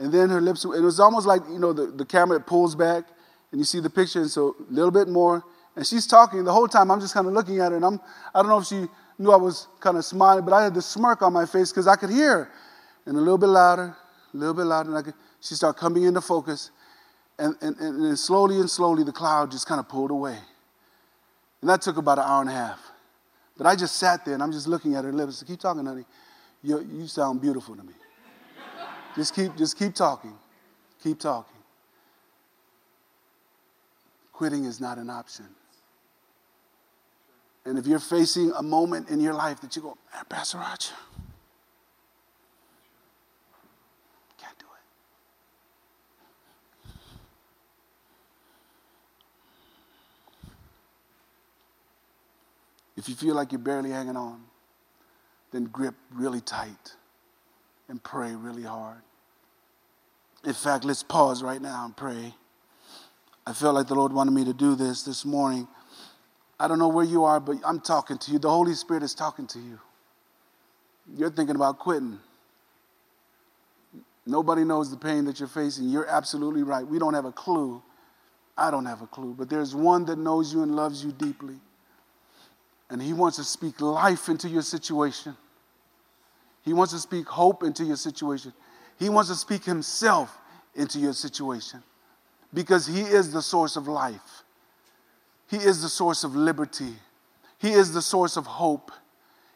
And 0.00 0.12
then 0.12 0.30
her 0.30 0.40
lips, 0.40 0.64
it 0.64 0.80
was 0.80 0.98
almost 0.98 1.26
like, 1.26 1.42
you 1.48 1.60
know, 1.60 1.72
the, 1.72 1.86
the 1.86 2.04
camera 2.04 2.40
pulls 2.40 2.74
back 2.74 3.04
and 3.52 3.60
you 3.60 3.64
see 3.64 3.80
the 3.80 3.90
picture, 3.90 4.20
and 4.20 4.30
so 4.30 4.56
a 4.68 4.72
little 4.72 4.90
bit 4.90 5.08
more. 5.08 5.44
And 5.76 5.86
she's 5.86 6.06
talking 6.06 6.42
the 6.42 6.52
whole 6.52 6.66
time. 6.66 6.90
I'm 6.90 7.00
just 7.00 7.14
kind 7.14 7.26
of 7.26 7.32
looking 7.32 7.60
at 7.60 7.70
her, 7.70 7.76
and 7.76 7.84
I'm, 7.84 8.00
I 8.34 8.42
don't 8.42 8.48
know 8.48 8.58
if 8.58 8.66
she 8.66 8.86
knew 9.18 9.30
I 9.30 9.36
was 9.36 9.68
kind 9.80 9.96
of 9.96 10.04
smiling, 10.04 10.44
but 10.44 10.52
I 10.52 10.64
had 10.64 10.74
this 10.74 10.86
smirk 10.86 11.22
on 11.22 11.32
my 11.32 11.46
face 11.46 11.70
because 11.70 11.86
I 11.86 11.96
could 11.96 12.10
hear 12.10 12.30
her. 12.30 12.50
And 13.06 13.16
a 13.16 13.20
little 13.20 13.38
bit 13.38 13.46
louder, 13.46 13.96
a 14.34 14.36
little 14.36 14.54
bit 14.54 14.64
louder, 14.64 14.90
and 14.90 14.98
I 14.98 15.02
could, 15.02 15.14
she 15.40 15.54
started 15.54 15.78
coming 15.78 16.02
into 16.02 16.20
focus. 16.20 16.72
And, 17.38 17.54
and, 17.60 17.76
and, 17.78 18.18
slowly 18.18 18.56
and 18.56 18.68
slowly, 18.68 19.04
the 19.04 19.12
cloud 19.12 19.50
just 19.52 19.66
kind 19.66 19.78
of 19.78 19.88
pulled 19.88 20.10
away. 20.10 20.36
And 21.60 21.70
that 21.70 21.82
took 21.82 21.96
about 21.96 22.18
an 22.18 22.24
hour 22.24 22.40
and 22.40 22.50
a 22.50 22.52
half. 22.52 22.80
But 23.56 23.66
I 23.66 23.76
just 23.76 23.96
sat 23.96 24.24
there 24.24 24.34
and 24.34 24.42
I'm 24.42 24.52
just 24.52 24.66
looking 24.66 24.94
at 24.94 25.04
her 25.04 25.12
lips. 25.12 25.42
Keep 25.46 25.60
talking, 25.60 25.86
honey. 25.86 26.04
You, 26.62 26.80
you 26.80 27.06
sound 27.06 27.40
beautiful 27.40 27.76
to 27.76 27.82
me. 27.82 27.92
just 29.14 29.34
keep, 29.34 29.56
just 29.56 29.78
keep 29.78 29.94
talking. 29.94 30.34
Keep 31.02 31.20
talking. 31.20 31.56
Quitting 34.32 34.64
is 34.64 34.80
not 34.80 34.98
an 34.98 35.10
option. 35.10 35.46
And 37.64 37.78
if 37.78 37.86
you're 37.86 37.98
facing 37.98 38.52
a 38.52 38.62
moment 38.62 39.10
in 39.10 39.20
your 39.20 39.34
life 39.34 39.60
that 39.60 39.76
you 39.76 39.82
go, 39.82 39.98
Pastor 40.28 40.58
Roger, 40.58 40.94
can't 44.38 44.58
do 44.58 44.64
it. 44.64 44.80
If 52.98 53.08
you 53.08 53.14
feel 53.14 53.36
like 53.36 53.52
you're 53.52 53.60
barely 53.60 53.90
hanging 53.90 54.16
on, 54.16 54.42
then 55.52 55.66
grip 55.66 55.94
really 56.12 56.40
tight 56.40 56.96
and 57.88 58.02
pray 58.02 58.34
really 58.34 58.64
hard. 58.64 59.02
In 60.44 60.52
fact, 60.52 60.84
let's 60.84 61.04
pause 61.04 61.40
right 61.40 61.62
now 61.62 61.84
and 61.84 61.96
pray. 61.96 62.34
I 63.46 63.52
felt 63.52 63.76
like 63.76 63.86
the 63.86 63.94
Lord 63.94 64.12
wanted 64.12 64.32
me 64.32 64.44
to 64.46 64.52
do 64.52 64.74
this 64.74 65.04
this 65.04 65.24
morning. 65.24 65.68
I 66.58 66.66
don't 66.66 66.80
know 66.80 66.88
where 66.88 67.04
you 67.04 67.22
are, 67.22 67.38
but 67.38 67.58
I'm 67.64 67.78
talking 67.78 68.18
to 68.18 68.32
you. 68.32 68.40
The 68.40 68.50
Holy 68.50 68.74
Spirit 68.74 69.04
is 69.04 69.14
talking 69.14 69.46
to 69.46 69.60
you. 69.60 69.78
You're 71.16 71.30
thinking 71.30 71.54
about 71.54 71.78
quitting. 71.78 72.18
Nobody 74.26 74.64
knows 74.64 74.90
the 74.90 74.96
pain 74.96 75.24
that 75.26 75.38
you're 75.38 75.48
facing. 75.48 75.88
You're 75.88 76.08
absolutely 76.08 76.64
right. 76.64 76.84
We 76.84 76.98
don't 76.98 77.14
have 77.14 77.26
a 77.26 77.32
clue. 77.32 77.80
I 78.56 78.72
don't 78.72 78.86
have 78.86 79.02
a 79.02 79.06
clue. 79.06 79.36
But 79.38 79.48
there's 79.48 79.72
one 79.72 80.04
that 80.06 80.18
knows 80.18 80.52
you 80.52 80.64
and 80.64 80.74
loves 80.74 81.04
you 81.04 81.12
deeply. 81.12 81.60
And 82.90 83.02
He 83.02 83.12
wants 83.12 83.36
to 83.36 83.44
speak 83.44 83.80
life 83.80 84.28
into 84.28 84.48
your 84.48 84.62
situation. 84.62 85.36
He 86.62 86.72
wants 86.72 86.92
to 86.92 86.98
speak 86.98 87.26
hope 87.26 87.62
into 87.62 87.84
your 87.84 87.96
situation. 87.96 88.52
He 88.98 89.08
wants 89.08 89.30
to 89.30 89.36
speak 89.36 89.64
Himself 89.64 90.36
into 90.74 90.98
your 90.98 91.12
situation 91.12 91.82
because 92.52 92.86
He 92.86 93.00
is 93.00 93.32
the 93.32 93.42
source 93.42 93.76
of 93.76 93.88
life. 93.88 94.42
He 95.48 95.56
is 95.56 95.82
the 95.82 95.88
source 95.88 96.24
of 96.24 96.36
liberty. 96.36 96.94
He 97.58 97.70
is 97.70 97.92
the 97.92 98.02
source 98.02 98.36
of 98.36 98.46
hope. 98.46 98.92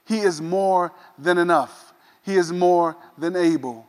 He 0.06 0.18
is 0.18 0.40
more 0.40 0.92
than 1.18 1.38
enough. 1.38 1.92
He 2.24 2.36
is 2.36 2.52
more 2.52 2.96
than 3.18 3.36
able. 3.36 3.86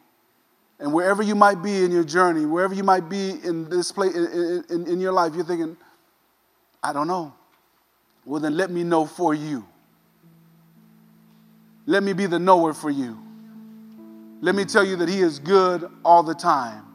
And 0.79 0.91
wherever 0.91 1.23
you 1.23 1.35
might 1.35 1.63
be 1.63 1.83
in 1.83 1.91
your 1.91 2.03
journey, 2.03 2.45
wherever 2.45 2.73
you 2.73 2.83
might 2.83 3.07
be 3.07 3.29
in 3.43 3.69
this 3.69 3.91
place 3.91 4.15
in, 4.15 4.65
in, 4.69 4.87
in 4.87 4.99
your 4.99 5.13
life, 5.13 5.33
you're 5.33 5.45
thinking, 5.45 5.77
I 6.81 6.91
don't 6.91 7.07
know. 7.07 7.33
Well, 8.25 8.39
then 8.39 8.55
let 8.55 8.71
me 8.71 8.83
know 8.83 9.05
for 9.05 9.33
you. 9.33 9.65
Let 11.85 12.03
me 12.03 12.13
be 12.13 12.25
the 12.25 12.39
knower 12.39 12.73
for 12.73 12.89
you. 12.89 13.17
Let 14.41 14.55
me 14.55 14.65
tell 14.65 14.83
you 14.83 14.95
that 14.97 15.09
He 15.09 15.19
is 15.19 15.39
good 15.39 15.89
all 16.03 16.23
the 16.23 16.33
time, 16.33 16.85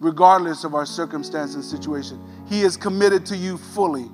regardless 0.00 0.64
of 0.64 0.74
our 0.74 0.86
circumstance 0.86 1.54
and 1.54 1.64
situation. 1.64 2.20
He 2.48 2.62
is 2.62 2.76
committed 2.76 3.24
to 3.26 3.36
you 3.36 3.56
fully. 3.56 4.10